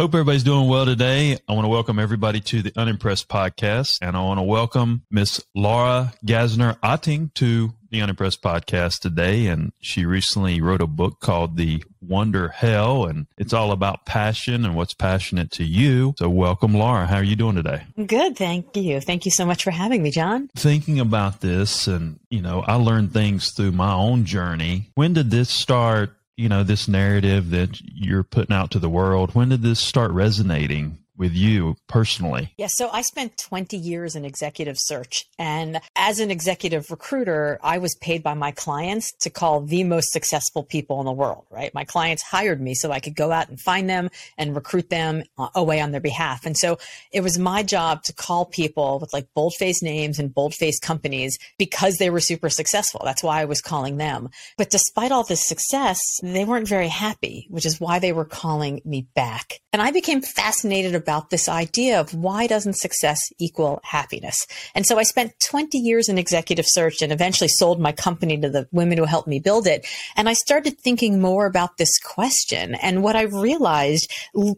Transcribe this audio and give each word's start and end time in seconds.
Hope 0.00 0.14
everybody's 0.14 0.44
doing 0.44 0.66
well 0.66 0.86
today. 0.86 1.36
I 1.46 1.52
want 1.52 1.66
to 1.66 1.68
welcome 1.68 1.98
everybody 1.98 2.40
to 2.40 2.62
the 2.62 2.72
Unimpressed 2.74 3.28
podcast, 3.28 3.98
and 4.00 4.16
I 4.16 4.22
want 4.22 4.38
to 4.38 4.42
welcome 4.42 5.02
Miss 5.10 5.44
Laura 5.54 6.14
Gassner 6.24 6.78
Otting 6.80 7.34
to 7.34 7.74
the 7.90 8.00
Unimpressed 8.00 8.40
podcast 8.40 9.00
today. 9.00 9.48
And 9.48 9.74
she 9.78 10.06
recently 10.06 10.62
wrote 10.62 10.80
a 10.80 10.86
book 10.86 11.20
called 11.20 11.58
The 11.58 11.84
Wonder 12.00 12.48
Hell, 12.48 13.04
and 13.04 13.26
it's 13.36 13.52
all 13.52 13.72
about 13.72 14.06
passion 14.06 14.64
and 14.64 14.74
what's 14.74 14.94
passionate 14.94 15.50
to 15.50 15.64
you. 15.64 16.14
So, 16.18 16.30
welcome, 16.30 16.72
Laura. 16.72 17.06
How 17.06 17.16
are 17.16 17.22
you 17.22 17.36
doing 17.36 17.56
today? 17.56 17.82
Good, 18.06 18.38
thank 18.38 18.74
you. 18.78 19.02
Thank 19.02 19.26
you 19.26 19.30
so 19.30 19.44
much 19.44 19.64
for 19.64 19.70
having 19.70 20.02
me, 20.02 20.10
John. 20.10 20.48
Thinking 20.56 20.98
about 20.98 21.42
this, 21.42 21.86
and 21.86 22.18
you 22.30 22.40
know, 22.40 22.64
I 22.66 22.76
learned 22.76 23.12
things 23.12 23.50
through 23.50 23.72
my 23.72 23.92
own 23.92 24.24
journey. 24.24 24.88
When 24.94 25.12
did 25.12 25.30
this 25.30 25.50
start? 25.50 26.16
You 26.40 26.48
know, 26.48 26.62
this 26.62 26.88
narrative 26.88 27.50
that 27.50 27.80
you're 27.82 28.22
putting 28.22 28.56
out 28.56 28.70
to 28.70 28.78
the 28.78 28.88
world? 28.88 29.34
When 29.34 29.50
did 29.50 29.60
this 29.60 29.78
start 29.78 30.10
resonating 30.12 30.99
with 31.20 31.34
you 31.34 31.76
personally? 31.86 32.52
Yeah, 32.56 32.68
so 32.70 32.88
I 32.90 33.02
spent 33.02 33.36
20 33.36 33.76
years 33.76 34.16
in 34.16 34.24
executive 34.24 34.78
search. 34.78 35.26
And 35.38 35.80
as 35.94 36.18
an 36.18 36.30
executive 36.30 36.90
recruiter, 36.90 37.60
I 37.62 37.76
was 37.76 37.94
paid 38.00 38.22
by 38.22 38.32
my 38.32 38.52
clients 38.52 39.12
to 39.20 39.28
call 39.28 39.60
the 39.60 39.84
most 39.84 40.10
successful 40.12 40.64
people 40.64 40.98
in 40.98 41.04
the 41.04 41.12
world, 41.12 41.44
right? 41.50 41.72
My 41.74 41.84
clients 41.84 42.22
hired 42.22 42.60
me 42.60 42.74
so 42.74 42.90
I 42.90 43.00
could 43.00 43.14
go 43.14 43.30
out 43.30 43.50
and 43.50 43.60
find 43.60 43.88
them 43.88 44.08
and 44.38 44.56
recruit 44.56 44.88
them 44.88 45.22
uh, 45.36 45.50
away 45.54 45.78
on 45.80 45.92
their 45.92 46.00
behalf. 46.00 46.46
And 46.46 46.56
so 46.56 46.78
it 47.12 47.20
was 47.20 47.38
my 47.38 47.62
job 47.62 48.02
to 48.04 48.14
call 48.14 48.46
people 48.46 48.98
with 48.98 49.12
like 49.12 49.28
bold 49.34 49.52
faced 49.58 49.82
names 49.82 50.18
and 50.18 50.34
bold 50.34 50.54
faced 50.54 50.80
companies 50.82 51.38
because 51.58 51.98
they 51.98 52.08
were 52.08 52.20
super 52.20 52.48
successful. 52.48 53.02
That's 53.04 53.22
why 53.22 53.42
I 53.42 53.44
was 53.44 53.60
calling 53.60 53.98
them. 53.98 54.30
But 54.56 54.70
despite 54.70 55.12
all 55.12 55.24
this 55.24 55.46
success, 55.46 56.00
they 56.22 56.46
weren't 56.46 56.66
very 56.66 56.88
happy, 56.88 57.46
which 57.50 57.66
is 57.66 57.78
why 57.78 57.98
they 57.98 58.12
were 58.12 58.24
calling 58.24 58.80
me 58.86 59.06
back. 59.14 59.60
And 59.74 59.82
I 59.82 59.90
became 59.90 60.22
fascinated 60.22 60.94
about 60.94 61.09
about 61.10 61.30
this 61.30 61.48
idea 61.48 61.98
of 62.00 62.14
why 62.14 62.46
doesn't 62.46 62.76
success 62.76 63.18
equal 63.40 63.80
happiness? 63.82 64.46
And 64.76 64.86
so 64.86 64.96
I 64.96 65.02
spent 65.02 65.34
20 65.44 65.76
years 65.76 66.08
in 66.08 66.18
executive 66.18 66.66
search 66.68 67.02
and 67.02 67.12
eventually 67.12 67.48
sold 67.48 67.80
my 67.80 67.90
company 67.90 68.38
to 68.38 68.48
the 68.48 68.68
women 68.70 68.96
who 68.96 69.06
helped 69.06 69.26
me 69.26 69.40
build 69.40 69.66
it. 69.66 69.84
And 70.14 70.28
I 70.28 70.34
started 70.34 70.78
thinking 70.78 71.20
more 71.20 71.46
about 71.46 71.78
this 71.78 71.98
question. 71.98 72.76
And 72.76 73.02
what 73.02 73.16
I 73.16 73.22
realized, 73.22 74.08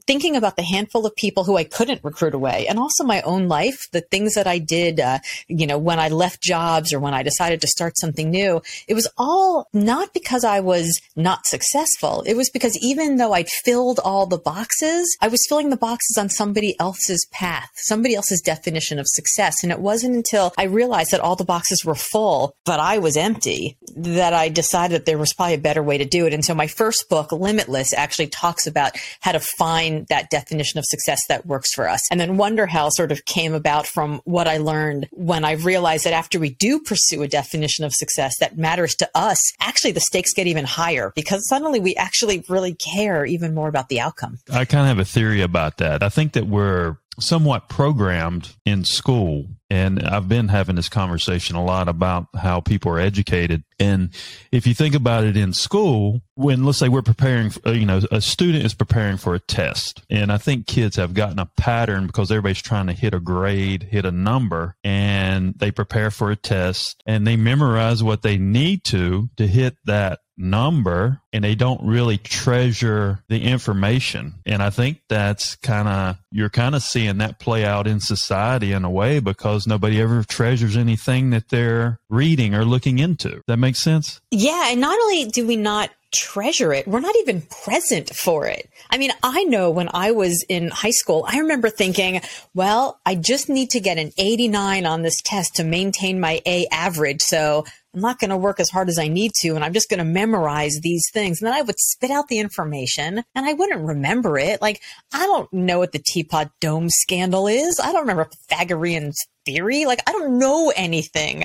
thinking 0.06 0.36
about 0.36 0.56
the 0.56 0.62
handful 0.62 1.06
of 1.06 1.17
people 1.17 1.45
who 1.45 1.56
I 1.56 1.64
couldn't 1.64 2.05
recruit 2.05 2.34
away 2.34 2.67
and 2.69 2.78
also 2.78 3.03
my 3.03 3.23
own 3.23 3.48
life, 3.48 3.89
the 3.92 4.03
things 4.03 4.34
that 4.34 4.47
I 4.47 4.58
did, 4.58 5.00
uh, 5.00 5.20
you 5.48 5.67
know, 5.67 5.78
when 5.78 5.98
I 5.98 6.08
left 6.08 6.42
jobs 6.42 6.92
or 6.92 7.00
when 7.00 7.14
I 7.14 7.23
decided 7.23 7.62
to 7.62 7.67
start 7.67 7.97
something 7.97 8.28
new, 8.28 8.61
it 8.89 8.95
was 8.95 9.08
all 9.17 9.69
not 9.73 10.12
because 10.12 10.45
I 10.45 10.61
was 10.61 11.00
not 11.17 11.47
successful. 11.47 12.23
It 12.27 12.36
was 12.36 12.50
because 12.50 12.77
even 12.83 13.17
though 13.17 13.33
I'd 13.33 13.48
filled 13.48 14.00
all 14.00 14.27
the 14.27 14.36
boxes, 14.36 15.17
I 15.23 15.28
was 15.28 15.47
filling 15.48 15.70
the 15.70 15.78
boxes 15.78 16.19
on 16.19 16.28
somebody 16.43 16.75
else's 16.81 17.25
path, 17.31 17.71
somebody 17.77 18.17
else's 18.17 18.41
definition 18.41 18.98
of 18.98 19.07
success. 19.07 19.62
And 19.62 19.71
it 19.71 19.79
wasn't 19.79 20.17
until 20.17 20.53
I 20.59 20.65
realized 20.65 21.13
that 21.13 21.20
all 21.20 21.36
the 21.36 21.45
boxes 21.45 21.85
were 21.85 21.95
full, 21.95 22.57
but 22.64 22.80
I 22.80 22.98
was 22.98 23.17
empty, 23.17 23.77
that 23.95 24.33
I 24.33 24.48
decided 24.48 24.97
that 24.97 25.07
there 25.07 25.19
was 25.19 25.33
probably 25.33 25.55
a 25.55 25.58
better 25.58 25.85
way 25.85 25.98
to 25.98 26.05
do 26.05 26.27
it. 26.27 26.35
And 26.35 26.45
so 26.45 26.53
my 26.53 26.67
first 26.67 27.08
book, 27.08 27.30
Limitless, 27.30 27.95
actually 27.95 28.27
talks 28.27 28.67
about 28.67 28.97
how 29.20 29.30
to 29.30 29.39
find 29.39 30.05
that 30.08 30.30
definition 30.30 30.79
of 30.79 30.85
success 30.85 31.20
that 31.29 31.47
works 31.47 31.73
for 31.75 31.89
us. 31.89 32.01
And 32.11 32.19
then 32.19 32.36
Wonder 32.36 32.67
Hell 32.67 32.91
sort 32.91 33.13
of 33.13 33.24
came 33.24 33.55
about 33.55 33.86
from 33.86 34.20
what 34.24 34.48
I 34.48 34.57
learned 34.57 35.09
when 35.13 35.45
I 35.45 35.53
realized 35.53 36.07
that 36.07 36.13
after 36.13 36.41
we 36.41 36.51
do 36.51 36.80
pursue 36.80 37.23
a 37.23 37.29
definition 37.29 37.85
of 37.85 37.92
success 37.92 38.35
that 38.41 38.59
matters 38.59 38.97
to 38.97 39.09
us, 39.14 39.39
actually 39.61 39.92
the 39.92 40.01
stakes 40.01 40.33
get 40.35 40.48
even 40.48 40.64
higher 40.64 41.13
because 41.14 41.48
suddenly 41.48 41.79
we 41.79 41.95
actually 41.95 42.45
really 42.48 42.74
care 42.74 43.24
even 43.24 43.55
more 43.55 43.69
about 43.69 43.89
the 43.89 44.01
outcome. 44.01 44.39
I 44.53 44.64
kind 44.64 44.83
of 44.83 44.89
have 44.89 44.98
a 44.98 45.05
theory 45.05 45.41
about 45.41 45.77
that. 45.77 46.03
I 46.03 46.09
think 46.09 46.32
that 46.33 46.47
we're 46.47 46.97
somewhat 47.20 47.69
programmed 47.69 48.55
in 48.65 48.85
school. 48.85 49.47
And 49.70 50.03
I've 50.03 50.29
been 50.29 50.48
having 50.48 50.77
this 50.77 50.91
conversation 50.91 51.57
a 51.57 51.65
lot 51.65 51.89
about 51.89 52.27
how 52.35 52.61
people 52.61 52.93
are 52.93 52.98
educated. 52.98 53.65
And 53.79 54.11
if 54.51 54.67
you 54.67 54.75
think 54.75 54.95
about 54.95 55.25
it 55.25 55.35
in 55.35 55.55
school, 55.55 56.21
when 56.35 56.65
let's 56.65 56.79
say 56.79 56.91
we're 56.91 57.01
preparing, 57.01 57.51
for, 57.51 57.73
you 57.73 57.87
know, 57.87 58.01
a 58.11 58.21
student 58.21 58.65
is 58.65 58.75
preparing 58.75 59.17
for 59.17 59.35
a 59.35 59.41
test. 59.41 60.03
And 60.11 60.31
I 60.31 60.37
think 60.37 60.67
kids 60.67 60.97
have 60.97 61.15
gotten 61.15 61.39
a 61.39 61.51
pattern 61.57 62.07
because 62.07 62.31
everybody's 62.31 62.61
trying 62.61 62.87
to 62.89 62.92
hit 62.92 63.15
a 63.15 63.21
grade, 63.21 63.85
hit 63.85 64.05
a 64.05 64.13
number, 64.13 64.77
and 64.85 65.55
they 65.59 65.71
prepare 65.71 66.11
for 66.11 66.31
a 66.31 66.37
test 66.37 67.03
and 67.07 67.27
they 67.27 67.37
memorize 67.37 68.03
what 68.03 68.23
they 68.23 68.37
need 68.37 68.85
to 68.85 69.31
to 69.37 69.47
hit 69.47 69.77
that 69.87 70.21
number 70.37 71.20
and 71.33 71.45
they 71.45 71.55
don't 71.55 71.83
really 71.85 72.19
treasure 72.19 73.20
the 73.29 73.43
information. 73.43 74.35
And 74.47 74.63
I 74.63 74.70
think 74.70 75.03
that's 75.09 75.57
kind 75.57 75.89
of, 75.89 76.19
you're 76.31 76.51
kind 76.51 76.75
of 76.75 76.83
seeing 76.83 77.19
that 77.19 77.39
play 77.39 77.65
out 77.65 77.87
in 77.87 78.01
society 78.01 78.73
in 78.73 78.85
a 78.85 78.91
way 78.91 79.21
because 79.21 79.67
nobody 79.67 80.01
ever 80.01 80.25
treasures 80.25 80.77
anything 80.77 81.31
that 81.31 81.48
they're 81.48 81.98
reading 82.09 82.55
or 82.55 82.65
looking 82.65 82.98
into. 82.98 83.42
That 83.47 83.59
makes 83.59 83.79
sense? 83.79 84.21
Yeah. 84.31 84.69
And 84.71 84.81
not 84.81 84.98
only 85.01 85.27
do 85.27 85.47
we 85.47 85.57
not 85.57 85.91
treasure 86.13 86.73
it. 86.73 86.87
We're 86.87 87.01
not 87.01 87.17
even 87.21 87.42
present 87.42 88.15
for 88.15 88.47
it. 88.47 88.69
I 88.91 88.98
mean, 88.98 89.13
I 89.23 89.45
know 89.45 89.71
when 89.71 89.89
I 89.92 90.11
was 90.13 90.45
in 90.48 90.69
high 90.69 90.91
school, 90.91 91.25
I 91.27 91.39
remember 91.39 91.71
thinking, 91.71 92.21
well, 92.55 93.01
I 93.05 93.15
just 93.15 93.48
need 93.48 93.71
to 93.71 93.81
get 93.81 93.98
an 93.98 94.13
89 94.19 94.87
on 94.87 95.03
this 95.03 95.21
test 95.23 95.55
to 95.57 95.65
maintain 95.65 96.21
my 96.21 96.42
A 96.47 96.67
average. 96.71 97.23
So 97.23 97.65
I'm 97.95 98.01
not 98.01 98.19
going 98.19 98.30
to 98.30 98.36
work 98.36 98.58
as 98.58 98.70
hard 98.70 98.89
as 98.89 98.98
I 98.98 99.08
need 99.08 99.33
to, 99.42 99.51
and 99.51 99.63
I'm 99.63 99.75
just 99.75 99.91
going 99.91 99.98
to 99.98 100.05
memorize 100.05 100.79
these 100.83 101.05
things. 101.13 101.41
And 101.41 101.47
then 101.47 101.55
I 101.55 101.63
would 101.63 101.79
spit 101.79 102.11
out 102.11 102.29
the 102.29 102.39
information 102.39 103.23
and 103.35 103.47
I 103.47 103.53
wouldn't 103.53 103.86
remember 103.86 104.39
it. 104.39 104.63
Like, 104.63 104.80
I 105.13 105.27
don't 105.27 105.53
know 105.53 105.79
what 105.79 105.92
the 105.92 106.03
Teapot 106.05 106.51
Dome 106.61 106.89
scandal 106.89 107.47
is. 107.48 107.79
I 107.83 107.92
don't 107.92 108.03
remember 108.03 108.30
Pythagorean's 108.48 109.19
theory. 109.45 109.85
Like, 109.85 110.01
I 110.07 110.13
don't 110.13 110.39
know 110.39 110.73
anything. 110.75 111.45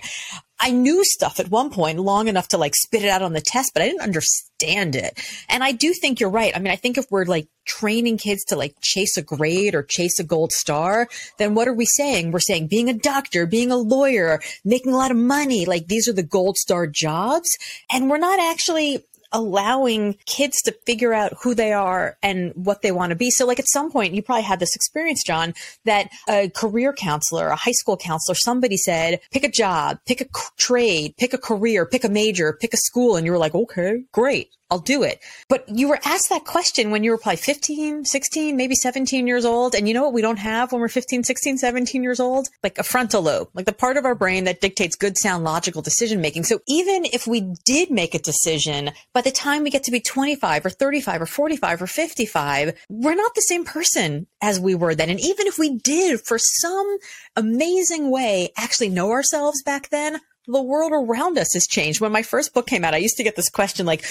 I 0.59 0.72
knew 0.72 1.03
stuff 1.03 1.40
at 1.40 1.50
one 1.50 1.69
point 1.69 2.00
long 2.00 2.28
enough 2.28 2.47
to 2.50 2.58
like 2.58 2.74
spit 2.75 3.03
it 3.03 3.09
out 3.09 3.22
on 3.22 3.34
the 3.34 3.41
test, 3.41 3.72
but 3.74 3.84
I 3.84 3.88
didn't 3.88 4.02
understand 4.02 4.96
it. 4.96 5.19
And 5.50 5.64
I 5.64 5.72
do 5.72 5.94
think 5.94 6.19
you're 6.19 6.29
right. 6.29 6.56
I 6.56 6.59
mean, 6.59 6.72
I 6.72 6.78
think 6.78 6.97
if 6.97 7.06
we're 7.12 7.25
like 7.25 7.47
training 7.67 8.17
kids 8.17 8.44
to 8.45 8.55
like 8.55 8.75
chase 8.81 9.17
a 9.17 9.22
grade 9.22 9.75
or 9.75 9.83
chase 9.83 10.19
a 10.19 10.23
gold 10.23 10.51
star, 10.51 11.07
then 11.38 11.53
what 11.53 11.67
are 11.67 11.73
we 11.73 11.85
saying? 11.85 12.31
We're 12.31 12.39
saying 12.39 12.67
being 12.67 12.89
a 12.89 12.94
doctor, 12.94 13.45
being 13.45 13.72
a 13.72 13.78
lawyer, 13.78 14.39
making 14.66 14.94
a 14.94 14.97
lot 14.97 15.11
of 15.11 15.17
money, 15.17 15.66
like 15.66 15.88
these 15.88 16.07
are 16.07 16.13
the 16.13 16.23
gold 16.23 16.57
star 16.57 16.88
jobs. 16.88 17.50
And 17.91 18.09
we're 18.09 18.17
not 18.17 18.39
actually 18.39 19.03
allowing 19.31 20.17
kids 20.25 20.61
to 20.63 20.72
figure 20.85 21.13
out 21.13 21.33
who 21.41 21.53
they 21.53 21.73
are 21.73 22.17
and 22.23 22.51
what 22.55 22.81
they 22.81 22.91
want 22.91 23.09
to 23.11 23.16
be. 23.16 23.29
So, 23.29 23.45
like 23.45 23.59
at 23.59 23.69
some 23.69 23.91
point, 23.91 24.13
you 24.13 24.22
probably 24.22 24.44
had 24.44 24.59
this 24.59 24.75
experience, 24.75 25.23
John, 25.25 25.53
that 25.85 26.09
a 26.28 26.49
career 26.49 26.94
counselor, 26.94 27.47
a 27.47 27.55
high 27.55 27.72
school 27.72 27.97
counselor, 27.97 28.35
somebody 28.35 28.78
said, 28.78 29.19
pick 29.31 29.44
a 29.44 29.51
job, 29.51 29.99
pick 30.05 30.22
a 30.22 30.25
trade, 30.57 31.16
pick 31.17 31.34
a 31.34 31.38
career, 31.38 31.85
pick 31.85 32.03
a 32.03 32.09
major, 32.09 32.57
pick 32.59 32.73
a 32.73 32.78
school. 32.78 33.16
And 33.16 33.25
you 33.25 33.31
were 33.31 33.38
like, 33.38 33.55
okay, 33.55 34.03
great. 34.11 34.51
I'll 34.69 34.79
do 34.79 35.03
it. 35.03 35.19
But 35.47 35.63
you 35.69 35.88
were 35.88 36.00
asked 36.03 36.29
that 36.29 36.44
question 36.44 36.91
when 36.91 37.03
you 37.03 37.11
were 37.11 37.17
probably 37.17 37.38
15, 37.38 38.03
16, 38.03 38.58
maybe 38.58 38.75
17 38.75 39.25
years 39.25 39.46
old. 39.46 39.75
And 39.75 39.87
you 39.87 39.93
know 39.93 40.03
what 40.03 40.14
we 40.14 40.22
don't 40.22 40.40
have 40.40 40.72
when 40.72 40.81
we're 40.81 40.90
15, 40.90 41.23
16, 41.23 41.58
17 41.58 42.03
years 42.03 42.19
old? 42.19 42.49
Like 42.64 42.78
a 42.78 42.84
frontal 42.84 43.22
lobe, 43.22 43.49
like 43.53 43.66
the 43.66 43.72
part 43.72 43.96
of 43.96 44.05
our 44.05 44.16
brain 44.16 44.43
that 44.43 44.59
dictates 44.59 44.96
good, 44.96 45.17
sound, 45.17 45.46
logical 45.46 45.81
decision 45.81 46.19
making. 46.19 46.43
So 46.43 46.59
even 46.67 47.05
if 47.05 47.28
we 47.28 47.53
did 47.66 47.91
make 47.91 48.14
a 48.14 48.19
decision, 48.19 48.91
by 49.14 49.22
the 49.22 49.31
time 49.31 49.64
we 49.64 49.69
get 49.69 49.84
to 49.84 49.91
be 49.91 50.02
25 50.02 50.66
or 50.66 50.70
35 50.70 51.22
or 51.22 51.25
45 51.25 51.81
or 51.81 51.87
55, 51.87 52.73
we're 52.90 53.16
not 53.16 53.35
the 53.35 53.41
same 53.41 53.63
person 53.63 54.28
as 54.41 54.59
we 54.59 54.75
were 54.75 54.96
then. 54.96 55.09
And 55.09 55.20
even 55.20 55.47
if 55.47 55.58
we 55.58 55.78
did 55.78 56.20
for 56.25 56.37
some 56.37 56.97
amazing 57.37 58.11
way 58.11 58.49
actually 58.58 58.90
know 58.90 59.11
ourselves 59.11 59.63
back 59.63 59.90
then, 59.90 60.20
the 60.47 60.61
world 60.61 60.93
around 60.93 61.37
us 61.37 61.53
has 61.53 61.67
changed. 61.67 61.99
When 61.99 62.11
my 62.11 62.23
first 62.23 62.53
book 62.53 62.67
came 62.67 62.85
out, 62.85 62.93
I 62.93 62.97
used 62.97 63.17
to 63.17 63.23
get 63.23 63.35
this 63.35 63.49
question 63.49 63.85
like, 63.85 64.05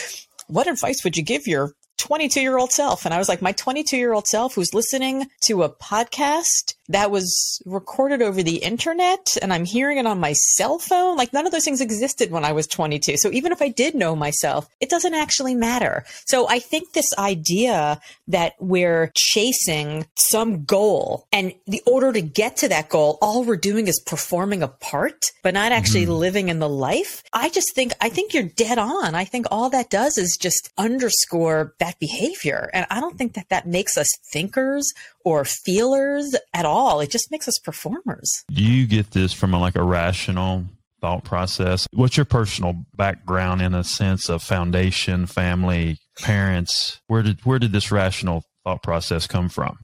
what 0.49 0.67
advice 0.67 1.03
would 1.05 1.17
you 1.17 1.23
give 1.23 1.47
your 1.47 1.73
22 1.99 2.41
year 2.41 2.59
old 2.59 2.73
self? 2.73 3.05
And 3.05 3.13
I 3.13 3.19
was 3.19 3.29
like, 3.29 3.43
my 3.43 3.53
22 3.53 3.97
year 3.97 4.13
old 4.13 4.27
self 4.27 4.55
who's 4.55 4.75
listening 4.75 5.27
to 5.45 5.63
a 5.63 5.69
podcast 5.69 6.75
that 6.89 7.11
was 7.11 7.61
recorded 7.65 8.23
over 8.23 8.43
the 8.43 8.57
internet 8.57 9.37
and 9.43 9.53
I'm 9.53 9.65
hearing 9.65 9.99
it 9.99 10.07
on 10.07 10.21
my 10.21 10.33
cell 10.33 10.79
phone. 10.79 11.17
Like 11.17 11.33
none 11.33 11.47
of 11.47 11.53
those 11.53 11.65
things 11.65 11.81
existed 11.81 12.31
when 12.31 12.45
I 12.45 12.53
was 12.53 12.67
22. 12.67 13.17
So 13.19 13.31
even 13.31 13.53
if 13.53 13.63
I 13.63 13.69
did 13.69 13.95
know 13.95 14.15
myself, 14.15 14.69
it 14.81 14.91
doesn't 14.91 15.15
actually 15.15 15.55
matter. 15.55 16.05
So 16.27 16.49
I 16.49 16.59
think 16.59 16.93
this 16.93 17.11
idea 17.19 18.01
that 18.29 18.55
we're 18.59 19.13
chasing 19.15 20.07
some 20.17 20.65
goal 20.65 21.27
and 21.33 21.53
the 21.67 21.83
order 21.87 22.13
to 22.13 22.21
get 22.21 22.57
to 22.59 22.69
that 22.69 22.89
goal, 22.89 23.19
all 23.21 23.45
we're 23.45 23.57
doing 23.57 23.89
is 23.89 24.03
performing 24.07 24.63
a 24.63 24.69
part, 24.69 25.33
but 25.43 25.55
not 25.55 25.73
actually 25.73 26.03
mm-hmm. 26.03 26.13
living 26.13 26.49
in 26.49 26.59
the 26.59 26.69
life. 26.69 27.23
I 27.33 27.49
just 27.49 27.75
think, 27.75 27.93
I 28.01 28.09
think 28.09 28.35
you're 28.35 28.45
dead 28.45 28.79
on. 28.79 29.15
I 29.15 29.25
think 29.25 29.47
all 29.51 29.71
that 29.71 29.91
does 29.91 30.19
is 30.19 30.37
just 30.41 30.71
underscore 30.79 31.75
that 31.79 31.99
behavior. 31.99 32.71
And 32.73 32.87
I 32.91 33.01
don't 33.01 33.17
think 33.19 33.35
that 33.35 33.49
that 33.49 33.67
makes 33.67 33.97
us 33.97 34.09
thinkers 34.33 34.93
or 35.25 35.45
feelers 35.45 36.37
at 36.55 36.65
all. 36.65 36.76
It 37.01 37.11
just 37.11 37.31
makes 37.31 37.49
us 37.49 37.59
performers. 37.59 38.45
Do 38.51 38.63
you 38.63 38.87
get 38.87 39.13
this 39.13 39.33
from 39.33 39.55
a, 39.55 39.61
like 39.61 39.77
a 39.77 39.83
rational 39.83 40.65
thought 41.01 41.25
process? 41.25 41.87
What's 41.93 42.17
your 42.17 42.27
personal 42.27 42.75
background 42.95 43.63
in 43.63 43.75
a 43.75 43.85
sense 43.85 44.29
of 44.29 44.43
foundation, 44.43 45.27
family, 45.27 45.99
parents? 46.19 47.01
Where 47.07 47.23
did 47.23 47.45
where 47.45 47.59
did 47.59 47.73
this 47.73 47.91
rational 47.91 48.45
thought 48.65 48.83
process 48.83 49.27
come 49.27 49.49
from? 49.49 49.79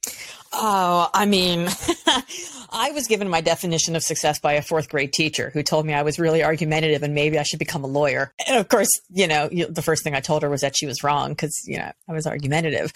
Oh, 0.52 1.08
I 1.14 1.24
mean, 1.24 1.68
I 2.70 2.90
was 2.92 3.06
given 3.06 3.28
my 3.28 3.40
definition 3.40 3.96
of 3.96 4.02
success 4.02 4.38
by 4.38 4.54
a 4.54 4.62
fourth 4.62 4.88
grade 4.88 5.12
teacher 5.12 5.50
who 5.54 5.62
told 5.62 5.86
me 5.86 5.94
I 5.94 6.02
was 6.02 6.18
really 6.18 6.42
argumentative 6.42 7.02
and 7.02 7.14
maybe 7.14 7.38
I 7.38 7.42
should 7.42 7.58
become 7.58 7.84
a 7.84 7.88
lawyer. 7.88 8.32
And 8.46 8.58
of 8.58 8.68
course, 8.68 8.90
you 9.08 9.26
know, 9.26 9.48
the 9.48 9.82
first 9.82 10.04
thing 10.04 10.14
I 10.14 10.20
told 10.20 10.42
her 10.42 10.50
was 10.50 10.60
that 10.60 10.76
she 10.76 10.86
was 10.86 11.02
wrong 11.02 11.30
because, 11.30 11.58
you 11.64 11.78
know, 11.78 11.90
I 12.08 12.12
was 12.12 12.26
argumentative. 12.26 12.92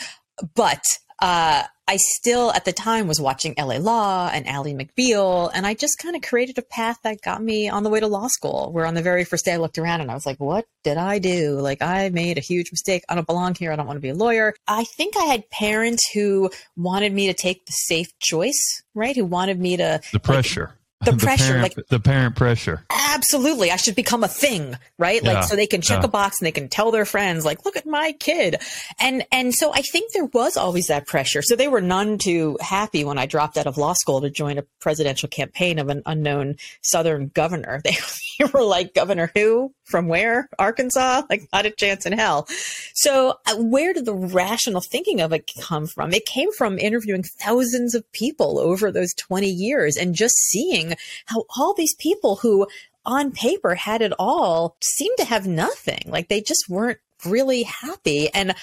But 0.54 0.82
uh, 1.19 1.63
I 1.89 1.99
still 1.99 2.51
at 2.51 2.65
the 2.65 2.73
time 2.73 3.07
was 3.07 3.21
watching 3.21 3.55
LA 3.57 3.77
Law 3.77 4.29
and 4.33 4.47
Ally 4.49 4.73
McBeal, 4.73 5.51
and 5.55 5.65
I 5.65 5.75
just 5.75 5.99
kind 5.99 6.17
of 6.17 6.23
created 6.23 6.59
a 6.59 6.63
path 6.63 6.99
that 7.05 7.21
got 7.23 7.41
me 7.41 7.69
on 7.69 7.85
the 7.85 7.91
way 7.91 8.01
to 8.01 8.09
law 8.09 8.27
school. 8.27 8.73
Where 8.73 8.87
on 8.87 8.95
the 8.95 9.03
very 9.03 9.25
first 9.25 9.45
day 9.45 9.53
I 9.53 9.59
looked 9.59 9.79
around 9.79 10.01
and 10.01 10.11
I 10.11 10.15
was 10.15 10.27
like, 10.27 10.41
"What 10.41 10.67
did 10.83 10.97
I 10.97 11.21
do? 11.21 11.61
Like 11.61 11.83
I 11.83 12.09
made 12.09 12.39
a 12.39 12.41
huge 12.41 12.73
mistake. 12.73 13.05
I 13.09 13.15
don't 13.15 13.27
belong 13.27 13.55
here. 13.55 13.71
I 13.71 13.77
don't 13.77 13.87
want 13.87 13.99
to 13.99 14.03
be 14.03 14.09
a 14.09 14.15
lawyer." 14.15 14.55
I 14.67 14.83
think 14.83 15.17
I 15.17 15.25
had 15.25 15.49
parents 15.51 16.11
who 16.13 16.51
wanted 16.77 17.13
me 17.13 17.29
to 17.29 17.35
take 17.35 17.67
the 17.67 17.73
safe 17.73 18.09
choice, 18.19 18.83
right? 18.95 19.15
Who 19.15 19.25
wanted 19.25 19.61
me 19.61 19.77
to 19.77 20.01
the 20.13 20.19
pressure. 20.19 20.65
Like, 20.65 20.86
the, 21.04 21.12
the 21.12 21.19
pressure, 21.19 21.44
parent, 21.44 21.62
like 21.62 21.87
the 21.88 22.00
parent 22.00 22.37
pressure. 22.37 22.84
Absolutely. 22.90 23.70
I 23.70 23.76
should 23.76 23.94
become 23.94 24.25
a 24.25 24.28
thing, 24.28 24.76
right? 24.98 25.22
Yeah, 25.22 25.32
like, 25.32 25.44
so 25.44 25.56
they 25.56 25.66
can 25.66 25.81
check 25.81 26.00
yeah. 26.00 26.06
a 26.06 26.08
box 26.08 26.40
and 26.40 26.46
they 26.46 26.52
can 26.52 26.69
tell 26.69 26.90
their 26.90 27.04
friends, 27.04 27.44
like, 27.44 27.64
look 27.64 27.76
at 27.76 27.87
my 27.87 28.12
kid. 28.12 28.56
And, 29.00 29.25
and 29.32 29.54
so 29.54 29.72
I 29.72 29.82
think 29.82 30.12
there 30.12 30.26
was 30.26 30.56
always 30.56 30.87
that 30.87 31.06
pressure. 31.06 31.43
So 31.43 31.56
they 31.56 31.69
were 31.69 31.81
none 31.81 32.19
too 32.19 32.58
happy 32.60 33.04
when 33.04 33.19
I 33.19 33.26
dropped 33.26 33.56
out 33.56 33.66
of 33.66 33.78
law 33.78 33.93
school 33.94 34.20
to 34.20 34.31
join 34.31 34.58
a 34.58 34.64
presidential 34.81 35.28
campaign 35.28 35.78
of 35.78 35.88
an 35.88 36.02
unknown 36.06 36.56
Southern 36.82 37.28
governor. 37.28 37.81
They, 37.84 37.96
they 38.38 38.46
were 38.52 38.64
like, 38.64 38.94
Governor 38.94 39.31
who? 39.34 39.72
From 39.87 40.09
where? 40.09 40.49
Arkansas? 40.59 41.23
Like, 41.31 41.49
not 41.53 41.65
a 41.65 41.71
chance 41.71 42.06
in 42.06 42.12
hell. 42.12 42.47
So 42.94 43.38
uh, 43.47 43.56
where 43.56 43.93
did 43.93 44.05
the 44.05 44.15
rational 44.15 44.81
thinking 44.81 45.21
of 45.21 45.33
it 45.33 45.50
come 45.61 45.87
from? 45.87 46.12
It 46.12 46.27
came 46.27 46.53
from 46.53 46.79
interviewing 46.79 47.23
thousands 47.23 47.94
of 47.94 48.11
people 48.12 48.59
over 48.59 48.91
those 48.91 49.15
20 49.15 49.49
years 49.49 49.97
and 49.97 50.15
just 50.15 50.35
seeing 50.35 50.94
how 51.27 51.44
all 51.56 51.73
these 51.73 51.94
people 51.94 52.37
who 52.37 52.67
on 53.05 53.31
paper 53.31 53.77
had 53.77 54.03
it 54.03 54.12
all 54.19 54.77
seemed 54.83 55.17
to 55.19 55.25
have 55.25 55.47
nothing. 55.47 56.03
Like 56.06 56.29
they 56.29 56.41
just 56.41 56.69
weren't 56.69 56.99
really 57.25 57.62
happy. 57.62 58.29
And, 58.35 58.55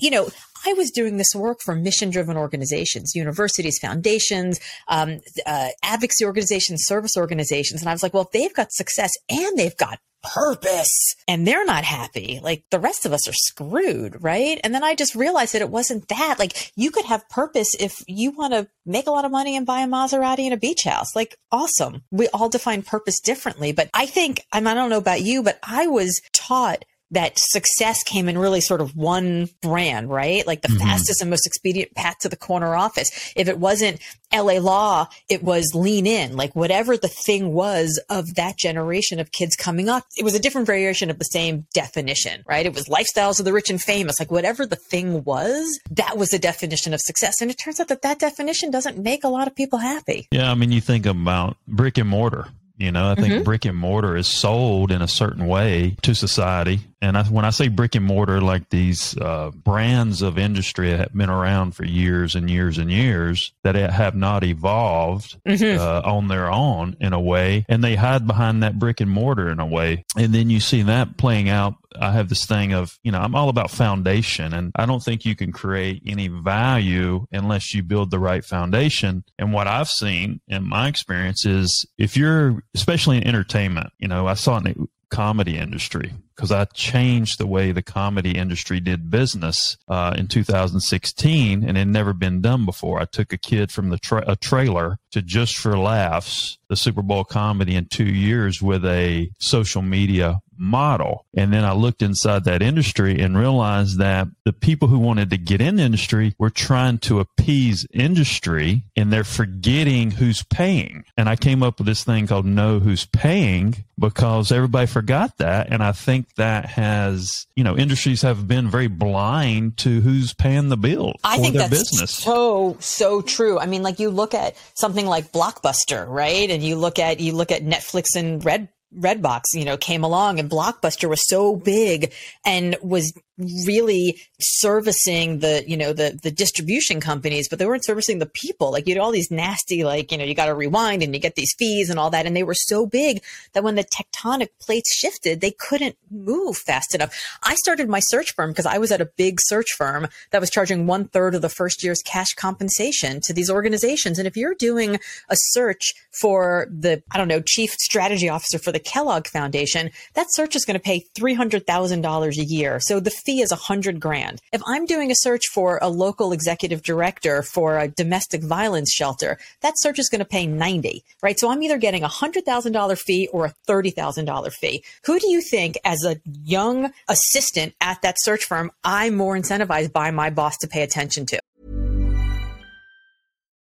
you 0.00 0.10
know, 0.10 0.28
I 0.66 0.72
was 0.72 0.90
doing 0.90 1.16
this 1.16 1.34
work 1.34 1.60
for 1.60 1.74
mission 1.74 2.10
driven 2.10 2.36
organizations, 2.36 3.14
universities, 3.14 3.78
foundations, 3.78 4.60
um, 4.88 5.20
uh, 5.46 5.68
advocacy 5.82 6.24
organizations, 6.24 6.84
service 6.84 7.16
organizations. 7.16 7.80
And 7.80 7.88
I 7.88 7.92
was 7.92 8.02
like, 8.02 8.14
well, 8.14 8.24
if 8.24 8.30
they've 8.32 8.54
got 8.54 8.72
success 8.72 9.10
and 9.28 9.56
they've 9.56 9.76
got 9.76 10.00
purpose 10.24 11.14
and 11.28 11.46
they're 11.46 11.64
not 11.64 11.84
happy. 11.84 12.40
Like 12.42 12.64
the 12.70 12.80
rest 12.80 13.06
of 13.06 13.12
us 13.12 13.28
are 13.28 13.32
screwed, 13.32 14.22
right? 14.22 14.58
And 14.64 14.74
then 14.74 14.82
I 14.82 14.94
just 14.94 15.14
realized 15.14 15.54
that 15.54 15.62
it 15.62 15.70
wasn't 15.70 16.08
that. 16.08 16.36
Like 16.38 16.72
you 16.76 16.90
could 16.90 17.04
have 17.04 17.28
purpose 17.28 17.74
if 17.78 18.02
you 18.08 18.30
want 18.30 18.54
to 18.54 18.68
make 18.86 19.06
a 19.06 19.10
lot 19.10 19.24
of 19.24 19.30
money 19.30 19.56
and 19.56 19.66
buy 19.66 19.80
a 19.80 19.86
Maserati 19.86 20.44
and 20.44 20.54
a 20.54 20.58
beach 20.58 20.84
house. 20.84 21.14
Like 21.14 21.36
awesome. 21.52 22.02
We 22.10 22.28
all 22.28 22.48
define 22.48 22.82
purpose 22.82 23.20
differently. 23.20 23.72
But 23.72 23.90
I 23.94 24.06
think, 24.06 24.40
I, 24.52 24.60
mean, 24.60 24.68
I 24.68 24.74
don't 24.74 24.90
know 24.90 24.98
about 24.98 25.22
you, 25.22 25.42
but 25.42 25.58
I 25.62 25.86
was 25.86 26.20
taught 26.32 26.84
that 27.10 27.34
success 27.36 28.02
came 28.02 28.28
in 28.28 28.38
really 28.38 28.60
sort 28.60 28.80
of 28.80 28.96
one 28.96 29.48
brand, 29.62 30.10
right? 30.10 30.46
Like 30.46 30.62
the 30.62 30.68
mm-hmm. 30.68 30.78
fastest 30.78 31.20
and 31.20 31.30
most 31.30 31.46
expedient 31.46 31.94
path 31.94 32.18
to 32.20 32.28
the 32.28 32.36
corner 32.36 32.74
office. 32.74 33.32
If 33.36 33.48
it 33.48 33.58
wasn't 33.58 34.00
LA 34.32 34.54
Law, 34.54 35.08
it 35.28 35.42
was 35.42 35.74
lean 35.74 36.06
in, 36.06 36.36
like 36.36 36.56
whatever 36.56 36.96
the 36.96 37.08
thing 37.08 37.52
was 37.52 38.02
of 38.10 38.34
that 38.34 38.58
generation 38.58 39.20
of 39.20 39.32
kids 39.32 39.54
coming 39.54 39.88
up. 39.88 40.04
It 40.16 40.24
was 40.24 40.34
a 40.34 40.40
different 40.40 40.66
variation 40.66 41.10
of 41.10 41.18
the 41.18 41.24
same 41.24 41.66
definition, 41.72 42.42
right? 42.46 42.66
It 42.66 42.74
was 42.74 42.88
lifestyles 42.88 43.38
of 43.38 43.44
the 43.44 43.52
rich 43.52 43.70
and 43.70 43.80
famous, 43.80 44.18
like 44.18 44.30
whatever 44.30 44.66
the 44.66 44.76
thing 44.76 45.24
was, 45.24 45.78
that 45.90 46.16
was 46.18 46.30
the 46.30 46.38
definition 46.38 46.94
of 46.94 47.00
success. 47.00 47.40
And 47.40 47.50
it 47.50 47.58
turns 47.58 47.80
out 47.80 47.88
that 47.88 48.02
that 48.02 48.18
definition 48.18 48.70
doesn't 48.70 48.98
make 48.98 49.24
a 49.24 49.28
lot 49.28 49.46
of 49.46 49.54
people 49.54 49.78
happy. 49.78 50.26
Yeah. 50.30 50.50
I 50.50 50.54
mean, 50.54 50.72
you 50.72 50.80
think 50.80 51.06
about 51.06 51.56
brick 51.68 51.98
and 51.98 52.08
mortar. 52.08 52.48
You 52.76 52.90
know, 52.90 53.12
I 53.12 53.14
think 53.14 53.32
mm-hmm. 53.32 53.42
brick 53.44 53.64
and 53.64 53.78
mortar 53.78 54.16
is 54.16 54.26
sold 54.26 54.90
in 54.90 55.00
a 55.00 55.06
certain 55.06 55.46
way 55.46 55.96
to 56.02 56.12
society 56.12 56.80
and 57.04 57.18
I, 57.18 57.24
when 57.24 57.44
I 57.44 57.50
say 57.50 57.68
brick 57.68 57.94
and 57.94 58.04
mortar, 58.04 58.40
like 58.40 58.70
these 58.70 59.14
uh, 59.18 59.50
brands 59.50 60.22
of 60.22 60.38
industry 60.38 60.90
that 60.90 60.98
have 60.98 61.14
been 61.14 61.28
around 61.28 61.72
for 61.72 61.84
years 61.84 62.34
and 62.34 62.48
years 62.48 62.78
and 62.78 62.90
years 62.90 63.52
that 63.62 63.74
have 63.74 64.14
not 64.14 64.42
evolved 64.42 65.36
mm-hmm. 65.46 65.78
uh, 65.78 66.00
on 66.10 66.28
their 66.28 66.50
own 66.50 66.96
in 67.00 67.12
a 67.12 67.20
way, 67.20 67.66
and 67.68 67.84
they 67.84 67.94
hide 67.94 68.26
behind 68.26 68.62
that 68.62 68.78
brick 68.78 69.02
and 69.02 69.10
mortar 69.10 69.50
in 69.50 69.60
a 69.60 69.66
way. 69.66 70.06
And 70.16 70.34
then 70.34 70.48
you 70.48 70.60
see 70.60 70.82
that 70.82 71.18
playing 71.18 71.50
out. 71.50 71.74
I 72.00 72.10
have 72.12 72.30
this 72.30 72.46
thing 72.46 72.72
of, 72.72 72.98
you 73.04 73.12
know, 73.12 73.20
I'm 73.20 73.34
all 73.34 73.50
about 73.50 73.70
foundation, 73.70 74.54
and 74.54 74.72
I 74.74 74.86
don't 74.86 75.02
think 75.02 75.26
you 75.26 75.36
can 75.36 75.52
create 75.52 76.02
any 76.06 76.28
value 76.28 77.26
unless 77.32 77.74
you 77.74 77.82
build 77.82 78.10
the 78.10 78.18
right 78.18 78.44
foundation. 78.44 79.24
And 79.38 79.52
what 79.52 79.68
I've 79.68 79.90
seen 79.90 80.40
in 80.48 80.66
my 80.66 80.88
experience 80.88 81.44
is 81.44 81.86
if 81.98 82.16
you're, 82.16 82.64
especially 82.74 83.18
in 83.18 83.26
entertainment, 83.26 83.92
you 83.98 84.08
know, 84.08 84.26
I 84.26 84.34
saw 84.34 84.56
it 84.56 84.66
in 84.66 84.72
the 84.72 84.88
comedy 85.10 85.58
industry 85.58 86.12
because 86.34 86.52
I 86.52 86.64
changed 86.66 87.38
the 87.38 87.46
way 87.46 87.72
the 87.72 87.82
comedy 87.82 88.32
industry 88.32 88.80
did 88.80 89.10
business 89.10 89.76
uh, 89.88 90.14
in 90.16 90.28
2016, 90.28 91.62
and 91.62 91.76
it 91.76 91.80
had 91.80 91.88
never 91.88 92.12
been 92.12 92.40
done 92.40 92.64
before. 92.64 93.00
I 93.00 93.04
took 93.04 93.32
a 93.32 93.38
kid 93.38 93.70
from 93.70 93.90
the 93.90 93.98
tra- 93.98 94.24
a 94.26 94.36
trailer 94.36 94.98
to 95.12 95.22
just 95.22 95.56
for 95.56 95.78
laughs, 95.78 96.58
the 96.68 96.76
Super 96.76 97.02
Bowl 97.02 97.24
comedy 97.24 97.76
in 97.76 97.86
two 97.86 98.04
years 98.04 98.60
with 98.60 98.84
a 98.84 99.30
social 99.38 99.82
media 99.82 100.40
model. 100.58 101.26
And 101.36 101.52
then 101.52 101.64
I 101.64 101.72
looked 101.72 102.02
inside 102.02 102.44
that 102.44 102.62
industry 102.62 103.20
and 103.20 103.36
realized 103.36 103.98
that 103.98 104.28
the 104.44 104.52
people 104.52 104.88
who 104.88 104.98
wanted 104.98 105.30
to 105.30 105.38
get 105.38 105.60
in 105.60 105.76
the 105.76 105.82
industry 105.82 106.34
were 106.38 106.50
trying 106.50 106.98
to 106.98 107.20
appease 107.20 107.86
industry 107.92 108.82
and 108.96 109.12
they're 109.12 109.24
forgetting 109.24 110.12
who's 110.12 110.42
paying. 110.44 111.04
And 111.16 111.28
I 111.28 111.36
came 111.36 111.62
up 111.62 111.78
with 111.78 111.86
this 111.86 112.04
thing 112.04 112.26
called 112.26 112.46
know 112.46 112.78
who's 112.78 113.06
paying 113.06 113.84
because 113.98 114.52
everybody 114.52 114.86
forgot 114.86 115.38
that. 115.38 115.68
And 115.70 115.82
I 115.82 115.92
think 115.92 116.23
think 116.24 116.36
that 116.36 116.66
has, 116.66 117.46
you 117.56 117.64
know, 117.64 117.76
industries 117.76 118.22
have 118.22 118.48
been 118.48 118.68
very 118.68 118.86
blind 118.86 119.76
to 119.78 120.00
who's 120.00 120.34
paying 120.34 120.68
the 120.68 120.76
bill 120.76 121.14
I 121.24 121.38
think 121.38 121.54
their 121.54 121.68
that's 121.68 121.90
business. 121.90 122.14
So, 122.14 122.76
so 122.80 123.22
true. 123.22 123.58
I 123.58 123.66
mean, 123.66 123.82
like 123.82 123.98
you 123.98 124.10
look 124.10 124.34
at 124.34 124.56
something 124.74 125.06
like 125.06 125.32
Blockbuster, 125.32 126.06
right? 126.08 126.50
And 126.50 126.62
you 126.62 126.76
look 126.76 126.98
at, 126.98 127.20
you 127.20 127.32
look 127.32 127.52
at 127.52 127.62
Netflix 127.62 128.16
and 128.16 128.44
Red 128.44 128.68
Redbox, 128.96 129.42
you 129.54 129.64
know, 129.64 129.76
came 129.76 130.04
along 130.04 130.38
and 130.38 130.48
Blockbuster 130.48 131.08
was 131.08 131.28
so 131.28 131.56
big 131.56 132.12
and 132.46 132.76
was 132.80 133.12
really 133.38 134.18
servicing 134.40 135.40
the 135.40 135.64
you 135.66 135.76
know 135.76 135.92
the 135.92 136.18
the 136.22 136.30
distribution 136.30 137.00
companies 137.00 137.48
but 137.48 137.58
they 137.58 137.66
weren't 137.66 137.84
servicing 137.84 138.18
the 138.18 138.26
people. 138.26 138.70
Like 138.70 138.86
you 138.86 138.94
had 138.94 139.00
all 139.00 139.10
these 139.10 139.30
nasty 139.30 139.82
like 139.84 140.12
you 140.12 140.18
know 140.18 140.24
you 140.24 140.34
got 140.34 140.46
to 140.46 140.54
rewind 140.54 141.02
and 141.02 141.14
you 141.14 141.20
get 141.20 141.34
these 141.34 141.54
fees 141.58 141.90
and 141.90 141.98
all 141.98 142.10
that 142.10 142.26
and 142.26 142.36
they 142.36 142.42
were 142.42 142.54
so 142.54 142.86
big 142.86 143.22
that 143.52 143.64
when 143.64 143.74
the 143.74 143.84
tectonic 143.84 144.48
plates 144.60 144.94
shifted 144.94 145.40
they 145.40 145.50
couldn't 145.50 145.96
move 146.10 146.56
fast 146.56 146.94
enough. 146.94 147.12
I 147.42 147.54
started 147.56 147.88
my 147.88 148.00
search 148.00 148.34
firm 148.34 148.50
because 148.50 148.66
i 148.66 148.78
was 148.78 148.92
at 148.92 149.00
a 149.00 149.06
big 149.06 149.38
search 149.40 149.72
firm 149.72 150.08
that 150.30 150.40
was 150.40 150.50
charging 150.50 150.86
one 150.86 151.08
third 151.08 151.34
of 151.34 151.42
the 151.42 151.48
first 151.48 151.82
year's 151.82 152.02
cash 152.02 152.34
compensation 152.34 153.20
to 153.22 153.32
these 153.32 153.50
organizations. 153.50 154.18
And 154.18 154.28
if 154.28 154.36
you're 154.36 154.54
doing 154.54 154.96
a 155.28 155.36
search 155.36 155.92
for 156.20 156.68
the 156.70 157.02
i 157.10 157.18
don't 157.18 157.28
know 157.28 157.42
chief 157.44 157.72
strategy 157.72 158.28
officer 158.28 158.58
for 158.58 158.70
the 158.70 158.78
kellogg 158.78 159.26
foundation 159.26 159.90
that 160.14 160.26
search 160.30 160.54
is 160.54 160.64
going 160.64 160.78
to 160.78 160.82
pay 160.82 161.04
$300000 161.16 162.36
a 162.36 162.44
year. 162.44 162.78
So 162.80 163.00
the 163.00 163.10
fee 163.24 163.40
is 163.40 163.52
a 163.52 163.56
hundred 163.56 164.00
grand. 164.00 164.40
If 164.52 164.62
I'm 164.66 164.86
doing 164.86 165.10
a 165.10 165.16
search 165.16 165.42
for 165.52 165.78
a 165.80 165.88
local 165.88 166.32
executive 166.32 166.82
director 166.82 167.42
for 167.42 167.78
a 167.78 167.88
domestic 167.88 168.42
violence 168.42 168.92
shelter, 168.92 169.38
that 169.62 169.74
search 169.76 169.98
is 169.98 170.08
going 170.08 170.20
to 170.20 170.24
pay 170.24 170.46
90, 170.46 171.02
right? 171.22 171.38
So 171.38 171.50
I'm 171.50 171.62
either 171.62 171.78
getting 171.78 172.02
a 172.02 172.08
hundred 172.08 172.44
thousand 172.44 172.72
dollar 172.72 172.96
fee 172.96 173.28
or 173.32 173.46
a 173.46 173.54
thirty 173.66 173.90
thousand 173.90 174.26
dollar 174.26 174.50
fee. 174.50 174.84
Who 175.04 175.18
do 175.18 175.30
you 175.30 175.40
think 175.40 175.78
as 175.84 176.04
a 176.04 176.20
young 176.44 176.92
assistant 177.08 177.74
at 177.80 178.02
that 178.02 178.16
search 178.18 178.44
firm, 178.44 178.70
I'm 178.82 179.16
more 179.16 179.36
incentivized 179.36 179.92
by 179.92 180.10
my 180.10 180.30
boss 180.30 180.56
to 180.58 180.68
pay 180.68 180.82
attention 180.82 181.26
to? 181.26 181.40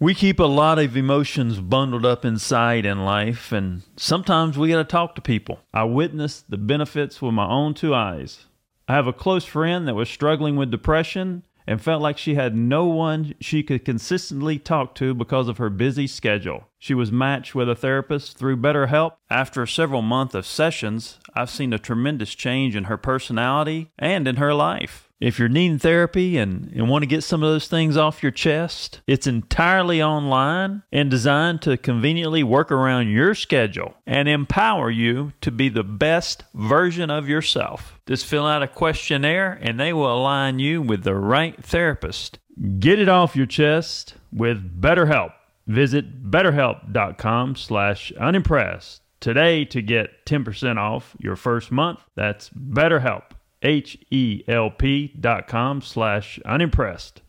We 0.00 0.14
keep 0.14 0.38
a 0.38 0.44
lot 0.44 0.78
of 0.78 0.96
emotions 0.96 1.58
bundled 1.58 2.06
up 2.06 2.24
inside 2.24 2.86
in 2.86 3.04
life, 3.04 3.50
and 3.50 3.82
sometimes 3.96 4.56
we 4.56 4.68
got 4.68 4.76
to 4.76 4.84
talk 4.84 5.16
to 5.16 5.20
people. 5.20 5.58
I 5.74 5.84
witnessed 5.84 6.48
the 6.48 6.56
benefits 6.56 7.20
with 7.20 7.34
my 7.34 7.48
own 7.48 7.74
two 7.74 7.92
eyes. 7.92 8.46
I 8.86 8.94
have 8.94 9.08
a 9.08 9.12
close 9.12 9.44
friend 9.44 9.88
that 9.88 9.96
was 9.96 10.08
struggling 10.08 10.54
with 10.54 10.70
depression 10.70 11.44
and 11.66 11.82
felt 11.82 12.00
like 12.00 12.16
she 12.16 12.36
had 12.36 12.54
no 12.54 12.86
one 12.86 13.34
she 13.40 13.64
could 13.64 13.84
consistently 13.84 14.56
talk 14.56 14.94
to 14.94 15.14
because 15.14 15.48
of 15.48 15.58
her 15.58 15.68
busy 15.68 16.06
schedule. 16.06 16.68
She 16.78 16.94
was 16.94 17.10
matched 17.10 17.56
with 17.56 17.68
a 17.68 17.74
therapist 17.74 18.38
through 18.38 18.58
BetterHelp. 18.58 19.14
After 19.28 19.66
several 19.66 20.02
months 20.02 20.36
of 20.36 20.46
sessions, 20.46 21.18
I've 21.34 21.50
seen 21.50 21.72
a 21.72 21.78
tremendous 21.78 22.36
change 22.36 22.76
in 22.76 22.84
her 22.84 22.96
personality 22.98 23.90
and 23.98 24.28
in 24.28 24.36
her 24.36 24.54
life. 24.54 25.07
If 25.20 25.38
you're 25.38 25.48
needing 25.48 25.78
therapy 25.78 26.38
and, 26.38 26.70
and 26.72 26.88
want 26.88 27.02
to 27.02 27.06
get 27.06 27.24
some 27.24 27.42
of 27.42 27.50
those 27.50 27.66
things 27.66 27.96
off 27.96 28.22
your 28.22 28.30
chest, 28.30 29.00
it's 29.06 29.26
entirely 29.26 30.02
online 30.02 30.82
and 30.92 31.10
designed 31.10 31.62
to 31.62 31.76
conveniently 31.76 32.44
work 32.44 32.70
around 32.70 33.08
your 33.08 33.34
schedule 33.34 33.94
and 34.06 34.28
empower 34.28 34.90
you 34.90 35.32
to 35.40 35.50
be 35.50 35.68
the 35.68 35.82
best 35.82 36.44
version 36.54 37.10
of 37.10 37.28
yourself. 37.28 37.98
Just 38.06 38.26
fill 38.26 38.46
out 38.46 38.62
a 38.62 38.68
questionnaire 38.68 39.58
and 39.60 39.78
they 39.78 39.92
will 39.92 40.12
align 40.12 40.60
you 40.60 40.80
with 40.80 41.02
the 41.02 41.16
right 41.16 41.62
therapist. 41.64 42.38
Get 42.78 42.98
it 42.98 43.08
off 43.08 43.36
your 43.36 43.46
chest 43.46 44.14
with 44.32 44.80
BetterHelp. 44.80 45.32
Visit 45.66 46.30
betterhelp.com 46.30 47.56
slash 47.56 48.12
unimpressed 48.12 49.02
today 49.20 49.64
to 49.66 49.82
get 49.82 50.24
10% 50.26 50.78
off 50.78 51.14
your 51.18 51.36
first 51.36 51.70
month. 51.70 52.00
That's 52.14 52.48
BetterHelp, 52.50 53.22
H-E-L-P 53.62 55.14
dot 55.20 55.46
com 55.46 55.80
slash 55.80 56.38
unimpressed. 56.44 57.22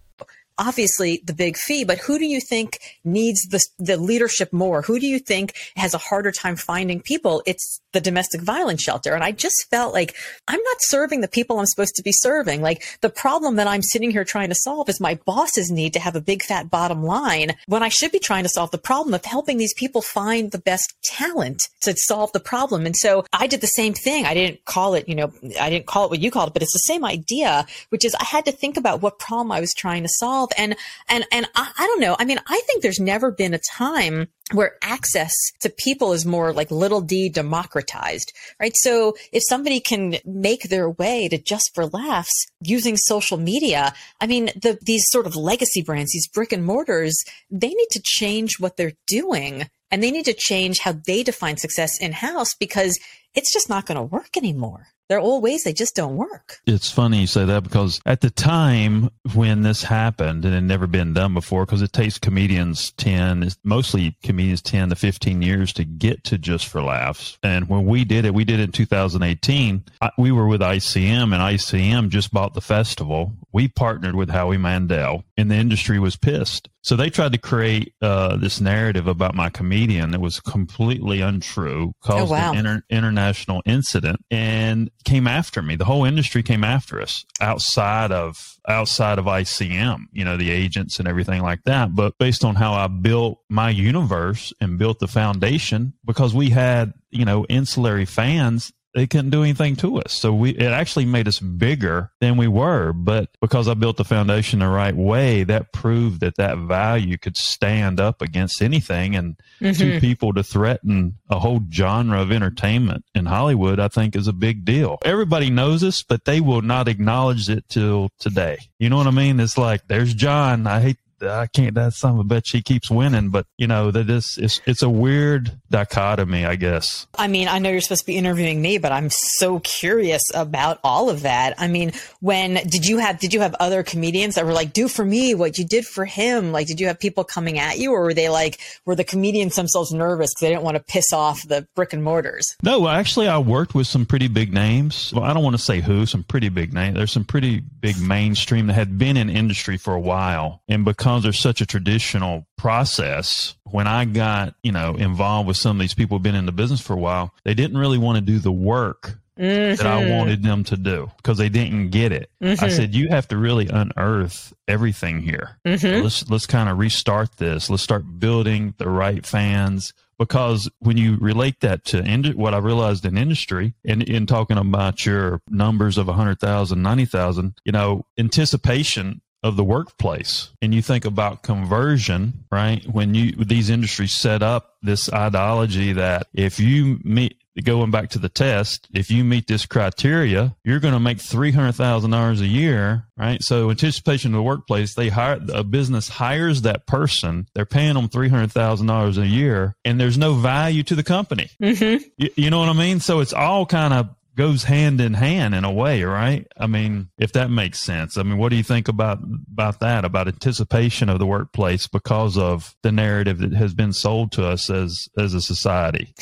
Obviously 0.60 1.22
the 1.26 1.34
big 1.34 1.58
fee, 1.58 1.84
but 1.84 1.98
who 1.98 2.20
do 2.20 2.26
you 2.26 2.40
think 2.42 2.80
needs 3.04 3.42
the, 3.50 3.64
the 3.80 3.98
leadership 3.98 4.54
more? 4.54 4.82
Who 4.84 5.00
do 5.00 5.08
you 5.08 5.18
think 5.18 5.56
has 5.76 5.94
a 5.94 5.98
harder 5.98 6.32
time 6.32 6.56
finding 6.56 7.02
people? 7.02 7.42
It's 7.46 7.82
the 7.94 8.02
domestic 8.02 8.42
violence 8.42 8.84
shelter. 8.84 9.14
And 9.14 9.24
I 9.24 9.32
just 9.32 9.68
felt 9.72 9.94
like 9.94 10.16
I'm 10.48 10.62
not 10.62 10.78
serving 10.82 11.22
the 11.22 11.28
people 11.28 11.60
I'm 11.60 11.66
supposed 11.66 11.96
to 11.96 12.04
be 12.04 12.12
serving. 12.12 12.62
Like 12.62 12.84
the 13.02 13.10
problem 13.10 13.56
that 13.56 13.68
I'm 13.68 13.82
sitting 13.82 14.12
here 14.12 14.24
trying 14.24 14.50
to 14.50 14.56
solve 14.56 14.90
is 14.90 15.00
my 15.00 15.16
bosses 15.26 15.72
need 15.72 15.94
to 15.94 16.00
have 16.00 16.16
a 16.16 16.22
big 16.22 16.44
fat 16.44 16.70
bottom 16.70 17.04
line 17.04 17.56
when 17.68 17.82
I 17.82 17.90
should 17.90 18.12
be 18.12 18.20
trying 18.20 18.44
to 18.44 18.50
solve 18.50 18.72
the 18.72 18.78
problem 18.78 19.14
of 19.14 19.26
helping 19.26 19.58
these 19.58 19.74
people 19.74 20.02
find 20.02 20.52
the 20.52 20.60
best 20.60 20.94
talent 21.04 21.60
to 21.82 21.96
solve 21.96 22.32
the 22.34 22.40
problem. 22.40 22.86
And 22.86 22.96
so 22.96 23.26
I 23.34 23.48
did 23.48 23.62
the 23.62 23.68
same 23.68 23.94
thing. 23.94 24.26
I 24.26 24.34
didn't 24.34 24.66
call 24.66 24.94
it, 24.94 25.08
you 25.08 25.16
know, 25.16 25.32
I 25.60 25.70
didn't 25.70 25.88
call 25.88 26.06
it 26.06 26.12
what 26.12 26.20
you 26.20 26.30
called 26.30 26.50
it, 26.50 26.54
but 26.54 26.62
it's 26.62 26.74
the 26.74 26.80
same 26.80 27.06
idea, 27.06 27.66
which 27.90 28.06
is 28.06 28.16
I 28.16 28.26
had 28.26 28.46
to 28.46 28.52
think 28.52 28.78
about 28.78 29.02
what 29.02 29.20
problem 29.20 29.52
I 29.52 29.60
was 29.60 29.74
trying 29.74 30.04
to 30.04 30.10
solve. 30.18 30.49
And, 30.58 30.76
and, 31.08 31.26
and 31.32 31.48
I, 31.56 31.72
I 31.78 31.86
don't 31.88 32.02
know. 32.02 32.16
I 32.20 32.26
mean, 32.26 32.40
I 32.48 32.62
think 32.66 32.82
there's 32.82 33.00
never 33.00 33.32
been 33.32 33.54
a 33.54 33.60
time 33.60 34.28
where 34.52 34.78
access 34.82 35.34
to 35.60 35.70
people 35.70 36.14
is 36.14 36.26
more 36.26 36.54
like 36.54 36.72
little 36.72 37.02
d 37.02 37.30
democratized, 37.30 38.34
right? 38.60 38.74
So 38.76 39.16
if 39.32 39.44
somebody 39.48 39.80
can 39.80 40.16
make 40.26 40.64
their 40.64 40.90
way 40.90 41.28
to 41.28 41.38
just 41.38 41.72
for 41.76 41.86
laughs 41.86 42.48
using 42.62 42.98
social 42.98 43.38
media, 43.38 43.94
I 44.20 44.28
mean, 44.28 44.48
the, 44.56 44.80
these 44.82 45.06
sort 45.10 45.28
of 45.28 45.36
legacy 45.36 45.82
brands, 45.82 46.12
these 46.14 46.28
brick 46.28 46.52
and 46.52 46.66
mortars, 46.66 47.16
they 47.52 47.70
need 47.70 47.90
to 47.92 48.02
change 48.04 48.60
what 48.60 48.78
they're 48.78 48.94
doing 49.08 49.70
and 49.92 50.04
they 50.04 50.12
need 50.12 50.26
to 50.26 50.36
change 50.38 50.80
how 50.80 50.94
they 51.06 51.24
define 51.24 51.58
success 51.58 52.00
in 52.00 52.12
house 52.12 52.54
because 52.60 53.00
it's 53.34 53.54
just 53.54 53.70
not 53.70 53.86
going 53.86 53.98
to 53.98 54.04
work 54.04 54.38
anymore. 54.38 54.88
There 55.10 55.18
are 55.18 55.22
old 55.22 55.42
ways 55.42 55.64
they 55.64 55.74
just 55.74 55.96
don't 55.96 56.18
work. 56.18 56.60
It's 56.68 56.92
funny 56.92 57.22
you 57.22 57.28
say 57.28 57.44
that 57.44 57.64
because 57.64 58.00
at 58.06 58.22
the 58.22 58.30
time 58.30 59.10
when 59.34 59.64
this 59.64 59.82
happened, 59.82 60.46
and 60.46 60.54
it 60.54 60.58
had 60.58 60.64
never 60.66 60.86
been 60.86 61.14
done 61.14 61.34
before, 61.34 61.66
because 61.66 61.82
it 61.82 61.92
takes 61.92 62.20
comedians 62.20 62.92
10, 62.92 63.50
mostly 63.64 64.16
comedians 64.22 64.62
10 64.62 64.90
to 64.90 64.96
15 64.96 65.42
years 65.42 65.74
to 65.74 65.84
get 65.84 66.24
to 66.26 66.38
Just 66.38 66.68
for 66.68 66.84
Laughs. 66.84 67.40
And 67.42 67.68
when 67.68 67.88
we 67.88 68.06
did 68.06 68.26
it, 68.26 68.36
we 68.36 68.46
did 68.46 68.60
it 68.60 68.66
in 68.66 68.72
2018. 68.72 69.84
I, 70.00 70.12
we 70.20 70.32
were 70.32 70.48
with 70.48 70.62
ICM, 70.62 71.34
and 71.34 71.34
ICM 71.34 72.10
just 72.10 72.32
bought 72.32 72.54
the 72.54 72.62
festival. 72.62 73.34
We 73.52 73.68
partnered 73.68 74.14
with 74.14 74.30
Howie 74.30 74.58
Mandel, 74.58 75.24
and 75.36 75.50
the 75.50 75.56
industry 75.56 75.98
was 75.98 76.18
pissed. 76.18 76.70
So 76.82 76.96
they 76.96 77.10
tried 77.10 77.34
to 77.34 77.38
create 77.38 77.94
uh, 78.02 78.38
this 78.38 78.62
narrative 78.62 79.06
about 79.08 79.36
my 79.36 79.50
comedian 79.50 80.12
that 80.12 80.22
was 80.22 80.40
completely 80.40 81.20
untrue, 81.22 81.92
caused 82.02 82.32
Oh, 82.32 82.36
wow. 82.36 82.52
an 82.54 82.58
inter- 82.60 82.84
international 82.90 83.62
incident, 83.66 84.24
and 84.32 84.90
came 85.04 85.28
after 85.28 85.62
me. 85.62 85.76
The 85.76 85.86
whole 85.86 86.06
industry 86.06 86.42
came 86.42 86.64
after 86.64 87.02
us 87.02 87.26
outside 87.42 88.12
of 88.12 88.56
outside 88.68 89.18
of 89.20 89.26
ICM, 89.26 90.04
you 90.12 90.24
know, 90.24 90.38
the 90.38 90.52
agents 90.52 91.00
and 91.00 91.08
everything 91.08 91.42
like 91.42 91.64
that. 91.66 91.96
But 91.96 92.18
based 92.20 92.46
on 92.46 92.56
how 92.56 92.74
I 92.74 92.88
built 92.88 93.40
my 93.50 93.70
universe 93.72 94.54
and 94.62 94.78
built 94.78 95.00
the 95.00 95.08
foundation, 95.08 95.94
because 96.06 96.34
we 96.34 96.50
had 96.50 96.94
you 97.12 97.26
know 97.26 97.46
insulary 97.50 98.06
fans 98.08 98.72
they 98.94 99.08
couldn't 99.08 99.30
do 99.30 99.44
anything 99.44 99.76
to 99.78 100.00
us. 100.00 100.14
So 100.14 100.34
we, 100.34 100.52
it 100.52 100.72
actually 100.72 101.06
made 101.06 101.28
us 101.28 101.40
bigger 101.40 102.12
than 102.20 102.38
we 102.38 102.48
were. 102.48 102.92
But 102.94 103.30
because 103.40 103.68
I 103.68 103.74
built 103.76 103.98
the 103.98 104.04
foundation 104.04 104.60
the 104.60 104.68
right 104.68 104.96
way, 104.96 105.44
that 105.44 105.72
proved 105.72 106.22
that 106.22 106.38
that 106.38 106.58
value 106.58 107.18
could 107.18 107.38
stand 107.38 108.00
up 108.00 108.22
against 108.22 108.62
anything. 108.62 109.16
And 109.16 109.38
two 109.60 109.66
mm-hmm. 109.66 110.00
people 110.00 110.34
to 110.34 110.44
threaten 110.44 111.18
a 111.30 111.40
whole 111.40 111.62
genre 111.72 112.22
of 112.22 112.32
entertainment 112.32 113.06
in 113.14 113.26
Hollywood, 113.26 113.80
I 113.80 113.90
think 113.90 114.16
is 114.16 114.28
a 114.28 114.34
big 114.34 114.66
deal. 114.66 114.98
Everybody 115.06 115.50
knows 115.50 115.84
us, 115.84 116.02
but 116.02 116.26
they 116.26 116.42
will 116.42 116.62
not 116.62 116.88
acknowledge 116.88 117.50
it 117.50 117.70
till 117.70 118.10
today. 118.20 118.58
You 118.80 118.90
know 118.90 118.98
what 118.98 119.08
I 119.08 119.12
mean? 119.12 119.40
It's 119.40 119.58
like, 119.58 119.88
there's 119.88 120.14
John. 120.14 120.66
I 120.66 120.80
hate, 120.80 120.98
I 121.22 121.48
can't, 121.48 121.76
that 121.76 121.94
son 121.94 122.14
of 122.14 122.20
a 122.20 122.24
bitch, 122.24 122.52
he 122.52 122.62
keeps 122.62 122.90
winning, 122.90 123.30
but 123.30 123.46
you 123.58 123.68
know, 123.68 123.92
that 123.92 124.10
is, 124.10 124.38
it's, 124.42 124.62
it's 124.66 124.82
a 124.82 124.90
weird 124.90 125.52
dichotomy, 125.70 126.46
I 126.46 126.56
guess. 126.56 127.08
I 127.18 127.28
mean, 127.28 127.48
I 127.48 127.60
know 127.60 127.70
you're 127.70 127.82
supposed 127.82 128.02
to 128.02 128.08
be 128.08 128.18
interviewing 128.18 128.62
me, 128.62 128.78
but 128.78 128.92
I'm 128.92 129.10
so 129.10 129.60
curious 129.60 130.22
about 130.34 130.80
all 130.84 131.10
of 131.10 131.22
that. 131.22 131.56
I 131.58 131.68
mean, 131.68 131.92
when 132.20 132.56
did 132.68 132.86
you 132.86 132.98
have 132.98 133.20
did 133.20 133.34
you 133.34 133.42
have 133.42 133.56
other 133.60 133.84
comedians 133.84 134.36
that 134.36 134.46
were 134.46 134.54
like, 134.54 134.74
"Do 134.74 134.88
for 134.88 135.06
me 135.06 135.36
what 135.36 135.58
you 135.58 135.66
did 135.66 135.86
for 135.86 136.06
him"? 136.06 136.52
Like, 136.52 136.68
did 136.68 136.80
you 136.80 136.88
have 136.88 137.00
people 137.00 137.24
coming 137.24 137.60
at 137.60 137.80
you, 137.80 137.92
or 137.92 138.02
were 138.02 138.14
they 138.14 138.30
like, 138.30 138.60
were 138.86 138.96
the 138.96 139.04
comedians 139.04 139.56
themselves 139.56 139.92
nervous 139.92 140.32
because 140.32 140.42
they 140.42 140.50
didn't 140.50 140.64
want 140.64 140.78
to 140.78 140.84
piss 140.84 141.12
off 141.14 141.48
the 141.48 141.68
brick 141.76 141.94
and 141.94 142.04
mortars? 142.04 142.56
No, 142.64 142.88
actually, 142.88 143.28
I 143.28 143.38
worked 143.38 143.76
with 143.76 143.88
some 143.88 144.06
pretty 144.06 144.28
big 144.28 144.54
names. 144.54 145.14
Well, 145.14 145.24
I 145.24 145.34
don't 145.34 145.44
want 145.44 145.56
to 145.56 145.62
say 145.62 145.82
who, 145.82 146.06
some 146.06 146.24
pretty 146.24 146.50
big 146.50 146.74
names. 146.74 146.96
There's 146.96 147.12
some 147.12 147.26
pretty 147.26 147.60
big 147.60 148.00
mainstream 148.00 148.68
that 148.68 148.74
had 148.74 148.98
been 148.98 149.18
in 149.18 149.30
industry 149.30 149.78
for 149.78 149.94
a 149.94 150.00
while. 150.00 150.62
And 150.68 150.86
because 151.10 151.24
there's 151.24 151.40
such 151.40 151.60
a 151.60 151.66
traditional 151.66 152.46
process, 152.56 153.56
when 153.64 153.88
I 153.88 154.06
got, 154.06 154.54
you 154.62 154.72
know, 154.72 154.94
involved 154.94 155.48
with 155.48 155.58
some 155.58 155.78
of 155.78 155.82
these 155.82 155.96
people 155.96 156.18
who've 156.18 156.24
been 156.24 156.36
in 156.36 156.46
the 156.46 156.52
business 156.52 156.82
for 156.82 156.94
a 156.94 157.00
while, 157.00 157.34
they 157.44 157.56
didn't 157.56 157.80
really 157.80 157.98
want 157.98 158.18
to 158.18 158.22
do 158.22 158.38
the 158.38 158.52
work 158.52 159.18
that 159.36 159.80
I 159.82 160.04
mm-hmm. 160.04 160.12
wanted 160.12 160.44
them 160.44 160.64
to 160.66 160.78
do 160.78 161.10
because 161.18 161.40
they 161.40 161.50
didn't 161.50 161.90
get 161.90 162.12
it. 162.12 162.30
I 162.42 162.46
mm-hmm. 162.46 162.70
said, 162.70 162.94
you 162.94 163.10
have 163.10 163.28
to 163.30 163.38
really 163.38 163.68
unearth 163.68 164.54
everything 164.68 165.22
here. 165.22 165.58
Mm-hmm. 165.66 166.04
Let's 166.04 166.30
let's 166.30 166.46
kind 166.46 166.70
of 166.70 166.78
restart 166.78 167.38
this. 167.38 167.72
Let's 167.72 167.82
start 167.82 168.20
building 168.20 168.76
the 168.78 168.90
right 168.90 169.26
fans, 169.26 169.94
because 170.20 170.70
when 170.80 170.98
you 170.98 171.18
relate 171.20 171.62
that 171.62 171.86
to 171.86 172.04
ind- 172.04 172.36
what 172.36 172.54
I 172.54 172.60
realized 172.60 173.04
in 173.06 173.18
industry 173.18 173.74
and 173.84 174.04
in 174.04 174.28
talking 174.28 174.58
about 174.58 175.06
your 175.08 175.42
numbers 175.50 175.98
of 175.98 176.08
100,000, 176.08 176.84
90,000, 176.84 177.56
you 177.64 177.72
know, 177.72 178.06
anticipation 178.18 179.22
of 179.44 179.56
the 179.56 179.64
workplace. 179.64 180.50
And 180.62 180.74
you 180.74 180.82
think 180.82 181.06
about 181.06 181.44
conversion 181.44 182.46
right? 182.52 182.86
When 182.86 183.14
you 183.14 183.32
these 183.32 183.70
industries 183.70 184.14
set 184.14 184.42
up 184.44 184.76
this 184.82 185.12
ideology 185.12 185.94
that 185.94 186.28
if 186.34 186.60
you 186.60 187.00
meet 187.04 187.38
going 187.64 187.92
back 187.92 188.10
to 188.10 188.20
the 188.20 188.30
test 188.30 188.88
if 188.94 189.12
you 189.12 189.22
meet 189.22 189.46
this 189.48 189.66
criteria 189.66 190.56
you're 190.64 190.80
going 190.80 190.94
to 190.94 191.00
make 191.00 191.18
$300000 191.18 192.40
a 192.40 192.48
year 192.48 193.06
right? 193.18 193.44
So 193.44 193.70
anticipation 193.70 194.32
of 194.34 194.38
the 194.38 194.44
workplace 194.44 194.94
they 194.94 195.10
hire 195.10 195.40
a 195.54 195.64
business 195.64 196.08
hires 196.08 196.62
that 196.62 196.88
person 196.88 197.48
they're 197.54 197.66
paying 197.66 197.96
them 197.96 198.08
$300000 198.08 199.18
a 199.18 199.28
year 199.28 199.76
and 199.84 200.00
there's 200.00 200.18
no 200.18 200.36
value 200.36 200.84
to 200.84 200.96
the 200.96 201.04
company. 201.04 201.50
Mm-hmm. 201.62 202.06
you, 202.18 202.30
you 202.36 202.50
know 202.50 202.60
what 202.60 202.70
i 202.70 202.74
mean? 202.74 203.00
So 203.02 203.20
it's 203.20 203.34
all 203.34 203.66
kind 203.66 203.94
of 203.94 204.10
goes 204.40 204.64
hand 204.64 205.02
in 205.02 205.14
hand 205.16 205.54
in 205.54 205.66
a 205.66 205.72
way, 205.72 206.02
right? 206.04 206.48
I 206.58 206.66
mean, 206.66 207.10
if 207.18 207.34
that 207.34 207.52
makes 207.52 207.78
sense. 207.78 208.18
I 208.18 208.24
mean, 208.24 208.38
what 208.38 208.48
do 208.48 208.56
you 208.56 208.64
think 208.64 208.88
about 208.88 209.20
about 209.52 209.82
that? 209.82 210.06
About 210.06 210.30
anticipation 210.30 211.10
of 211.10 211.20
the 211.20 211.26
workplace 211.26 211.88
because 211.88 212.38
of 212.38 212.74
the 212.82 212.94
narrative 212.94 213.40
that 213.40 213.52
has 213.52 213.74
been 213.74 213.92
sold 213.92 214.32
to 214.32 214.46
us 214.46 214.70
as 214.70 215.10
as 215.18 215.34
a 215.34 215.42
society? 215.42 216.14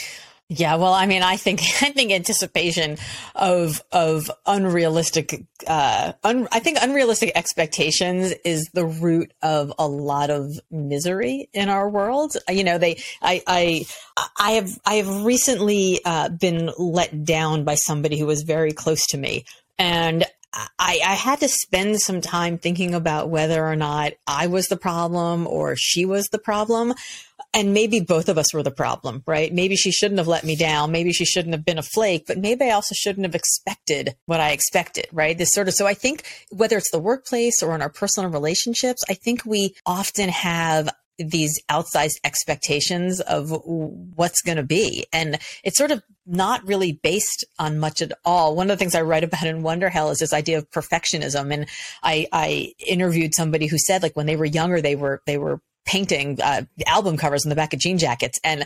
Yeah, 0.49 0.75
well, 0.75 0.93
I 0.93 1.07
mean, 1.07 1.23
I 1.23 1.35
think 1.35 1.59
I 1.81 1.91
think 1.91 2.11
anticipation 2.11 2.97
of 3.35 3.81
of 3.91 4.31
unrealistic, 4.45 5.43
uh, 5.67 6.13
un, 6.23 6.47
I 6.51 6.59
think 6.59 6.77
unrealistic 6.81 7.33
expectations 7.35 8.33
is 8.45 8.69
the 8.73 8.85
root 8.85 9.33
of 9.41 9.73
a 9.77 9.87
lot 9.87 10.29
of 10.29 10.57
misery 10.71 11.49
in 11.53 11.67
our 11.67 11.89
world. 11.89 12.37
You 12.49 12.63
know, 12.63 12.77
they, 12.77 13.01
I, 13.21 13.41
I, 13.45 13.85
I 14.39 14.51
have, 14.51 14.79
I 14.85 14.93
have 14.95 15.25
recently 15.25 15.99
uh, 16.05 16.29
been 16.29 16.71
let 16.77 17.25
down 17.25 17.65
by 17.65 17.75
somebody 17.75 18.17
who 18.17 18.25
was 18.25 18.43
very 18.43 18.71
close 18.71 19.05
to 19.07 19.17
me, 19.17 19.43
and 19.77 20.23
I, 20.79 21.01
I, 21.05 21.13
had 21.13 21.41
to 21.41 21.49
spend 21.49 21.99
some 21.99 22.21
time 22.21 22.57
thinking 22.57 22.95
about 22.95 23.29
whether 23.29 23.65
or 23.65 23.75
not 23.75 24.13
I 24.25 24.47
was 24.47 24.67
the 24.67 24.77
problem 24.77 25.45
or 25.45 25.75
she 25.75 26.05
was 26.05 26.27
the 26.27 26.39
problem 26.39 26.93
and 27.57 27.73
maybe 27.73 27.99
both 27.99 28.29
of 28.29 28.37
us 28.37 28.53
were 28.53 28.61
the 28.61 28.69
problem, 28.69 29.23
right? 29.25 29.51
Maybe 29.51 29.75
she 29.75 29.89
shouldn't 29.89 30.19
have 30.19 30.27
let 30.27 30.43
me 30.43 30.55
down. 30.55 30.91
Maybe 30.91 31.11
she 31.11 31.25
shouldn't 31.25 31.55
have 31.55 31.65
been 31.65 31.79
a 31.79 31.83
flake, 31.83 32.25
but 32.27 32.37
maybe 32.37 32.65
I 32.65 32.69
also 32.69 32.93
shouldn't 32.93 33.25
have 33.25 33.33
expected 33.33 34.15
what 34.27 34.39
I 34.39 34.51
expected, 34.51 35.07
right? 35.11 35.35
This 35.35 35.53
sort 35.53 35.67
of, 35.67 35.73
so 35.73 35.87
I 35.87 35.95
think 35.95 36.23
whether 36.51 36.77
it's 36.77 36.91
the 36.91 36.99
workplace 36.99 37.63
or 37.63 37.73
in 37.73 37.81
our 37.81 37.89
personal 37.89 38.29
relationships, 38.29 39.01
I 39.09 39.15
think 39.15 39.43
we 39.43 39.73
often 39.87 40.29
have 40.29 40.91
these 41.17 41.59
outsized 41.67 42.17
expectations 42.23 43.21
of 43.21 43.49
what's 43.65 44.43
going 44.43 44.57
to 44.57 44.63
be. 44.63 45.07
And 45.11 45.39
it's 45.63 45.79
sort 45.79 45.89
of 45.89 46.03
not 46.27 46.63
really 46.67 46.91
based 46.91 47.43
on 47.57 47.79
much 47.79 48.03
at 48.03 48.11
all. 48.23 48.55
One 48.55 48.69
of 48.69 48.77
the 48.77 48.79
things 48.79 48.93
I 48.93 49.01
write 49.01 49.23
about 49.23 49.47
in 49.47 49.63
Wonder 49.63 49.89
Hell 49.89 50.11
is 50.11 50.19
this 50.19 50.31
idea 50.31 50.59
of 50.59 50.69
perfectionism. 50.69 51.51
And 51.51 51.65
I, 52.03 52.27
I 52.31 52.73
interviewed 52.85 53.33
somebody 53.33 53.65
who 53.65 53.79
said 53.79 54.03
like 54.03 54.15
when 54.15 54.27
they 54.27 54.35
were 54.35 54.45
younger, 54.45 54.79
they 54.79 54.95
were, 54.95 55.23
they 55.25 55.39
were 55.39 55.59
painting 55.87 56.39
uh, 56.41 56.63
album 56.85 57.17
covers 57.17 57.45
on 57.45 57.49
the 57.49 57.55
back 57.55 57.73
of 57.73 57.79
jean 57.79 57.97
jackets. 57.97 58.39
And 58.43 58.65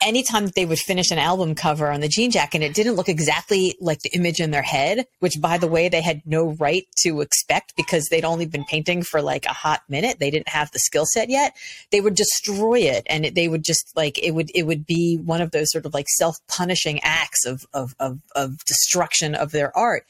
anytime 0.00 0.46
that 0.46 0.54
they 0.54 0.66
would 0.66 0.78
finish 0.78 1.10
an 1.10 1.18
album 1.18 1.54
cover 1.54 1.90
on 1.90 2.00
the 2.00 2.08
jean 2.08 2.30
jacket 2.30 2.56
and 2.56 2.64
it 2.64 2.74
didn't 2.74 2.94
look 2.94 3.08
exactly 3.08 3.76
like 3.80 4.00
the 4.00 4.10
image 4.14 4.40
in 4.40 4.50
their 4.50 4.62
head, 4.62 5.06
which 5.20 5.40
by 5.40 5.58
the 5.58 5.66
way, 5.68 5.88
they 5.88 6.02
had 6.02 6.22
no 6.26 6.50
right 6.58 6.86
to 6.98 7.20
expect 7.20 7.74
because 7.76 8.06
they'd 8.10 8.24
only 8.24 8.46
been 8.46 8.64
painting 8.64 9.02
for 9.02 9.22
like 9.22 9.46
a 9.46 9.52
hot 9.52 9.82
minute. 9.88 10.18
They 10.18 10.30
didn't 10.30 10.48
have 10.48 10.70
the 10.72 10.78
skill 10.80 11.06
set 11.06 11.30
yet. 11.30 11.56
They 11.90 12.00
would 12.00 12.14
destroy 12.14 12.80
it 12.80 13.04
and 13.06 13.26
it, 13.26 13.34
they 13.34 13.48
would 13.48 13.64
just 13.64 13.92
like, 13.96 14.18
it 14.22 14.32
would, 14.32 14.50
it 14.54 14.64
would 14.64 14.86
be 14.86 15.16
one 15.16 15.40
of 15.40 15.52
those 15.52 15.70
sort 15.70 15.86
of 15.86 15.94
like 15.94 16.06
self 16.08 16.36
punishing 16.48 17.00
acts 17.02 17.46
of, 17.46 17.66
of, 17.72 17.94
of, 17.98 18.20
of 18.34 18.64
destruction 18.66 19.34
of 19.34 19.52
their 19.52 19.76
art. 19.76 20.04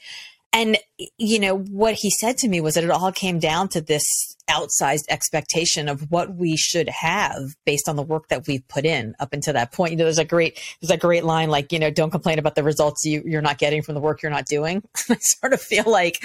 And, 0.55 0.77
you 1.17 1.37
know, 1.37 1.57
what 1.57 1.95
he 1.95 2.09
said 2.09 2.37
to 2.37 2.47
me 2.47 2.61
was 2.61 2.75
that 2.75 2.85
it 2.85 2.89
all 2.89 3.11
came 3.11 3.39
down 3.39 3.67
to 3.69 3.81
this 3.81 4.05
outsized 4.49 5.03
expectation 5.09 5.89
of 5.89 6.09
what 6.09 6.33
we 6.33 6.55
should 6.55 6.87
have 6.87 7.57
based 7.65 7.89
on 7.89 7.97
the 7.97 8.01
work 8.01 8.29
that 8.29 8.47
we've 8.47 8.65
put 8.69 8.85
in 8.85 9.15
up 9.19 9.33
until 9.33 9.51
that 9.51 9.73
point. 9.73 9.91
You 9.91 9.97
know, 9.97 10.05
there's 10.05 10.17
a 10.17 10.23
great, 10.23 10.57
there's 10.79 10.91
a 10.91 10.97
great 10.97 11.25
line 11.25 11.49
like, 11.49 11.73
you 11.73 11.79
know, 11.79 11.91
don't 11.91 12.09
complain 12.09 12.39
about 12.39 12.55
the 12.55 12.63
results 12.63 13.03
you, 13.03 13.21
you're 13.25 13.41
not 13.41 13.57
getting 13.57 13.81
from 13.81 13.95
the 13.95 13.99
work 13.99 14.21
you're 14.21 14.31
not 14.31 14.45
doing. 14.45 14.81
I 15.09 15.17
sort 15.19 15.51
of 15.51 15.61
feel 15.61 15.91
like 15.91 16.23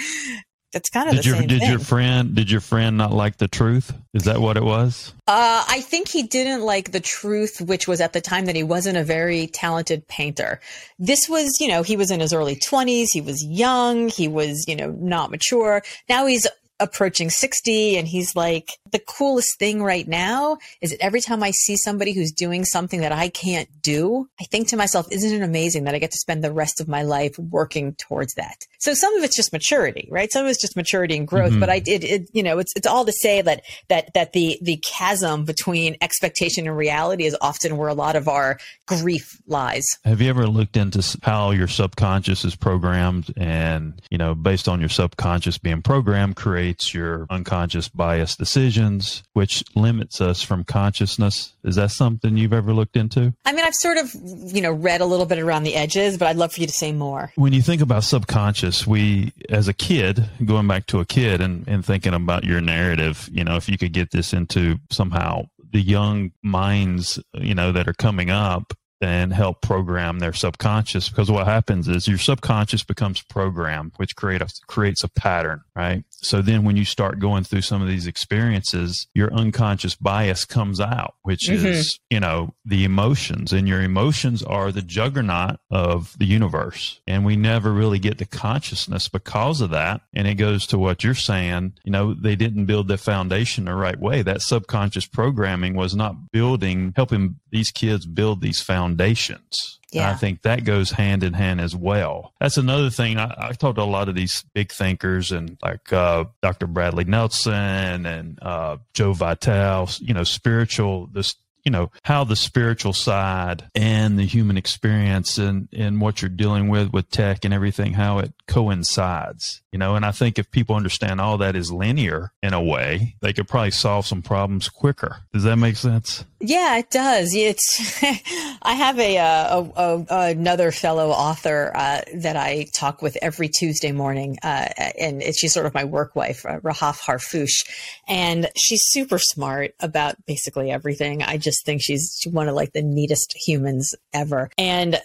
that's 0.71 0.89
kind 0.89 1.09
of 1.09 1.15
did 1.15 1.25
your 1.25 1.41
did 1.41 1.59
thing. 1.59 1.69
your 1.69 1.79
friend 1.79 2.35
did 2.35 2.49
your 2.49 2.61
friend 2.61 2.97
not 2.97 3.11
like 3.11 3.37
the 3.37 3.47
truth? 3.47 3.93
Is 4.13 4.23
that 4.23 4.39
what 4.39 4.57
it 4.57 4.63
was? 4.63 5.13
Uh, 5.27 5.63
i 5.67 5.81
think 5.81 6.07
he 6.07 6.23
didn't 6.23 6.61
like 6.61 6.91
the 6.91 6.99
truth 6.99 7.61
which 7.61 7.87
was 7.87 8.01
at 8.01 8.13
the 8.13 8.21
time 8.21 8.45
that 8.45 8.55
he 8.55 8.63
wasn't 8.63 8.97
a 8.97 9.03
very 9.03 9.47
talented 9.47 10.07
painter. 10.07 10.59
This 10.99 11.27
was 11.29 11.49
you 11.59 11.67
know 11.67 11.83
he 11.83 11.97
was 11.97 12.11
in 12.11 12.19
his 12.19 12.33
early 12.33 12.55
20s 12.55 13.07
he 13.11 13.21
was 13.21 13.43
young. 13.43 14.09
He 14.09 14.27
was 14.27 14.65
you 14.67 14.75
know 14.75 14.91
not 14.91 15.31
mature. 15.31 15.83
Now 16.09 16.25
he's 16.25 16.47
approaching 16.81 17.29
60 17.29 17.97
and 17.97 18.07
he's 18.07 18.35
like 18.35 18.71
the 18.91 18.99
coolest 18.99 19.59
thing 19.59 19.83
right 19.83 20.07
now 20.07 20.57
is 20.81 20.91
that 20.91 21.01
every 21.01 21.21
time 21.21 21.43
i 21.43 21.51
see 21.51 21.77
somebody 21.77 22.11
who's 22.11 22.31
doing 22.31 22.65
something 22.65 23.01
that 23.01 23.11
i 23.11 23.29
can't 23.29 23.69
do 23.81 24.27
i 24.39 24.43
think 24.45 24.67
to 24.67 24.75
myself 24.75 25.07
isn't 25.11 25.41
it 25.41 25.43
amazing 25.43 25.83
that 25.83 25.93
i 25.93 25.99
get 25.99 26.11
to 26.11 26.17
spend 26.17 26.43
the 26.43 26.51
rest 26.51 26.81
of 26.81 26.87
my 26.87 27.03
life 27.03 27.37
working 27.37 27.93
towards 27.95 28.33
that 28.33 28.65
so 28.79 28.93
some 28.93 29.15
of 29.15 29.23
it's 29.23 29.35
just 29.35 29.53
maturity 29.53 30.07
right 30.11 30.31
some 30.31 30.43
of 30.43 30.49
it's 30.49 30.59
just 30.59 30.75
maturity 30.75 31.15
and 31.15 31.27
growth 31.27 31.51
mm-hmm. 31.51 31.59
but 31.59 31.69
i 31.69 31.79
did 31.79 32.03
it, 32.03 32.29
you 32.33 32.41
know 32.41 32.57
it's 32.57 32.73
it's 32.75 32.87
all 32.87 33.05
to 33.05 33.13
say 33.13 33.41
that 33.41 33.63
that 33.87 34.13
that 34.13 34.33
the 34.33 34.57
the 34.61 34.77
chasm 34.77 35.45
between 35.45 35.95
expectation 36.01 36.67
and 36.67 36.75
reality 36.75 37.25
is 37.25 37.37
often 37.41 37.77
where 37.77 37.89
a 37.89 37.93
lot 37.93 38.15
of 38.15 38.27
our 38.27 38.59
grief 38.99 39.41
lies 39.47 39.85
have 40.03 40.21
you 40.21 40.29
ever 40.29 40.47
looked 40.47 40.77
into 40.77 41.01
how 41.23 41.51
your 41.51 41.67
subconscious 41.67 42.43
is 42.45 42.55
programmed 42.55 43.33
and 43.37 44.01
you 44.09 44.17
know 44.17 44.35
based 44.35 44.67
on 44.67 44.79
your 44.79 44.89
subconscious 44.89 45.57
being 45.57 45.81
programmed 45.81 46.35
creates 46.35 46.93
your 46.93 47.27
unconscious 47.29 47.87
bias 47.89 48.35
decisions, 48.35 49.23
which 49.33 49.63
limits 49.75 50.21
us 50.21 50.41
from 50.41 50.63
consciousness. 50.63 51.53
Is 51.63 51.75
that 51.75 51.91
something 51.91 52.37
you've 52.37 52.53
ever 52.53 52.73
looked 52.73 52.97
into? 52.97 53.33
I 53.45 53.51
mean, 53.51 53.63
I've 53.63 53.75
sort 53.75 53.97
of, 53.97 54.11
you 54.13 54.61
know, 54.61 54.71
read 54.71 55.01
a 55.01 55.05
little 55.05 55.25
bit 55.25 55.39
around 55.39 55.63
the 55.63 55.75
edges, 55.75 56.17
but 56.17 56.27
I'd 56.27 56.37
love 56.37 56.53
for 56.53 56.61
you 56.61 56.67
to 56.67 56.73
say 56.73 56.91
more. 56.91 57.31
When 57.35 57.53
you 57.53 57.61
think 57.61 57.81
about 57.81 58.03
subconscious, 58.03 58.87
we, 58.87 59.33
as 59.49 59.67
a 59.67 59.73
kid, 59.73 60.27
going 60.43 60.67
back 60.67 60.87
to 60.87 60.99
a 60.99 61.05
kid 61.05 61.41
and, 61.41 61.67
and 61.67 61.85
thinking 61.85 62.13
about 62.13 62.43
your 62.43 62.61
narrative, 62.61 63.29
you 63.31 63.43
know, 63.43 63.55
if 63.55 63.69
you 63.69 63.77
could 63.77 63.93
get 63.93 64.11
this 64.11 64.33
into 64.33 64.77
somehow 64.89 65.43
the 65.71 65.81
young 65.81 66.31
minds, 66.43 67.19
you 67.33 67.55
know, 67.55 67.71
that 67.71 67.87
are 67.87 67.93
coming 67.93 68.29
up 68.29 68.73
and 69.01 69.33
help 69.33 69.61
program 69.61 70.19
their 70.19 70.33
subconscious 70.33 71.09
because 71.09 71.29
what 71.29 71.47
happens 71.47 71.87
is 71.87 72.07
your 72.07 72.17
subconscious 72.17 72.83
becomes 72.83 73.21
programmed 73.21 73.91
which 73.97 74.15
create 74.15 74.41
a, 74.41 74.47
creates 74.67 75.03
a 75.03 75.09
pattern 75.09 75.61
right 75.75 76.03
so 76.21 76.41
then 76.41 76.63
when 76.63 76.75
you 76.75 76.85
start 76.85 77.19
going 77.19 77.43
through 77.43 77.61
some 77.61 77.81
of 77.81 77.87
these 77.87 78.07
experiences 78.07 79.07
your 79.13 79.33
unconscious 79.33 79.95
bias 79.95 80.45
comes 80.45 80.79
out 80.79 81.15
which 81.23 81.47
mm-hmm. 81.47 81.65
is 81.65 81.99
you 82.09 82.19
know 82.19 82.53
the 82.65 82.83
emotions. 82.83 83.53
And 83.53 83.67
your 83.67 83.81
emotions 83.81 84.43
are 84.43 84.71
the 84.71 84.81
juggernaut 84.81 85.59
of 85.69 86.17
the 86.17 86.25
universe. 86.25 87.01
And 87.07 87.25
we 87.25 87.35
never 87.35 87.71
really 87.71 87.99
get 87.99 88.17
to 88.19 88.25
consciousness 88.25 89.07
because 89.07 89.61
of 89.61 89.71
that. 89.71 90.01
And 90.13 90.27
it 90.27 90.35
goes 90.35 90.67
to 90.67 90.77
what 90.77 91.03
you're 91.03 91.13
saying. 91.13 91.73
You 91.83 91.91
know 91.91 92.13
they 92.13 92.35
didn't 92.35 92.65
build 92.65 92.87
the 92.87 92.97
foundation 92.97 93.65
the 93.65 93.75
right 93.75 93.99
way. 93.99 94.21
That 94.21 94.41
subconscious 94.41 95.05
programming 95.05 95.75
was 95.75 95.95
not 95.95 96.31
building 96.31 96.93
helping 96.95 97.35
these 97.51 97.71
kids 97.71 98.05
build 98.05 98.41
these 98.41 98.61
foundations 98.61 99.79
yeah. 99.91 100.09
I 100.09 100.15
think 100.15 100.43
that 100.43 100.63
goes 100.63 100.91
hand 100.91 101.23
in 101.23 101.33
hand 101.33 101.59
as 101.59 101.75
well. 101.75 102.33
That's 102.39 102.57
another 102.57 102.89
thing. 102.89 103.17
I, 103.17 103.33
I 103.37 103.51
talked 103.53 103.75
to 103.75 103.81
a 103.81 103.83
lot 103.83 104.07
of 104.07 104.15
these 104.15 104.43
big 104.53 104.71
thinkers 104.71 105.31
and 105.31 105.57
like 105.61 105.91
uh, 105.91 106.25
Dr. 106.41 106.67
Bradley 106.67 107.03
Nelson 107.03 108.05
and 108.05 108.39
uh, 108.41 108.77
Joe 108.93 109.13
Vitale, 109.13 109.89
you 109.99 110.13
know, 110.13 110.23
spiritual, 110.23 111.07
this 111.07 111.35
you 111.63 111.71
know 111.71 111.91
how 112.03 112.23
the 112.23 112.35
spiritual 112.35 112.93
side 112.93 113.63
and 113.75 114.17
the 114.17 114.25
human 114.25 114.57
experience 114.57 115.37
and 115.37 115.67
and 115.73 116.01
what 116.01 116.21
you're 116.21 116.29
dealing 116.29 116.67
with 116.67 116.91
with 116.91 117.09
tech 117.09 117.45
and 117.45 117.53
everything 117.53 117.93
how 117.93 118.19
it 118.19 118.33
coincides 118.47 119.61
you 119.71 119.79
know? 119.79 119.95
And 119.95 120.05
i 120.05 120.11
think 120.11 120.37
if 120.37 120.51
people 120.51 120.75
understand 120.75 121.21
all 121.21 121.37
that 121.37 121.55
is 121.55 121.71
linear 121.71 122.31
in 122.41 122.53
a 122.53 122.61
way 122.61 123.15
they 123.21 123.33
could 123.33 123.47
probably 123.47 123.71
solve 123.71 124.05
some 124.05 124.21
problems 124.21 124.69
quicker. 124.69 125.17
Does 125.33 125.43
that 125.43 125.57
make 125.57 125.77
sense? 125.77 126.25
Yeah 126.39 126.77
it 126.77 126.89
does. 126.89 127.33
It's 127.33 128.03
i 128.61 128.73
have 128.73 128.99
a, 128.99 129.17
uh, 129.17 129.63
a, 129.75 130.05
a, 130.09 130.31
another 130.31 130.71
fellow 130.71 131.09
author 131.09 131.71
uh, 131.75 132.01
that 132.15 132.35
i 132.35 132.67
talk 132.73 133.01
with 133.01 133.17
every 133.21 133.49
tuesday 133.49 133.91
morning 133.91 134.37
uh, 134.43 134.67
and 134.99 135.23
she's 135.35 135.53
sort 135.53 135.65
of 135.65 135.73
my 135.73 135.83
work 135.83 136.15
wife 136.15 136.45
uh, 136.45 136.59
rahaf 136.59 136.99
harfoush 136.99 137.65
and 138.07 138.49
she's 138.55 138.81
super 138.87 139.17
smart 139.19 139.73
about 139.79 140.15
basically 140.25 140.71
everything. 140.71 141.23
I 141.23 141.37
just 141.37 141.50
just 141.51 141.65
think 141.65 141.81
she's 141.81 142.17
one 142.31 142.47
of 142.47 142.55
like 142.55 142.73
the 142.73 142.81
neatest 142.81 143.33
humans 143.45 143.93
ever. 144.13 144.49
And 144.57 144.99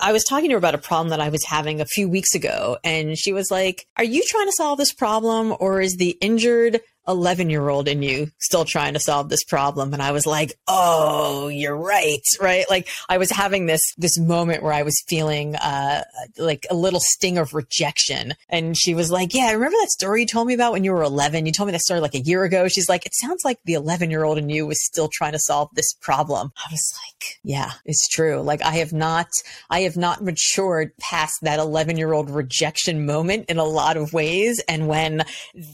I 0.00 0.12
was 0.12 0.24
talking 0.24 0.48
to 0.48 0.54
her 0.54 0.58
about 0.58 0.74
a 0.74 0.78
problem 0.78 1.10
that 1.10 1.20
I 1.20 1.28
was 1.28 1.44
having 1.44 1.80
a 1.80 1.86
few 1.86 2.08
weeks 2.08 2.34
ago. 2.34 2.78
And 2.82 3.16
she 3.16 3.32
was 3.32 3.50
like, 3.50 3.86
Are 3.96 4.04
you 4.04 4.22
trying 4.26 4.46
to 4.46 4.52
solve 4.52 4.78
this 4.78 4.92
problem 4.92 5.54
or 5.60 5.80
is 5.80 5.96
the 5.96 6.16
injured 6.20 6.80
11 7.08 7.50
year 7.50 7.68
old 7.68 7.88
in 7.88 8.02
you 8.02 8.30
still 8.38 8.64
trying 8.64 8.94
to 8.94 9.00
solve 9.00 9.28
this 9.28 9.44
problem. 9.44 9.92
And 9.92 10.02
I 10.02 10.12
was 10.12 10.26
like, 10.26 10.54
Oh, 10.68 11.48
you're 11.48 11.76
right. 11.76 12.22
Right. 12.40 12.64
Like 12.70 12.88
I 13.08 13.18
was 13.18 13.30
having 13.30 13.66
this, 13.66 13.80
this 13.96 14.18
moment 14.18 14.62
where 14.62 14.72
I 14.72 14.82
was 14.82 15.02
feeling, 15.08 15.56
uh, 15.56 16.02
like 16.38 16.66
a 16.70 16.74
little 16.74 17.00
sting 17.00 17.38
of 17.38 17.54
rejection. 17.54 18.34
And 18.48 18.76
she 18.76 18.94
was 18.94 19.10
like, 19.10 19.34
Yeah, 19.34 19.46
I 19.46 19.52
remember 19.52 19.76
that 19.80 19.90
story 19.90 20.20
you 20.20 20.26
told 20.26 20.46
me 20.46 20.54
about 20.54 20.72
when 20.72 20.84
you 20.84 20.92
were 20.92 21.02
11. 21.02 21.46
You 21.46 21.52
told 21.52 21.66
me 21.66 21.72
that 21.72 21.80
story 21.80 22.00
like 22.00 22.14
a 22.14 22.20
year 22.20 22.44
ago. 22.44 22.68
She's 22.68 22.88
like, 22.88 23.04
It 23.06 23.14
sounds 23.14 23.44
like 23.44 23.58
the 23.64 23.74
11 23.74 24.10
year 24.10 24.24
old 24.24 24.38
in 24.38 24.48
you 24.48 24.66
was 24.66 24.84
still 24.84 25.08
trying 25.12 25.32
to 25.32 25.38
solve 25.38 25.68
this 25.74 25.94
problem. 25.94 26.52
I 26.56 26.68
was 26.70 26.94
like, 27.04 27.38
Yeah, 27.42 27.72
it's 27.84 28.08
true. 28.08 28.40
Like 28.40 28.62
I 28.62 28.74
have 28.76 28.92
not, 28.92 29.28
I 29.70 29.80
have 29.80 29.96
not 29.96 30.22
matured 30.22 30.96
past 30.98 31.34
that 31.42 31.58
11 31.58 31.96
year 31.96 32.12
old 32.12 32.30
rejection 32.30 33.04
moment 33.06 33.46
in 33.48 33.58
a 33.58 33.64
lot 33.64 33.96
of 33.96 34.12
ways. 34.12 34.62
And 34.68 34.86
when 34.86 35.24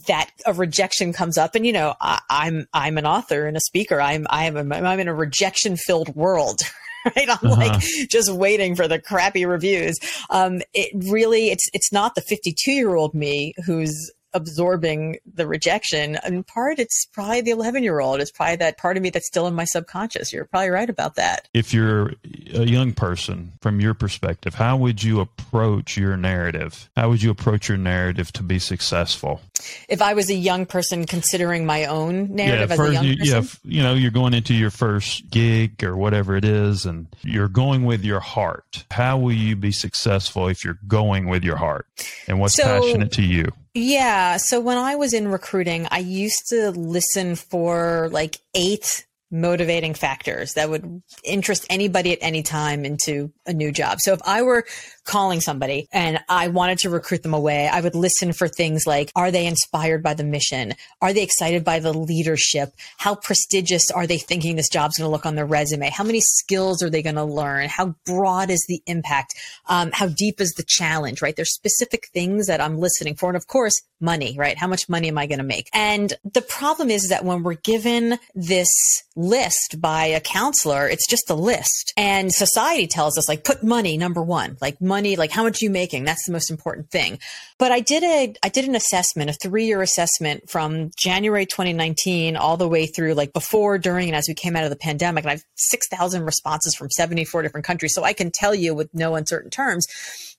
that 0.06 0.30
a 0.46 0.52
rejection 0.52 1.12
comes 1.18 1.36
up, 1.36 1.54
and 1.54 1.66
you 1.66 1.72
know, 1.72 1.94
I, 2.00 2.20
I'm 2.30 2.66
I'm 2.72 2.96
an 2.96 3.04
author 3.04 3.46
and 3.46 3.56
a 3.56 3.60
speaker. 3.60 4.00
I'm 4.00 4.26
I'm 4.30 4.56
a, 4.56 4.74
I'm 4.74 5.00
in 5.00 5.08
a 5.08 5.14
rejection 5.14 5.76
filled 5.76 6.14
world. 6.14 6.60
Right, 7.16 7.28
I'm 7.28 7.52
uh-huh. 7.52 7.54
like 7.54 7.80
just 8.10 8.30
waiting 8.30 8.74
for 8.74 8.88
the 8.88 8.98
crappy 9.00 9.46
reviews. 9.46 9.96
Um, 10.30 10.60
it 10.74 10.90
really, 11.10 11.48
it's 11.50 11.70
it's 11.72 11.92
not 11.92 12.16
the 12.16 12.20
52 12.22 12.72
year 12.72 12.96
old 12.96 13.14
me 13.14 13.54
who's 13.64 14.10
absorbing 14.34 15.18
the 15.34 15.46
rejection. 15.46 16.18
In 16.26 16.44
part, 16.44 16.78
it's 16.78 17.06
probably 17.06 17.40
the 17.40 17.50
11 17.50 17.82
year 17.82 18.00
old. 18.00 18.20
It's 18.20 18.30
probably 18.30 18.56
that 18.56 18.78
part 18.78 18.96
of 18.96 19.02
me 19.02 19.10
that's 19.10 19.26
still 19.26 19.46
in 19.46 19.54
my 19.54 19.64
subconscious. 19.64 20.32
You're 20.32 20.44
probably 20.44 20.70
right 20.70 20.90
about 20.90 21.14
that. 21.16 21.48
If 21.54 21.72
you're 21.72 22.12
a 22.54 22.64
young 22.64 22.92
person, 22.92 23.52
from 23.60 23.80
your 23.80 23.94
perspective, 23.94 24.54
how 24.54 24.76
would 24.76 25.02
you 25.02 25.20
approach 25.20 25.96
your 25.96 26.16
narrative? 26.16 26.88
How 26.96 27.08
would 27.08 27.22
you 27.22 27.30
approach 27.30 27.68
your 27.68 27.78
narrative 27.78 28.32
to 28.32 28.42
be 28.42 28.58
successful? 28.58 29.40
If 29.88 30.00
I 30.00 30.14
was 30.14 30.30
a 30.30 30.34
young 30.34 30.66
person 30.66 31.04
considering 31.04 31.66
my 31.66 31.86
own 31.86 32.34
narrative 32.34 32.70
yeah, 32.70 32.74
as 32.74 32.80
a 32.80 32.92
young 32.92 33.04
you, 33.04 33.16
person? 33.16 33.60
Yeah, 33.64 33.76
you 33.76 33.82
know, 33.82 33.94
you're 33.94 34.10
going 34.10 34.34
into 34.34 34.54
your 34.54 34.70
first 34.70 35.30
gig 35.30 35.82
or 35.82 35.96
whatever 35.96 36.36
it 36.36 36.44
is, 36.44 36.86
and 36.86 37.06
you're 37.22 37.48
going 37.48 37.84
with 37.84 38.04
your 38.04 38.20
heart. 38.20 38.84
How 38.90 39.18
will 39.18 39.32
you 39.32 39.56
be 39.56 39.72
successful 39.72 40.48
if 40.48 40.64
you're 40.64 40.78
going 40.86 41.28
with 41.28 41.42
your 41.42 41.56
heart? 41.56 41.86
And 42.28 42.38
what's 42.40 42.54
so, 42.54 42.64
passionate 42.64 43.12
to 43.12 43.22
you? 43.22 43.46
Yeah. 43.74 44.38
So 44.38 44.60
when 44.60 44.78
I 44.78 44.96
was 44.96 45.12
in 45.12 45.28
recruiting, 45.28 45.86
I 45.90 45.98
used 45.98 46.48
to 46.48 46.70
listen 46.70 47.36
for 47.36 48.08
like 48.12 48.38
eight 48.54 49.06
motivating 49.30 49.94
factors 49.94 50.54
that 50.54 50.70
would 50.70 51.02
interest 51.22 51.66
anybody 51.68 52.12
at 52.12 52.18
any 52.22 52.42
time 52.42 52.84
into 52.84 53.30
a 53.46 53.52
new 53.52 53.70
job. 53.70 53.98
So 54.00 54.14
if 54.14 54.20
I 54.24 54.42
were 54.42 54.64
calling 55.08 55.40
somebody 55.40 55.88
and 55.90 56.20
I 56.28 56.48
wanted 56.48 56.78
to 56.80 56.90
recruit 56.90 57.22
them 57.22 57.34
away, 57.34 57.66
I 57.66 57.80
would 57.80 57.94
listen 57.94 58.32
for 58.32 58.46
things 58.46 58.86
like, 58.86 59.10
are 59.16 59.30
they 59.30 59.46
inspired 59.46 60.02
by 60.02 60.14
the 60.14 60.22
mission? 60.22 60.74
Are 61.00 61.12
they 61.12 61.22
excited 61.22 61.64
by 61.64 61.80
the 61.80 61.92
leadership? 61.92 62.74
How 62.98 63.14
prestigious 63.14 63.90
are 63.90 64.06
they 64.06 64.18
thinking 64.18 64.54
this 64.54 64.68
job's 64.68 64.98
going 64.98 65.08
to 65.08 65.12
look 65.12 65.26
on 65.26 65.34
their 65.34 65.46
resume? 65.46 65.90
How 65.90 66.04
many 66.04 66.20
skills 66.20 66.82
are 66.82 66.90
they 66.90 67.02
going 67.02 67.16
to 67.16 67.24
learn? 67.24 67.68
How 67.68 67.94
broad 68.04 68.50
is 68.50 68.64
the 68.68 68.82
impact? 68.86 69.34
Um, 69.66 69.90
how 69.92 70.08
deep 70.08 70.40
is 70.40 70.52
the 70.52 70.64
challenge, 70.66 71.22
right? 71.22 71.34
There's 71.34 71.54
specific 71.54 72.08
things 72.12 72.46
that 72.46 72.60
I'm 72.60 72.78
listening 72.78 73.14
for. 73.14 73.30
And 73.30 73.36
of 73.36 73.46
course, 73.46 73.80
money, 74.00 74.36
right? 74.38 74.56
How 74.56 74.68
much 74.68 74.88
money 74.88 75.08
am 75.08 75.18
I 75.18 75.26
going 75.26 75.38
to 75.38 75.44
make? 75.44 75.68
And 75.72 76.12
the 76.24 76.42
problem 76.42 76.90
is 76.90 77.08
that 77.08 77.24
when 77.24 77.42
we're 77.42 77.54
given 77.54 78.18
this 78.34 78.68
list 79.16 79.80
by 79.80 80.04
a 80.04 80.20
counselor, 80.20 80.88
it's 80.88 81.08
just 81.08 81.30
a 81.30 81.34
list. 81.34 81.92
And 81.96 82.32
society 82.32 82.86
tells 82.86 83.18
us 83.18 83.28
like, 83.28 83.44
put 83.44 83.62
money 83.62 83.96
number 83.96 84.22
one, 84.22 84.56
like 84.60 84.80
money 84.80 84.97
money, 84.98 85.14
like 85.14 85.30
how 85.30 85.44
much 85.44 85.62
you 85.62 85.70
making? 85.70 86.02
That's 86.02 86.26
the 86.26 86.32
most 86.32 86.50
important 86.50 86.90
thing. 86.90 87.20
But 87.56 87.70
I 87.70 87.78
did 87.78 88.02
a, 88.02 88.34
I 88.42 88.48
did 88.48 88.66
an 88.66 88.74
assessment, 88.74 89.30
a 89.30 89.32
three 89.32 89.66
year 89.66 89.80
assessment 89.80 90.50
from 90.50 90.90
January 90.98 91.46
2019 91.46 92.36
all 92.36 92.56
the 92.56 92.68
way 92.68 92.86
through 92.86 93.14
like 93.14 93.32
before, 93.32 93.78
during, 93.78 94.08
and 94.08 94.16
as 94.16 94.24
we 94.26 94.34
came 94.34 94.56
out 94.56 94.64
of 94.64 94.70
the 94.70 94.76
pandemic. 94.76 95.22
And 95.22 95.30
I 95.30 95.34
have 95.34 95.44
6,000 95.54 96.24
responses 96.24 96.74
from 96.74 96.90
74 96.90 97.42
different 97.42 97.64
countries. 97.64 97.94
So 97.94 98.02
I 98.02 98.12
can 98.12 98.32
tell 98.32 98.54
you 98.56 98.74
with 98.74 98.92
no 98.92 99.14
uncertain 99.14 99.50
terms 99.50 99.86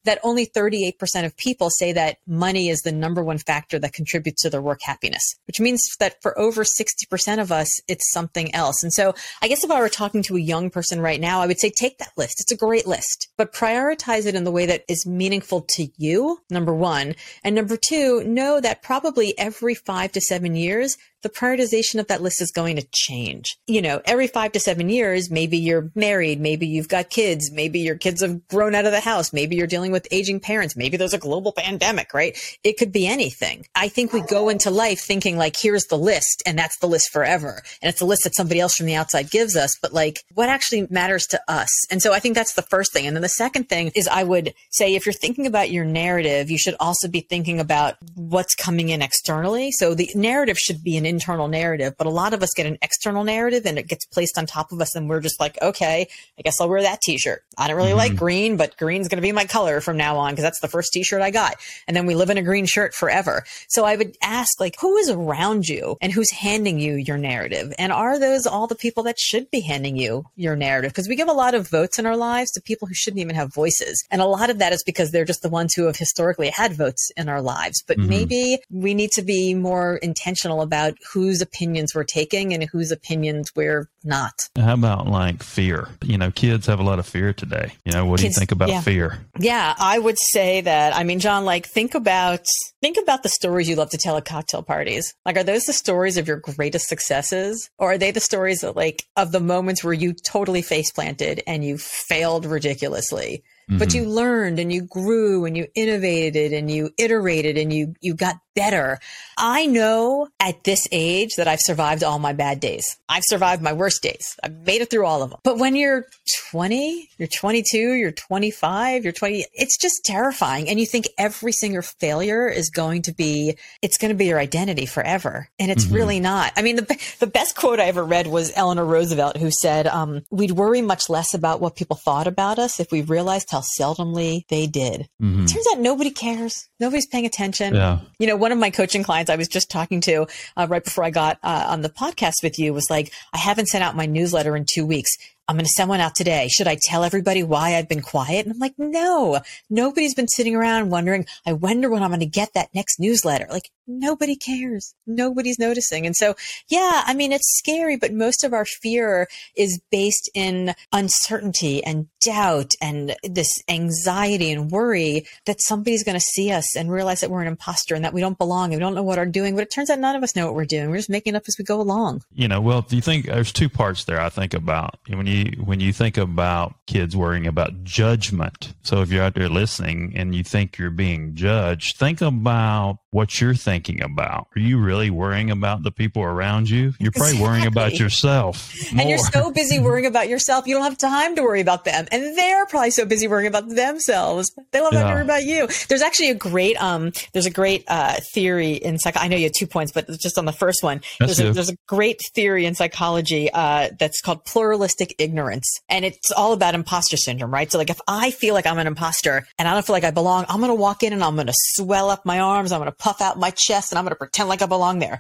that 0.05 0.19
only 0.23 0.45
38% 0.45 0.93
of 1.25 1.35
people 1.38 1.69
say 1.69 1.91
that 1.93 2.17
money 2.27 2.69
is 2.69 2.79
the 2.79 2.91
number 2.91 3.23
one 3.23 3.38
factor 3.38 3.79
that 3.79 3.93
contributes 3.93 4.41
to 4.41 4.49
their 4.49 4.62
work 4.62 4.79
happiness, 4.81 5.35
which 5.47 5.59
means 5.59 5.81
that 5.99 6.21
for 6.21 6.38
over 6.39 6.63
60% 6.63 7.41
of 7.41 7.51
us, 7.51 7.69
it's 7.88 8.12
something 8.12 8.53
else. 8.55 8.81
And 8.83 8.93
so 8.93 9.13
I 9.41 9.47
guess 9.47 9.63
if 9.63 9.71
I 9.71 9.79
were 9.79 9.89
talking 9.89 10.23
to 10.23 10.38
a 10.38 10.41
young 10.41 10.69
person 10.69 11.01
right 11.01 11.19
now, 11.19 11.41
I 11.41 11.47
would 11.47 11.59
say 11.59 11.69
take 11.69 11.97
that 11.97 12.13
list. 12.17 12.39
It's 12.39 12.51
a 12.51 12.57
great 12.57 12.88
list, 12.88 13.29
but 13.38 13.53
prioritize 13.53 14.25
it 14.25 14.35
in 14.35 14.43
the 14.43 14.51
way 14.51 14.65
that 14.65 14.83
is 14.88 15.05
meaningful 15.05 15.65
to 15.75 15.88
you, 15.97 16.39
number 16.49 16.73
one. 16.73 17.15
And 17.43 17.55
number 17.55 17.77
two, 17.77 18.23
know 18.23 18.59
that 18.62 18.81
probably 18.81 19.38
every 19.38 19.75
five 19.75 20.12
to 20.13 20.21
seven 20.21 20.55
years, 20.55 20.97
the 21.21 21.29
prioritization 21.29 21.99
of 21.99 22.08
that 22.08 22.21
list 22.21 22.41
is 22.41 22.51
going 22.51 22.75
to 22.77 22.88
change. 22.93 23.58
You 23.67 23.82
know, 23.82 24.01
every 24.05 24.27
five 24.27 24.51
to 24.53 24.60
seven 24.60 24.89
years, 24.89 25.29
maybe 25.29 25.58
you're 25.58 25.91
married, 25.95 26.39
maybe 26.39 26.67
you've 26.67 26.88
got 26.88 27.10
kids, 27.10 27.51
maybe 27.51 27.79
your 27.79 27.97
kids 27.97 28.21
have 28.21 28.47
grown 28.47 28.75
out 28.75 28.86
of 28.86 28.91
the 28.91 28.99
house, 28.99 29.34
maybe 29.34 29.55
you're 29.55 29.67
dealing 29.67 29.91
with 29.91 30.08
aging 30.12 30.39
parents, 30.39 30.75
maybe 30.75 30.97
there's 30.97 31.13
a 31.13 31.17
global 31.17 31.51
pandemic, 31.51 32.13
right? 32.13 32.38
It 32.63 32.77
could 32.77 32.91
be 32.91 33.08
anything. 33.08 33.65
I 33.75 33.89
think 33.89 34.13
we 34.13 34.21
go 34.21 34.49
into 34.49 34.69
life 34.69 35.01
thinking 35.01 35.38
like, 35.38 35.55
here's 35.58 35.86
the 35.86 35.97
list 35.97 36.43
and 36.45 36.58
that's 36.58 36.77
the 36.79 36.88
list 36.88 37.12
forever. 37.12 37.62
And 37.82 37.89
it's 37.89 38.01
a 38.01 38.05
list 38.05 38.23
that 38.23 38.36
somebody 38.36 38.60
else 38.60 38.75
from 38.75 38.86
the 38.86 38.95
outside 38.95 39.29
gives 39.29 39.55
us, 39.55 39.71
but 39.82 39.93
like 39.93 40.23
what 40.34 40.49
actually 40.49 40.88
matters 40.89 41.25
to 41.27 41.41
us? 41.47 41.69
And 41.91 42.01
so 42.01 42.13
I 42.13 42.19
think 42.19 42.36
that's 42.36 42.53
the 42.53 42.62
first 42.63 42.93
thing. 42.93 43.08
And 43.08 43.15
then 43.15 43.21
the 43.21 43.29
second 43.29 43.69
thing 43.69 43.91
is 43.95 44.08
I 44.08 44.23
would 44.23 44.53
say 44.71 44.95
if 44.95 45.05
you're 45.05 45.13
thinking 45.13 45.47
about 45.47 45.71
your 45.71 45.86
narrative, 45.86 46.49
you 46.49 46.58
should 46.58 46.75
also 46.79 47.08
be 47.08 47.21
thinking 47.21 47.60
about 47.60 47.95
what's 48.15 48.55
coming 48.55 48.89
in 48.89 49.01
externally. 49.01 49.71
So 49.71 49.93
the 49.93 50.10
narrative 50.15 50.58
should 50.58 50.84
be 50.84 50.97
an 50.97 51.05
internal 51.09 51.47
narrative, 51.47 51.95
but 51.97 52.07
a 52.07 52.11
lot 52.11 52.33
of 52.33 52.41
us 52.41 52.49
get 52.55 52.65
an 52.65 52.77
external 52.81 53.23
narrative 53.23 53.65
and 53.65 53.77
it 53.77 53.87
gets 53.87 54.05
placed 54.05 54.37
on 54.37 54.45
top 54.45 54.71
of 54.71 54.79
us. 54.79 54.95
And 54.95 55.09
we're 55.09 55.19
just 55.19 55.39
like, 55.39 55.61
okay, 55.61 56.07
I 56.37 56.41
guess 56.41 56.61
I'll 56.61 56.69
wear 56.69 56.81
that 56.83 57.01
t-shirt. 57.01 57.43
I 57.57 57.67
don't 57.67 57.75
really 57.75 57.89
mm-hmm. 57.89 57.97
like 57.97 58.15
green, 58.15 58.55
but 58.55 58.77
green's 58.77 59.07
going 59.07 59.17
to 59.17 59.21
be 59.21 59.31
my 59.31 59.45
color 59.45 59.81
from 59.81 59.97
now 59.97 60.17
on 60.17 60.31
because 60.31 60.43
that's 60.43 60.61
the 60.61 60.67
first 60.67 60.93
t-shirt 60.93 61.21
I 61.21 61.31
got. 61.31 61.55
And 61.87 61.97
then 61.97 62.05
we 62.05 62.15
live 62.15 62.29
in 62.29 62.37
a 62.37 62.43
green 62.43 62.65
shirt 62.65 62.93
forever. 62.93 63.43
So 63.67 63.83
I 63.83 63.95
would 63.95 64.15
ask 64.21 64.59
like, 64.59 64.75
who 64.79 64.95
is 64.97 65.09
around 65.09 65.67
you 65.67 65.97
and 66.01 66.13
who's 66.13 66.31
handing 66.31 66.79
you 66.79 66.93
your 66.93 67.17
narrative? 67.17 67.73
And 67.77 67.91
are 67.91 68.19
those 68.19 68.45
all 68.45 68.67
the 68.67 68.75
people 68.75 69.03
that 69.03 69.19
should 69.19 69.49
be 69.51 69.61
handing 69.61 69.97
you 69.97 70.25
your 70.35 70.55
narrative? 70.55 70.91
Because 70.91 71.07
we 71.07 71.15
give 71.15 71.27
a 71.27 71.33
lot 71.33 71.55
of 71.55 71.69
votes 71.69 71.99
in 71.99 72.05
our 72.05 72.17
lives 72.17 72.51
to 72.51 72.61
people 72.61 72.87
who 72.87 72.93
shouldn't 72.93 73.21
even 73.21 73.35
have 73.35 73.53
voices. 73.53 74.03
And 74.11 74.21
a 74.21 74.25
lot 74.25 74.49
of 74.49 74.59
that 74.59 74.73
is 74.73 74.83
because 74.83 75.11
they're 75.11 75.25
just 75.25 75.41
the 75.41 75.49
ones 75.49 75.73
who 75.73 75.85
have 75.85 75.97
historically 75.97 76.49
had 76.49 76.73
votes 76.73 77.11
in 77.17 77.29
our 77.29 77.41
lives. 77.41 77.83
But 77.87 77.97
mm-hmm. 77.97 78.09
maybe 78.09 78.59
we 78.69 78.93
need 78.93 79.11
to 79.11 79.21
be 79.21 79.53
more 79.53 79.97
intentional 79.97 80.61
about 80.61 80.93
whose 81.13 81.41
opinions 81.41 81.95
we're 81.95 82.03
taking 82.03 82.53
and 82.53 82.63
whose 82.63 82.91
opinions 82.91 83.51
we're 83.55 83.89
not. 84.03 84.33
How 84.57 84.73
about 84.73 85.07
like 85.07 85.43
fear? 85.43 85.89
You 86.01 86.17
know, 86.17 86.31
kids 86.31 86.67
have 86.67 86.79
a 86.79 86.83
lot 86.83 86.99
of 86.99 87.05
fear 87.05 87.33
today. 87.33 87.73
You 87.85 87.93
know, 87.93 88.05
what 88.05 88.19
kids, 88.19 88.35
do 88.35 88.39
you 88.39 88.39
think 88.39 88.51
about 88.51 88.69
yeah. 88.69 88.81
fear? 88.81 89.19
Yeah, 89.39 89.75
I 89.77 89.99
would 89.99 90.17
say 90.17 90.62
that. 90.62 90.95
I 90.95 91.03
mean, 91.03 91.19
John, 91.19 91.45
like 91.45 91.67
think 91.67 91.95
about 91.95 92.45
think 92.81 92.97
about 93.01 93.23
the 93.23 93.29
stories 93.29 93.69
you 93.69 93.75
love 93.75 93.89
to 93.91 93.97
tell 93.97 94.17
at 94.17 94.25
cocktail 94.25 94.63
parties. 94.63 95.13
Like, 95.25 95.38
are 95.38 95.43
those 95.43 95.63
the 95.63 95.73
stories 95.73 96.17
of 96.17 96.27
your 96.27 96.38
greatest 96.38 96.88
successes, 96.88 97.69
or 97.77 97.93
are 97.93 97.97
they 97.97 98.12
the 98.12 98.19
stories 98.19 98.62
that 98.62 98.75
like 98.75 99.03
of 99.15 99.31
the 99.31 99.39
moments 99.39 99.83
where 99.83 99.93
you 99.93 100.13
totally 100.13 100.62
face 100.62 100.91
planted 100.91 101.41
and 101.47 101.63
you 101.63 101.77
failed 101.77 102.45
ridiculously? 102.45 103.43
Mm-hmm. 103.69 103.77
But 103.77 103.93
you 103.93 104.05
learned 104.05 104.58
and 104.58 104.73
you 104.73 104.82
grew 104.82 105.45
and 105.45 105.55
you 105.55 105.67
innovated 105.75 106.53
and 106.53 106.71
you 106.71 106.89
iterated 106.97 107.55
and 107.55 107.71
you, 107.71 107.93
you 108.01 108.15
got 108.15 108.38
better. 108.55 108.99
I 109.38 109.67
know 109.67 110.27
at 110.39 110.63
this 110.63 110.88
age 110.91 111.36
that 111.38 111.47
I've 111.47 111.62
survived 111.62 112.03
all 112.03 112.19
my 112.19 112.34
bad 112.34 112.60
days. 112.60 112.97
I've 113.08 113.23
survived 113.25 113.62
my 113.62 113.71
worst 113.71 114.01
days. 114.01 114.38
I've 114.43 114.65
made 114.65 114.82
it 114.82 114.89
through 114.89 115.05
all 115.05 115.23
of 115.23 115.29
them. 115.29 115.39
But 115.43 115.60
when 115.60 115.75
you're 115.75 116.05
20, 116.51 117.10
you're 117.17 117.27
22, 117.27 117.77
you're 117.77 118.12
25, 118.12 119.03
you're 119.03 119.13
20, 119.13 119.45
it's 119.53 119.77
just 119.77 120.03
terrifying. 120.03 120.67
And 120.67 120.79
you 120.79 120.86
think 120.86 121.08
every 121.17 121.51
single 121.51 121.84
failure 121.84 122.49
is 122.49 122.69
going 122.69 123.03
to 123.03 123.13
be, 123.13 123.55
it's 123.82 123.97
going 123.97 124.10
to 124.10 124.17
be 124.17 124.25
your 124.25 124.39
identity 124.39 124.86
forever. 124.86 125.47
And 125.58 125.71
it's 125.71 125.86
mm-hmm. 125.86 125.95
really 125.95 126.19
not. 126.19 126.51
I 126.58 126.62
mean, 126.62 126.75
the, 126.75 127.15
the 127.19 127.27
best 127.27 127.55
quote 127.55 127.79
I 127.79 127.86
ever 127.86 128.03
read 128.03 128.27
was 128.27 128.51
Eleanor 128.55 128.86
Roosevelt, 128.86 129.38
who 129.38 129.51
said, 129.51 129.88
um, 129.88 130.25
we'd 130.32 130.51
worry 130.51 130.82
much 130.82 131.08
less 131.08 131.34
about 131.34 131.62
what 131.62 131.75
people 131.75 131.95
thought 131.95 132.27
about 132.27 132.60
us 132.60 132.79
if 132.79 132.91
we 132.91 133.03
realized 133.03 133.51
how 133.51 133.58
seldomly 133.61 134.47
they 134.47 134.67
did. 134.67 135.09
Mm-hmm. 135.21 135.45
Turns 135.45 135.65
out 135.71 135.79
nobody 135.79 136.11
cares. 136.11 136.67
Nobody's 136.79 137.07
paying 137.07 137.25
attention. 137.25 137.75
Yeah. 137.75 137.99
You 138.19 138.27
know, 138.27 138.35
one 138.35 138.51
of 138.51 138.57
my 138.57 138.69
coaching 138.69 139.03
clients 139.03 139.29
I 139.29 139.35
was 139.35 139.47
just 139.47 139.69
talking 139.69 140.01
to 140.01 140.27
uh, 140.57 140.67
right 140.69 140.83
before 140.83 141.03
I 141.03 141.09
got 141.09 141.39
uh, 141.43 141.65
on 141.69 141.81
the 141.81 141.89
podcast 141.89 142.43
with 142.43 142.59
you 142.59 142.73
was 142.73 142.89
like, 142.89 143.11
I 143.33 143.37
haven't 143.37 143.67
sent 143.67 143.83
out 143.83 143.95
my 143.95 144.05
newsletter 144.05 144.55
in 144.55 144.65
two 144.65 144.85
weeks. 144.85 145.11
I'm 145.49 145.55
going 145.55 145.65
to 145.65 145.71
send 145.71 145.89
one 145.89 145.99
out 145.99 146.13
today. 146.13 146.47
Should 146.47 146.67
I 146.67 146.77
tell 146.79 147.03
everybody 147.03 147.41
why 147.41 147.75
I've 147.75 147.89
been 147.89 148.03
quiet? 148.03 148.45
And 148.45 148.53
I'm 148.53 148.59
like, 148.59 148.75
no, 148.77 149.39
nobody's 149.67 150.13
been 150.13 150.27
sitting 150.27 150.55
around 150.55 150.91
wondering, 150.91 151.25
I 151.43 151.53
wonder 151.53 151.89
when 151.89 152.03
I'm 152.03 152.11
going 152.11 152.19
to 152.19 152.27
get 152.27 152.53
that 152.53 152.69
next 152.75 152.99
newsletter. 152.99 153.47
Like 153.49 153.71
nobody 153.89 154.36
cares. 154.36 154.93
Nobody's 155.08 155.60
noticing. 155.60 156.06
And 156.06 156.15
so, 156.15 156.36
yeah, 156.69 157.04
I 157.06 157.13
mean, 157.13 157.32
it's 157.32 157.58
scary, 157.58 157.97
but 157.97 158.13
most 158.13 158.43
of 158.43 158.54
our 158.54 158.65
fear 158.65 159.28
is 159.58 159.82
based 159.91 160.30
in 160.34 160.75
uncertainty 160.93 161.84
and 161.84 162.08
doubt 162.23 162.73
and 162.82 163.15
this 163.23 163.49
anxiety 163.67 164.52
and 164.52 164.69
worry 164.71 165.25
that 165.45 165.62
somebody's 165.62 166.04
going 166.04 166.17
to 166.17 166.25
see 166.34 166.52
us 166.52 166.78
and 166.78 166.91
realize 166.91 167.21
that 167.21 167.32
we're 167.32 167.41
an 167.41 167.47
imposter 167.47 167.95
and 167.95 168.06
that 168.06 168.13
we 168.13 168.21
don't 168.21 168.38
belong 168.38 168.71
and 168.71 168.80
we 168.80 168.80
don't 168.80 168.95
know 168.95 169.04
what 169.04 169.17
we're 169.17 169.25
doing. 169.25 169.56
But 169.56 169.63
it 169.63 169.71
turns 169.71 169.89
out 169.89 169.99
none 169.99 170.15
of 170.15 170.23
us 170.23 170.36
know 170.36 170.45
what 170.45 170.56
we're 170.56 170.65
doing. 170.65 170.89
We're 170.89 170.97
just 170.97 171.10
making 171.10 171.34
it 171.34 171.38
up 171.38 171.43
as 171.47 171.56
we 171.58 171.65
go 171.65 171.82
along. 171.82 172.21
You 172.32 172.47
know, 172.47 172.62
well, 172.62 172.80
if 172.80 172.93
you 172.93 173.02
think 173.02 173.25
there's 173.25 173.52
two 173.52 173.69
parts 173.69 174.04
there, 174.04 174.21
I 174.21 174.30
think 174.30 174.54
about 174.54 174.99
when 175.08 175.25
you 175.25 175.54
when 175.63 175.80
you 175.80 175.91
think 175.91 176.17
about 176.17 176.75
kids 176.86 177.15
worrying 177.15 177.47
about 177.47 177.84
judgment. 177.84 178.73
So 178.84 179.02
if 179.02 179.12
you're 179.12 179.23
out 179.23 179.34
there 179.34 179.49
listening 179.49 180.13
and 180.15 180.36
you 180.36 180.43
think 180.43 180.78
you're 180.78 180.91
being 180.91 181.34
judged, 181.34 181.97
think 181.97 182.21
about 182.21 182.99
what 183.12 183.41
you're 183.41 183.56
thinking 183.56 183.78
about. 183.87 184.47
Are 184.55 184.59
you 184.59 184.77
really 184.79 185.09
worrying 185.09 185.51
about 185.51 185.83
the 185.83 185.91
people 185.91 186.21
around 186.23 186.69
you? 186.69 186.93
You're 186.99 187.11
probably 187.11 187.31
exactly. 187.31 187.41
worrying 187.41 187.67
about 187.67 187.99
yourself. 187.99 188.73
More. 188.91 189.01
And 189.01 189.09
you're 189.09 189.19
so 189.19 189.51
busy 189.51 189.79
worrying 189.79 190.05
about 190.05 190.27
yourself, 190.27 190.67
you 190.67 190.75
don't 190.75 190.83
have 190.83 190.97
time 190.97 191.35
to 191.35 191.43
worry 191.43 191.61
about 191.61 191.85
them. 191.85 192.07
And 192.11 192.37
they're 192.37 192.65
probably 192.65 192.91
so 192.91 193.05
busy 193.05 193.27
worrying 193.27 193.47
about 193.47 193.69
themselves. 193.69 194.51
They 194.71 194.81
love 194.81 194.93
yeah. 194.93 195.03
to 195.03 195.13
worry 195.13 195.23
about 195.23 195.43
you. 195.43 195.67
There's 195.87 196.01
actually 196.01 196.29
a 196.29 196.35
great 196.35 196.81
um 196.81 197.11
there's 197.33 197.45
a 197.45 197.51
great 197.51 197.83
uh 197.87 198.17
theory 198.33 198.73
in 198.73 198.99
psych 198.99 199.15
I 199.17 199.27
know 199.27 199.37
you 199.37 199.43
had 199.43 199.53
two 199.57 199.67
points, 199.67 199.91
but 199.91 200.07
just 200.19 200.37
on 200.37 200.45
the 200.45 200.51
first 200.51 200.83
one. 200.83 201.01
There's 201.19 201.39
a, 201.39 201.51
there's 201.53 201.69
a, 201.69 201.75
great 201.87 202.21
theory 202.35 202.65
in 202.65 202.75
psychology 202.75 203.49
uh 203.51 203.89
that's 203.99 204.21
called 204.21 204.45
pluralistic 204.45 205.15
ignorance. 205.17 205.79
And 205.89 206.05
it's 206.05 206.31
all 206.31 206.53
about 206.53 206.75
imposter 206.75 207.17
syndrome, 207.17 207.51
right? 207.51 207.71
So 207.71 207.77
like 207.77 207.89
if 207.89 207.99
I 208.07 208.31
feel 208.31 208.53
like 208.53 208.67
I'm 208.67 208.77
an 208.77 208.87
imposter 208.87 209.45
and 209.57 209.67
I 209.67 209.73
don't 209.73 209.85
feel 209.85 209.93
like 209.93 210.03
I 210.03 210.11
belong, 210.11 210.45
I'm 210.49 210.59
gonna 210.59 210.75
walk 210.75 211.03
in 211.03 211.13
and 211.13 211.23
I'm 211.23 211.35
gonna 211.35 211.53
swell 211.55 212.09
up 212.09 212.25
my 212.25 212.39
arms, 212.39 212.71
I'm 212.71 212.79
gonna 212.79 212.91
puff 212.91 213.21
out 213.21 213.39
my 213.39 213.51
chest 213.69 213.91
and 213.91 213.99
I'm 213.99 214.05
going 214.05 214.12
to 214.12 214.17
pretend 214.17 214.49
like 214.49 214.62
I 214.62 214.65
belong 214.65 214.99
there 214.99 215.19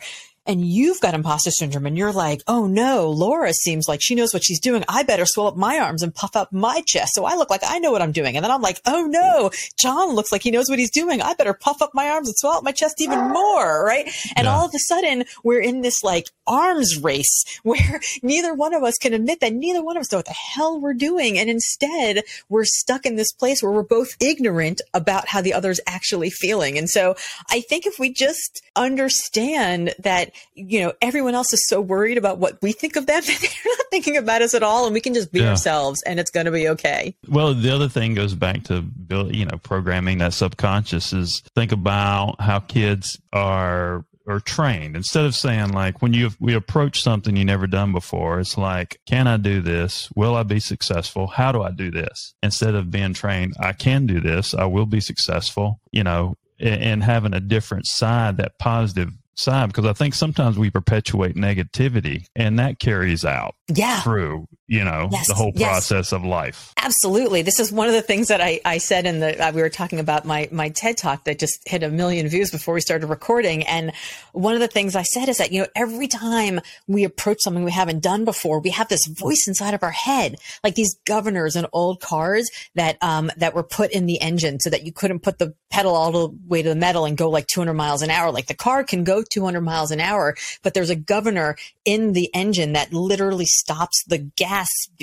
and 0.49 0.65
you've 0.65 0.99
got 0.99 1.13
imposter 1.13 1.51
syndrome 1.51 1.85
and 1.85 1.95
you're 1.95 2.11
like, 2.11 2.41
oh 2.47 2.65
no, 2.65 3.11
Laura 3.11 3.53
seems 3.53 3.87
like 3.87 3.99
she 4.01 4.15
knows 4.15 4.33
what 4.33 4.43
she's 4.43 4.59
doing. 4.59 4.83
I 4.89 5.03
better 5.03 5.27
swell 5.27 5.45
up 5.45 5.55
my 5.55 5.77
arms 5.77 6.01
and 6.01 6.13
puff 6.13 6.35
up 6.35 6.51
my 6.51 6.81
chest 6.87 7.13
so 7.13 7.23
I 7.23 7.35
look 7.35 7.51
like 7.51 7.61
I 7.63 7.77
know 7.77 7.91
what 7.91 8.01
I'm 8.01 8.11
doing. 8.11 8.35
And 8.35 8.43
then 8.43 8.51
I'm 8.51 8.63
like, 8.63 8.81
oh 8.87 9.05
no, 9.05 9.51
John 9.79 10.15
looks 10.15 10.31
like 10.31 10.41
he 10.41 10.49
knows 10.49 10.67
what 10.67 10.79
he's 10.79 10.89
doing. 10.89 11.21
I 11.21 11.35
better 11.35 11.53
puff 11.53 11.83
up 11.83 11.91
my 11.93 12.09
arms 12.09 12.29
and 12.29 12.35
swell 12.35 12.53
up 12.53 12.63
my 12.63 12.71
chest 12.71 12.99
even 12.99 13.29
more, 13.29 13.85
right? 13.85 14.09
And 14.35 14.45
yeah. 14.45 14.55
all 14.55 14.65
of 14.65 14.73
a 14.73 14.79
sudden, 14.79 15.25
we're 15.43 15.61
in 15.61 15.81
this 15.81 16.03
like 16.03 16.25
arms 16.47 16.97
race 16.97 17.43
where 17.63 18.01
neither 18.23 18.55
one 18.55 18.73
of 18.73 18.81
us 18.81 18.97
can 18.97 19.13
admit 19.13 19.41
that 19.41 19.53
neither 19.53 19.83
one 19.83 19.97
of 19.97 20.01
us 20.01 20.11
know 20.11 20.17
what 20.17 20.25
the 20.25 20.33
hell 20.33 20.81
we're 20.81 20.95
doing. 20.95 21.37
And 21.37 21.47
instead, 21.47 22.23
we're 22.49 22.65
stuck 22.65 23.05
in 23.05 23.17
this 23.17 23.31
place 23.33 23.61
where 23.61 23.71
we're 23.71 23.83
both 23.83 24.15
ignorant 24.19 24.81
about 24.95 25.27
how 25.27 25.41
the 25.41 25.53
other's 25.53 25.79
actually 25.85 26.31
feeling. 26.31 26.75
And 26.75 26.89
so 26.89 27.15
I 27.51 27.61
think 27.61 27.85
if 27.85 27.99
we 27.99 28.11
just 28.11 28.63
understand 28.75 29.93
that 29.99 30.31
you 30.55 30.81
know, 30.81 30.93
everyone 31.01 31.35
else 31.35 31.53
is 31.53 31.67
so 31.67 31.81
worried 31.81 32.17
about 32.17 32.37
what 32.37 32.61
we 32.61 32.71
think 32.71 32.95
of 32.95 33.05
them 33.05 33.21
that 33.25 33.37
they're 33.39 33.73
not 33.77 33.85
thinking 33.89 34.17
about 34.17 34.41
us 34.41 34.53
at 34.53 34.63
all. 34.63 34.85
And 34.85 34.93
we 34.93 35.01
can 35.01 35.13
just 35.13 35.31
be 35.31 35.41
yeah. 35.41 35.49
ourselves 35.49 36.01
and 36.03 36.19
it's 36.19 36.31
going 36.31 36.45
to 36.45 36.51
be 36.51 36.67
okay. 36.69 37.15
Well, 37.27 37.53
the 37.53 37.73
other 37.73 37.89
thing 37.89 38.13
goes 38.13 38.33
back 38.33 38.63
to, 38.65 38.81
build, 38.81 39.35
you 39.35 39.45
know, 39.45 39.57
programming 39.57 40.19
that 40.19 40.33
subconscious 40.33 41.13
is 41.13 41.41
think 41.55 41.71
about 41.71 42.39
how 42.39 42.59
kids 42.59 43.19
are 43.33 44.05
are 44.27 44.39
trained 44.39 44.95
instead 44.95 45.25
of 45.25 45.35
saying 45.35 45.69
like 45.69 46.03
when 46.03 46.13
you 46.13 46.29
we 46.39 46.53
approach 46.53 47.01
something 47.01 47.35
you 47.35 47.43
never 47.43 47.65
done 47.65 47.91
before 47.91 48.39
it's 48.39 48.59
like 48.59 48.99
can 49.07 49.27
i 49.27 49.37
do 49.37 49.59
this 49.59 50.07
will 50.15 50.35
i 50.35 50.43
be 50.43 50.59
successful 50.59 51.25
how 51.25 51.51
do 51.51 51.63
i 51.63 51.71
do 51.71 51.89
this 51.89 52.35
instead 52.43 52.75
of 52.75 52.91
being 52.91 53.13
trained 53.13 53.55
i 53.59 53.73
can 53.73 54.05
do 54.05 54.19
this 54.19 54.53
i 54.53 54.65
will 54.65 54.85
be 54.85 54.99
successful 54.99 55.81
you 55.91 56.03
know 56.03 56.35
and 56.59 57.03
having 57.03 57.33
a 57.33 57.39
different 57.39 57.87
side 57.87 58.37
that 58.37 58.59
positive 58.59 59.11
side 59.39 59.67
because 59.67 59.85
I 59.85 59.93
think 59.93 60.13
sometimes 60.13 60.57
we 60.57 60.69
perpetuate 60.69 61.35
negativity 61.35 62.25
and 62.35 62.59
that 62.59 62.79
carries 62.79 63.25
out 63.25 63.55
yeah. 63.73 64.01
through, 64.01 64.47
you 64.69 64.83
know, 64.83 65.09
yes. 65.11 65.27
the 65.27 65.33
whole 65.33 65.51
process 65.51 65.91
yes. 65.91 66.11
of 66.13 66.23
life. 66.23 66.71
Absolutely. 66.77 67.41
This 67.41 67.59
is 67.59 67.71
one 67.71 67.87
of 67.87 67.93
the 67.95 68.03
things 68.03 68.27
that 68.27 68.39
I, 68.39 68.61
I 68.63 68.77
said 68.77 69.07
in 69.07 69.19
the, 69.19 69.43
uh, 69.43 69.51
we 69.51 69.63
were 69.63 69.69
talking 69.69 69.99
about 69.99 70.25
my, 70.25 70.47
my 70.51 70.69
TED 70.69 70.95
talk 70.95 71.23
that 71.23 71.39
just 71.39 71.67
hit 71.67 71.81
a 71.81 71.89
million 71.89 72.27
views 72.27 72.51
before 72.51 72.75
we 72.75 72.81
started 72.81 73.07
recording. 73.07 73.63
And 73.63 73.91
one 74.31 74.53
of 74.53 74.59
the 74.59 74.67
things 74.67 74.95
I 74.95 75.01
said 75.01 75.27
is 75.27 75.37
that, 75.37 75.51
you 75.51 75.61
know, 75.61 75.67
every 75.75 76.07
time 76.07 76.61
we 76.87 77.03
approach 77.03 77.39
something 77.41 77.63
we 77.63 77.71
haven't 77.71 78.03
done 78.03 78.25
before, 78.25 78.59
we 78.59 78.69
have 78.69 78.89
this 78.89 79.07
voice 79.07 79.45
inside 79.47 79.73
of 79.73 79.81
our 79.81 79.89
head, 79.89 80.35
like 80.63 80.75
these 80.75 80.99
governors 81.03 81.55
in 81.55 81.65
old 81.73 81.99
cars 81.99 82.47
that, 82.75 83.01
um, 83.01 83.31
that 83.37 83.55
were 83.55 83.63
put 83.63 83.89
in 83.91 84.05
the 84.05 84.21
engine 84.21 84.59
so 84.59 84.69
that 84.69 84.85
you 84.85 84.93
couldn't 84.93 85.21
put 85.21 85.39
the 85.39 85.55
pedal 85.71 85.95
all 85.95 86.11
the 86.11 86.37
way 86.47 86.61
to 86.61 86.69
the 86.69 86.75
metal 86.75 87.05
and 87.05 87.17
go 87.17 87.31
like 87.31 87.47
200 87.47 87.73
miles 87.73 88.03
an 88.03 88.11
hour. 88.11 88.31
Like 88.31 88.45
the 88.45 88.53
car 88.53 88.83
can 88.83 89.03
go 89.03 89.23
200 89.23 89.61
miles 89.61 89.89
an 89.89 89.99
hour, 89.99 90.35
but 90.61 90.75
there's 90.75 90.91
a 90.91 90.95
governor 90.95 91.55
in 91.85 92.13
the 92.13 92.29
engine 92.35 92.73
that 92.73 92.93
literally 92.93 93.45
stops 93.45 94.03
the 94.07 94.19
gas 94.19 94.58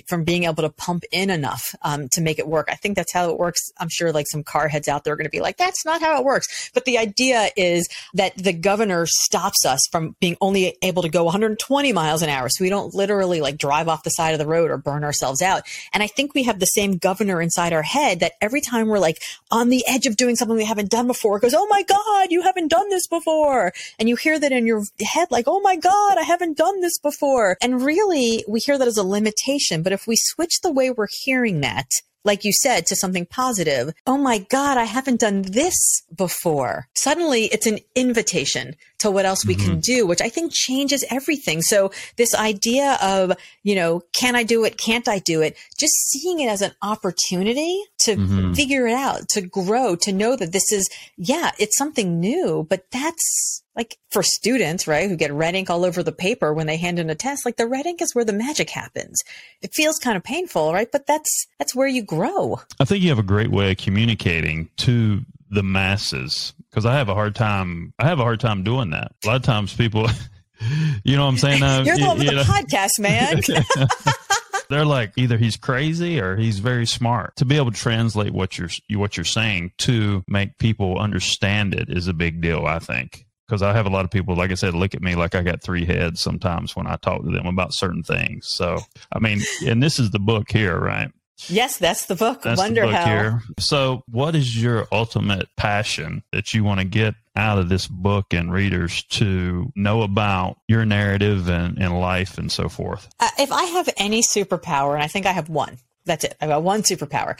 from 0.08 0.24
being 0.24 0.44
able 0.44 0.62
to 0.62 0.70
pump 0.70 1.04
in 1.12 1.30
enough 1.30 1.74
um, 1.82 2.08
to 2.12 2.20
make 2.20 2.38
it 2.38 2.46
work. 2.46 2.68
I 2.70 2.74
think 2.74 2.96
that's 2.96 3.12
how 3.12 3.30
it 3.30 3.38
works. 3.38 3.60
I'm 3.78 3.88
sure 3.88 4.12
like 4.12 4.26
some 4.28 4.42
car 4.42 4.68
heads 4.68 4.88
out 4.88 5.04
there 5.04 5.14
are 5.14 5.16
going 5.16 5.26
to 5.26 5.30
be 5.30 5.40
like, 5.40 5.56
that's 5.56 5.84
not 5.84 6.00
how 6.00 6.18
it 6.18 6.24
works. 6.24 6.70
But 6.74 6.84
the 6.84 6.98
idea 6.98 7.50
is 7.56 7.88
that 8.14 8.36
the 8.36 8.52
governor 8.52 9.06
stops 9.06 9.64
us 9.64 9.80
from 9.90 10.16
being 10.20 10.36
only 10.40 10.76
able 10.82 11.02
to 11.02 11.08
go 11.08 11.24
120 11.24 11.92
miles 11.92 12.22
an 12.22 12.28
hour. 12.28 12.48
So 12.48 12.64
we 12.64 12.70
don't 12.70 12.94
literally 12.94 13.40
like 13.40 13.58
drive 13.58 13.88
off 13.88 14.02
the 14.02 14.10
side 14.10 14.32
of 14.32 14.38
the 14.38 14.46
road 14.46 14.70
or 14.70 14.76
burn 14.76 15.04
ourselves 15.04 15.42
out. 15.42 15.62
And 15.92 16.02
I 16.02 16.06
think 16.06 16.34
we 16.34 16.44
have 16.44 16.58
the 16.58 16.66
same 16.66 16.96
governor 16.96 17.40
inside 17.40 17.72
our 17.72 17.82
head 17.82 18.20
that 18.20 18.32
every 18.40 18.60
time 18.60 18.88
we're 18.88 18.98
like 18.98 19.22
on 19.50 19.68
the 19.68 19.84
edge 19.86 20.06
of 20.06 20.16
doing 20.16 20.36
something 20.36 20.56
we 20.56 20.64
haven't 20.64 20.90
done 20.90 21.06
before, 21.06 21.38
goes, 21.38 21.54
Oh 21.54 21.66
my 21.68 21.82
God, 21.82 22.30
you 22.30 22.42
haven't 22.42 22.68
done 22.68 22.88
this 22.88 23.06
before. 23.06 23.72
And 23.98 24.08
you 24.08 24.16
hear 24.16 24.38
that 24.38 24.52
in 24.52 24.66
your 24.66 24.82
head, 25.00 25.28
like, 25.30 25.44
Oh 25.46 25.60
my 25.60 25.76
God, 25.76 26.18
I 26.18 26.22
haven't 26.22 26.56
done 26.56 26.80
this 26.80 26.98
before. 26.98 27.56
And 27.60 27.82
really, 27.82 28.44
we 28.48 28.60
hear 28.60 28.78
that 28.78 28.88
as 28.88 28.96
a 28.96 29.02
limitation. 29.02 29.45
But 29.82 29.92
if 29.92 30.06
we 30.06 30.16
switch 30.16 30.60
the 30.62 30.72
way 30.72 30.90
we're 30.90 31.08
hearing 31.24 31.60
that, 31.60 31.86
like 32.26 32.44
you 32.44 32.52
said, 32.52 32.84
to 32.86 32.96
something 32.96 33.24
positive. 33.24 33.94
Oh 34.06 34.18
my 34.18 34.38
God, 34.38 34.76
I 34.76 34.84
haven't 34.84 35.20
done 35.20 35.42
this 35.42 36.02
before. 36.14 36.88
Suddenly 36.94 37.44
it's 37.44 37.66
an 37.66 37.78
invitation 37.94 38.74
to 38.98 39.10
what 39.10 39.24
else 39.24 39.46
we 39.46 39.54
mm-hmm. 39.54 39.66
can 39.66 39.80
do, 39.80 40.06
which 40.06 40.20
I 40.20 40.28
think 40.28 40.52
changes 40.52 41.04
everything. 41.08 41.62
So 41.62 41.92
this 42.16 42.34
idea 42.34 42.98
of, 43.00 43.32
you 43.62 43.76
know, 43.76 44.02
can 44.12 44.34
I 44.34 44.42
do 44.42 44.64
it? 44.64 44.76
Can't 44.76 45.08
I 45.08 45.20
do 45.20 45.40
it? 45.40 45.56
Just 45.78 45.94
seeing 46.10 46.40
it 46.40 46.48
as 46.48 46.62
an 46.62 46.72
opportunity 46.82 47.80
to 48.06 48.16
mm-hmm. 48.16 48.52
figure 48.54 48.86
it 48.86 48.94
out, 48.94 49.28
to 49.30 49.42
grow, 49.42 49.96
to 49.96 50.12
know 50.12 50.34
that 50.36 50.52
this 50.52 50.72
is, 50.72 50.88
yeah, 51.16 51.52
it's 51.58 51.76
something 51.76 52.18
new, 52.18 52.66
but 52.68 52.90
that's 52.90 53.62
like 53.76 53.98
for 54.10 54.22
students, 54.22 54.86
right, 54.86 55.08
who 55.08 55.16
get 55.16 55.32
red 55.32 55.54
ink 55.54 55.68
all 55.68 55.84
over 55.84 56.02
the 56.02 56.12
paper 56.12 56.52
when 56.54 56.66
they 56.66 56.78
hand 56.78 56.98
in 56.98 57.10
a 57.10 57.14
test, 57.14 57.44
like 57.44 57.56
the 57.56 57.66
red 57.66 57.86
ink 57.86 58.00
is 58.00 58.14
where 58.14 58.24
the 58.24 58.32
magic 58.32 58.70
happens. 58.70 59.22
It 59.60 59.74
feels 59.74 59.98
kind 59.98 60.16
of 60.16 60.24
painful, 60.24 60.72
right? 60.72 60.90
But 60.90 61.06
that's 61.06 61.46
that's 61.58 61.74
where 61.74 61.86
you 61.86 62.02
grow. 62.02 62.60
I 62.80 62.84
think 62.86 63.02
you 63.02 63.10
have 63.10 63.18
a 63.18 63.22
great 63.22 63.50
way 63.50 63.72
of 63.72 63.76
communicating 63.76 64.70
to 64.78 65.20
the 65.50 65.62
masses 65.62 66.54
because 66.70 66.86
I 66.86 66.94
have 66.94 67.08
a 67.08 67.14
hard 67.14 67.34
time. 67.34 67.92
I 67.98 68.06
have 68.06 68.18
a 68.18 68.22
hard 68.22 68.40
time 68.40 68.64
doing 68.64 68.90
that. 68.90 69.12
A 69.24 69.26
lot 69.26 69.36
of 69.36 69.42
times, 69.42 69.74
people, 69.74 70.08
you 71.04 71.16
know, 71.16 71.24
what 71.24 71.32
I'm 71.32 71.38
saying, 71.38 71.62
uh, 71.62 71.82
you're 71.84 71.96
the 71.96 72.06
one 72.06 72.18
with 72.18 72.28
the 72.28 72.34
know. 72.34 72.42
podcast, 72.42 72.98
man. 72.98 73.40
they're 74.68 74.84
like 74.84 75.12
either 75.16 75.38
he's 75.38 75.56
crazy 75.56 76.20
or 76.20 76.36
he's 76.36 76.58
very 76.58 76.86
smart. 76.86 77.36
To 77.36 77.44
be 77.44 77.56
able 77.56 77.70
to 77.70 77.78
translate 77.78 78.32
what 78.32 78.58
you're 78.58 78.70
what 78.90 79.16
you're 79.16 79.24
saying 79.24 79.72
to 79.78 80.24
make 80.28 80.58
people 80.58 80.98
understand 80.98 81.74
it 81.74 81.88
is 81.90 82.08
a 82.08 82.14
big 82.14 82.40
deal. 82.40 82.66
I 82.66 82.78
think 82.78 83.26
because 83.46 83.62
I 83.62 83.72
have 83.72 83.86
a 83.86 83.90
lot 83.90 84.04
of 84.04 84.10
people, 84.10 84.34
like 84.34 84.50
I 84.50 84.54
said, 84.54 84.74
look 84.74 84.94
at 84.94 85.02
me 85.02 85.14
like 85.14 85.34
I 85.34 85.42
got 85.42 85.62
three 85.62 85.84
heads 85.84 86.20
sometimes 86.20 86.74
when 86.74 86.86
I 86.86 86.96
talk 86.96 87.22
to 87.22 87.30
them 87.30 87.46
about 87.46 87.74
certain 87.74 88.02
things. 88.02 88.48
So, 88.48 88.78
I 89.12 89.20
mean, 89.20 89.40
and 89.64 89.82
this 89.82 89.98
is 89.98 90.10
the 90.10 90.18
book 90.18 90.50
here, 90.50 90.78
right? 90.78 91.10
Yes, 91.48 91.78
that's 91.78 92.06
the 92.06 92.14
book. 92.14 92.42
That's 92.42 92.58
Wonder 92.58 92.82
the 92.82 92.86
book 92.86 92.96
Hell. 92.96 93.06
Here. 93.06 93.42
So, 93.58 94.02
what 94.08 94.34
is 94.34 94.60
your 94.60 94.86
ultimate 94.90 95.48
passion 95.56 96.22
that 96.32 96.54
you 96.54 96.64
want 96.64 96.80
to 96.80 96.86
get 96.86 97.14
out 97.34 97.58
of 97.58 97.68
this 97.68 97.86
book 97.86 98.32
and 98.32 98.52
readers 98.52 99.02
to 99.04 99.70
know 99.76 100.02
about 100.02 100.58
your 100.66 100.84
narrative 100.84 101.48
and, 101.48 101.78
and 101.78 102.00
life 102.00 102.38
and 102.38 102.50
so 102.50 102.68
forth? 102.68 103.08
Uh, 103.20 103.28
if 103.38 103.52
I 103.52 103.64
have 103.64 103.88
any 103.96 104.22
superpower, 104.22 104.94
and 104.94 105.02
I 105.02 105.08
think 105.08 105.26
I 105.26 105.32
have 105.32 105.50
one, 105.50 105.78
that's 106.04 106.24
it. 106.24 106.36
I've 106.40 106.48
got 106.48 106.62
one 106.62 106.82
superpower. 106.82 107.38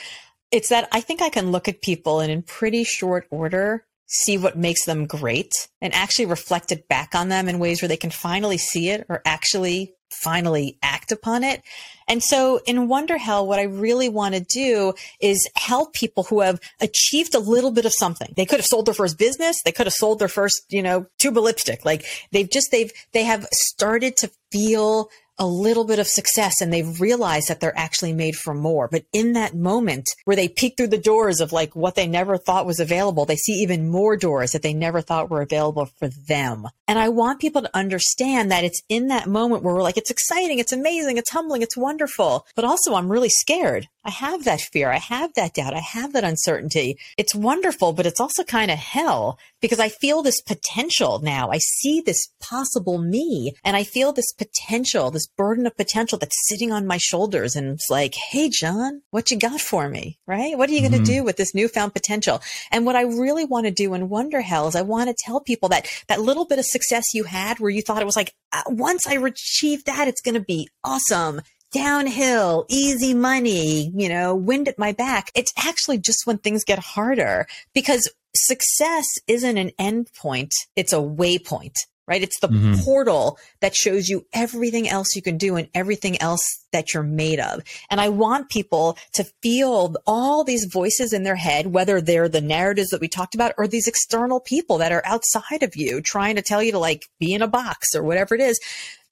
It's 0.53 0.69
that 0.69 0.89
I 0.93 1.01
think 1.01 1.23
I 1.23 1.31
can 1.31 1.51
look 1.51 1.67
at 1.67 1.81
people 1.81 2.21
and 2.21 2.31
in 2.31 2.43
pretty 2.43 2.85
short 2.85 3.27
order 3.31 3.85
see 4.09 4.39
what 4.39 4.57
makes 4.57 4.85
them 4.85 5.07
great 5.07 5.69
and 5.81 5.93
actually 5.93 6.27
reflect 6.27 6.71
it 6.71 6.89
back 6.89 7.15
on 7.15 7.29
them 7.29 7.49
in 7.49 7.59
ways 7.59 7.83
where 7.83 7.89
they 7.89 7.97
can 7.97 8.11
finally 8.11 8.59
see 8.59 8.91
it 8.91 9.05
or 9.09 9.21
actually 9.25 9.95
finally 10.11 10.79
act 10.83 11.13
upon 11.13 11.43
it. 11.43 11.63
And 12.09 12.23
so 12.23 12.61
in 12.67 12.89
Wonder 12.89 13.19
Hell, 13.19 13.47
what 13.47 13.59
I 13.59 13.65
really 13.65 14.09
want 14.09 14.35
to 14.35 14.41
do 14.41 14.95
is 15.21 15.49
help 15.55 15.93
people 15.93 16.25
who 16.25 16.41
have 16.41 16.61
achieved 16.81 17.35
a 17.35 17.39
little 17.39 17.71
bit 17.71 17.85
of 17.85 17.93
something. 17.93 18.33
They 18.37 18.47
could 18.47 18.61
have 18.61 18.67
sold 18.67 18.87
their 18.87 18.95
first 18.95 19.19
business. 19.19 19.61
They 19.65 19.73
could 19.73 19.87
have 19.87 19.95
sold 19.95 20.19
their 20.19 20.29
first, 20.29 20.63
you 20.69 20.83
know, 20.83 21.07
tube 21.19 21.37
of 21.37 21.45
lipstick. 21.45 21.85
Like 21.85 22.05
they've 22.33 22.51
just, 22.51 22.71
they've, 22.71 22.93
they 23.13 23.25
have 23.25 23.47
started 23.53 24.17
to 24.19 24.31
feel 24.57 25.11
a 25.39 25.47
little 25.47 25.85
bit 25.85 25.99
of 25.99 26.07
success 26.07 26.61
and 26.61 26.73
they've 26.73 27.01
realized 27.01 27.49
that 27.49 27.61
they're 27.61 27.79
actually 27.79 28.13
made 28.13 28.37
for 28.37 28.55
more. 28.55 28.89
But 28.89 29.05
in 29.13 29.35
that 29.35 29.55
moment 29.55 30.07
where 30.25 30.37
they 30.37 30.49
peek 30.49 30.77
through 30.77 30.87
the 30.89 30.99
doors 30.99 31.41
of 31.41 31.53
like 31.53 31.77
what 31.77 31.95
they 31.95 32.07
never 32.07 32.39
thought 32.39 32.67
was 32.67 32.81
available, 32.81 33.27
they 33.27 33.37
see 33.37 33.53
even 33.53 33.89
more 33.89 34.17
doors 34.17 34.53
that 34.53 34.63
they 34.63 34.73
never 34.73 35.01
thought 35.01 35.31
were 35.31 35.43
available 35.43 35.87
for 35.99 36.09
them. 36.09 36.67
And 36.89 36.99
I 36.99 37.11
want 37.11 37.41
people 37.41 37.63
to 37.63 37.77
understand 37.77 38.51
that 38.51 38.65
it's 38.65 38.83
in 38.89 39.09
that 39.09 39.29
moment 39.29 39.63
where 39.63 39.75
we're 39.75 39.83
like, 39.83 39.99
it's 39.99 40.11
exciting, 40.11 40.59
it's 40.59 40.73
amazing, 40.73 41.19
it's 41.19 41.31
humbling, 41.31 41.63
it's 41.63 41.77
wonderful. 41.77 42.47
But 42.55 42.65
also 42.65 42.95
I'm 42.95 43.13
really 43.13 43.29
scared. 43.29 43.89
I 44.07 44.11
have 44.11 44.45
that 44.45 44.61
fear. 44.61 44.93
I 44.93 44.99
have 44.99 45.35
that 45.35 45.55
doubt. 45.55 45.75
I 45.75 45.81
have 45.81 46.13
that 46.13 46.23
uncertainty. 46.23 46.97
It's 47.19 47.35
wonderful, 47.35 47.93
but 47.93 48.07
it's 48.07 48.21
also 48.21 48.45
kind 48.45 48.71
of 48.71 48.79
hell 48.79 49.37
because 49.61 49.81
I 49.81 49.89
feel 49.89 50.23
this 50.23 50.41
potential 50.41 51.19
now. 51.19 51.51
I 51.51 51.59
see 51.59 52.01
this 52.01 52.29
possible 52.41 52.99
me 52.99 53.55
and 53.65 53.77
I 53.77 53.83
feel 53.83 54.13
this 54.13 54.33
potential, 54.33 55.11
this 55.11 55.27
burden 55.27 55.67
of 55.67 55.77
potential 55.77 56.19
that's 56.19 56.47
sitting 56.49 56.71
on 56.71 56.87
my 56.87 56.99
shoulders. 56.99 57.57
And 57.57 57.73
it's 57.73 57.91
like, 57.91 58.15
Hey, 58.15 58.49
John, 58.49 59.03
what 59.11 59.33
you 59.33 59.39
got 59.39 59.61
for 59.61 59.89
me? 59.89 60.21
Right? 60.25 60.57
What 60.57 60.71
are 60.71 60.73
you 60.73 60.81
going 60.81 60.93
to 60.93 60.99
mm-hmm. 60.99 61.05
do 61.05 61.25
with 61.25 61.37
this 61.37 61.53
newfound 61.53 61.93
potential? 61.93 62.41
And 62.71 62.87
what 62.87 62.95
I 62.95 63.03
really 63.03 63.45
want 63.45 63.67
to 63.67 63.73
do 63.73 63.93
in 63.95 64.09
Wonder 64.09 64.41
Hell 64.41 64.69
is 64.69 64.77
I 64.77 64.83
want 64.83 65.11
to 65.11 65.17
tell 65.19 65.41
people 65.41 65.69
that 65.71 65.89
that 66.07 66.21
little 66.21 66.45
bit 66.45 66.61
of 66.61 66.65
success 66.65 67.07
you 67.13 67.25
had 67.25 67.59
where 67.59 67.71
you 67.71 67.83
thought 67.83 68.03
it 68.03 68.07
was 68.07 68.17
like, 68.17 68.35
uh, 68.53 68.63
once 68.69 69.09
I 69.09 69.15
achieve 69.15 69.85
that, 69.87 70.07
it's 70.07 70.21
going 70.21 70.37
to 70.37 70.41
be 70.41 70.69
awesome 70.85 71.41
downhill, 71.77 72.65
easy 72.69 73.13
money, 73.13 73.93
you 73.95 74.09
know, 74.09 74.35
wind 74.35 74.67
at 74.67 74.79
my 74.79 74.93
back. 74.93 75.31
It's 75.35 75.53
actually 75.59 75.99
just 75.99 76.27
when 76.27 76.39
things 76.39 76.65
get 76.65 76.79
harder 76.79 77.47
because 77.75 78.11
success 78.35 79.05
isn't 79.27 79.59
an 79.59 79.73
end 79.79 80.09
point. 80.17 80.53
It's 80.75 80.95
a 80.95 80.97
waypoint, 80.97 81.75
right? 82.09 82.23
It's 82.23 82.41
the 82.41 82.49
mm-hmm. 82.49 82.83
portal 82.83 83.39
that 83.61 83.77
shows 83.77 84.09
you 84.09 84.25
everything 84.33 84.89
else 84.89 85.15
you 85.15 85.21
can 85.21 85.37
do 85.37 85.57
and 85.57 85.69
everything 85.75 86.21
else 86.23 86.43
that 86.73 86.95
you're 86.95 87.03
made 87.03 87.41
of. 87.41 87.61
And 87.91 88.01
I 88.01 88.09
want 88.09 88.49
people 88.49 88.97
to 89.15 89.25
feel 89.43 89.97
all 90.07 90.43
these 90.43 90.65
voices 90.73 91.13
in 91.13 91.25
their 91.25 91.37
head, 91.37 91.67
whether 91.67 92.01
they're 92.01 92.29
the 92.29 92.41
narratives 92.41 92.89
that 92.89 93.03
we 93.03 93.09
talked 93.09 93.35
about 93.35 93.53
or 93.59 93.69
these 93.69 93.89
external 93.89 94.41
people 94.41 94.79
that 94.79 94.93
are 94.93 95.03
outside 95.05 95.63
of 95.63 95.77
you 95.77 96.01
trying 96.01 96.37
to 96.37 96.43
tell 96.43 96.63
you 96.63 96.73
to 96.73 96.79
like 96.79 97.03
be 97.21 97.35
in 97.35 97.43
a 97.43 97.49
box 97.49 97.95
or 97.95 98.03
whatever 98.03 98.35
it 98.35 98.41
is 98.41 98.59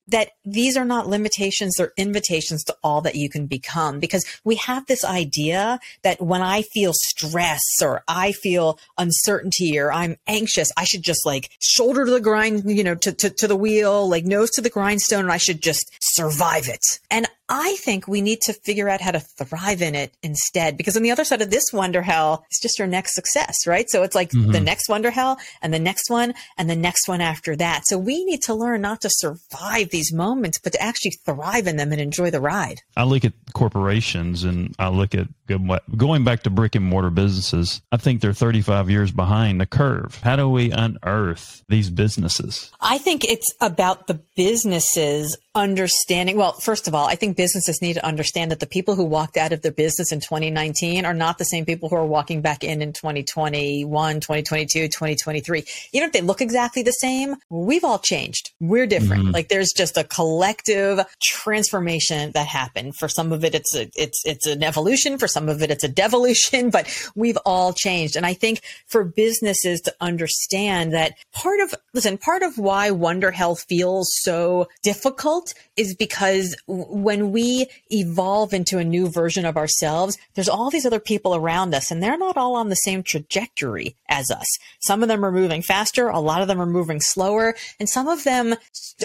that 0.08 0.30
these 0.44 0.76
are 0.76 0.84
not 0.84 1.08
limitations, 1.08 1.74
they're 1.76 1.92
invitations 1.96 2.64
to 2.64 2.76
all 2.82 3.00
that 3.02 3.14
you 3.14 3.28
can 3.28 3.46
become. 3.46 4.00
Because 4.00 4.24
we 4.44 4.56
have 4.56 4.86
this 4.86 5.04
idea 5.04 5.78
that 6.02 6.20
when 6.20 6.42
I 6.42 6.62
feel 6.62 6.92
stress 6.94 7.62
or 7.82 8.02
I 8.08 8.32
feel 8.32 8.78
uncertainty 8.98 9.78
or 9.78 9.92
I'm 9.92 10.16
anxious, 10.26 10.70
I 10.76 10.84
should 10.84 11.02
just 11.02 11.24
like 11.24 11.50
shoulder 11.62 12.04
to 12.04 12.10
the 12.10 12.20
grind, 12.20 12.64
you 12.66 12.84
know, 12.84 12.94
to, 12.96 13.12
to, 13.12 13.30
to 13.30 13.48
the 13.48 13.56
wheel, 13.56 14.08
like 14.08 14.24
nose 14.24 14.50
to 14.52 14.60
the 14.60 14.70
grindstone, 14.70 15.20
and 15.20 15.32
I 15.32 15.38
should 15.38 15.62
just 15.62 15.90
survive 16.00 16.68
it. 16.68 16.82
And 17.10 17.26
I 17.56 17.76
think 17.76 18.08
we 18.08 18.20
need 18.20 18.40
to 18.42 18.52
figure 18.52 18.88
out 18.88 19.00
how 19.00 19.12
to 19.12 19.20
thrive 19.20 19.80
in 19.80 19.94
it 19.94 20.12
instead, 20.24 20.76
because 20.76 20.96
on 20.96 21.04
the 21.04 21.12
other 21.12 21.22
side 21.22 21.40
of 21.40 21.50
this 21.50 21.62
wonder 21.72 22.02
hell, 22.02 22.44
it's 22.50 22.60
just 22.60 22.80
your 22.80 22.88
next 22.88 23.14
success, 23.14 23.54
right? 23.64 23.88
So 23.88 24.02
it's 24.02 24.16
like 24.16 24.30
mm-hmm. 24.30 24.50
the 24.50 24.58
next 24.58 24.88
wonder 24.88 25.12
hell 25.12 25.38
and 25.62 25.72
the 25.72 25.78
next 25.78 26.10
one 26.10 26.34
and 26.58 26.68
the 26.68 26.74
next 26.74 27.06
one 27.06 27.20
after 27.20 27.54
that. 27.54 27.84
So 27.86 27.96
we 27.96 28.24
need 28.24 28.42
to 28.42 28.54
learn 28.54 28.80
not 28.80 29.02
to 29.02 29.08
survive 29.08 29.90
these 29.90 30.12
moments, 30.12 30.58
but 30.58 30.72
to 30.72 30.82
actually 30.82 31.12
thrive 31.24 31.68
in 31.68 31.76
them 31.76 31.92
and 31.92 32.00
enjoy 32.00 32.32
the 32.32 32.40
ride. 32.40 32.80
I 32.96 33.04
look 33.04 33.24
at 33.24 33.34
corporations 33.52 34.42
and 34.42 34.74
I 34.80 34.88
look 34.88 35.14
at 35.14 35.28
going 35.46 36.24
back 36.24 36.42
to 36.44 36.50
brick 36.50 36.74
and 36.74 36.84
mortar 36.84 37.10
businesses. 37.10 37.82
I 37.92 37.96
think 37.96 38.20
they're 38.20 38.32
35 38.32 38.90
years 38.90 39.12
behind 39.12 39.60
the 39.60 39.66
curve. 39.66 40.20
How 40.22 40.36
do 40.36 40.48
we 40.48 40.70
unearth 40.70 41.62
these 41.68 41.90
businesses? 41.90 42.70
I 42.80 42.98
think 42.98 43.24
it's 43.24 43.52
about 43.60 44.06
the 44.06 44.20
businesses 44.36 45.36
understanding. 45.54 46.36
Well, 46.36 46.52
first 46.52 46.88
of 46.88 46.94
all, 46.94 47.06
I 47.06 47.14
think 47.14 47.36
businesses 47.36 47.80
need 47.80 47.94
to 47.94 48.04
understand 48.04 48.50
that 48.50 48.60
the 48.60 48.66
people 48.66 48.96
who 48.96 49.04
walked 49.04 49.36
out 49.36 49.52
of 49.52 49.62
their 49.62 49.72
business 49.72 50.10
in 50.10 50.20
2019 50.20 51.04
are 51.04 51.14
not 51.14 51.38
the 51.38 51.44
same 51.44 51.64
people 51.64 51.88
who 51.88 51.96
are 51.96 52.06
walking 52.06 52.40
back 52.40 52.64
in 52.64 52.82
in 52.82 52.92
2021, 52.92 54.20
2022, 54.20 54.88
2023. 54.88 55.64
Even 55.92 56.06
if 56.06 56.12
they 56.12 56.20
look 56.20 56.40
exactly 56.40 56.82
the 56.82 56.90
same, 56.90 57.36
we've 57.50 57.84
all 57.84 58.00
changed. 58.00 58.50
We're 58.60 58.86
different. 58.86 59.24
Mm-hmm. 59.24 59.32
Like 59.32 59.48
there's 59.48 59.72
just 59.72 59.96
a 59.96 60.04
collective 60.04 61.04
transformation 61.22 62.32
that 62.32 62.46
happened. 62.46 62.96
For 62.96 63.08
some 63.08 63.32
of 63.32 63.44
it, 63.44 63.54
it's 63.54 63.76
a, 63.76 63.88
it's, 63.94 64.22
it's 64.26 64.46
an 64.46 64.64
evolution. 64.64 65.18
For 65.18 65.28
some 65.34 65.48
of 65.50 65.62
it, 65.62 65.70
it's 65.70 65.84
a 65.84 65.88
devolution, 65.88 66.70
but 66.76 66.88
we've 67.14 67.38
all 67.44 67.74
changed. 67.74 68.16
And 68.16 68.24
I 68.24 68.32
think 68.32 68.62
for 68.86 69.04
businesses 69.04 69.82
to 69.82 69.94
understand 70.00 70.94
that 70.94 71.12
part 71.32 71.60
of, 71.60 71.74
listen, 71.92 72.16
part 72.16 72.42
of 72.42 72.56
why 72.56 72.90
Wonder 72.90 73.30
Hell 73.30 73.56
feels 73.56 74.08
so 74.22 74.68
difficult 74.82 75.52
is 75.76 75.94
because 75.94 76.56
when 76.66 77.32
we 77.32 77.66
evolve 77.90 78.52
into 78.52 78.78
a 78.78 78.84
new 78.84 79.08
version 79.08 79.44
of 79.44 79.56
ourselves, 79.56 80.16
there's 80.34 80.48
all 80.48 80.70
these 80.70 80.86
other 80.86 81.00
people 81.00 81.34
around 81.34 81.74
us 81.74 81.90
and 81.90 82.02
they're 82.02 82.18
not 82.18 82.36
all 82.36 82.56
on 82.56 82.68
the 82.68 82.74
same 82.76 83.02
trajectory 83.02 83.96
as 84.08 84.30
us. 84.30 84.46
Some 84.80 85.02
of 85.02 85.08
them 85.08 85.24
are 85.24 85.32
moving 85.32 85.62
faster. 85.62 86.08
A 86.08 86.20
lot 86.20 86.42
of 86.42 86.48
them 86.48 86.60
are 86.60 86.66
moving 86.66 87.00
slower 87.00 87.54
and 87.80 87.88
some 87.88 88.08
of 88.08 88.24
them 88.24 88.54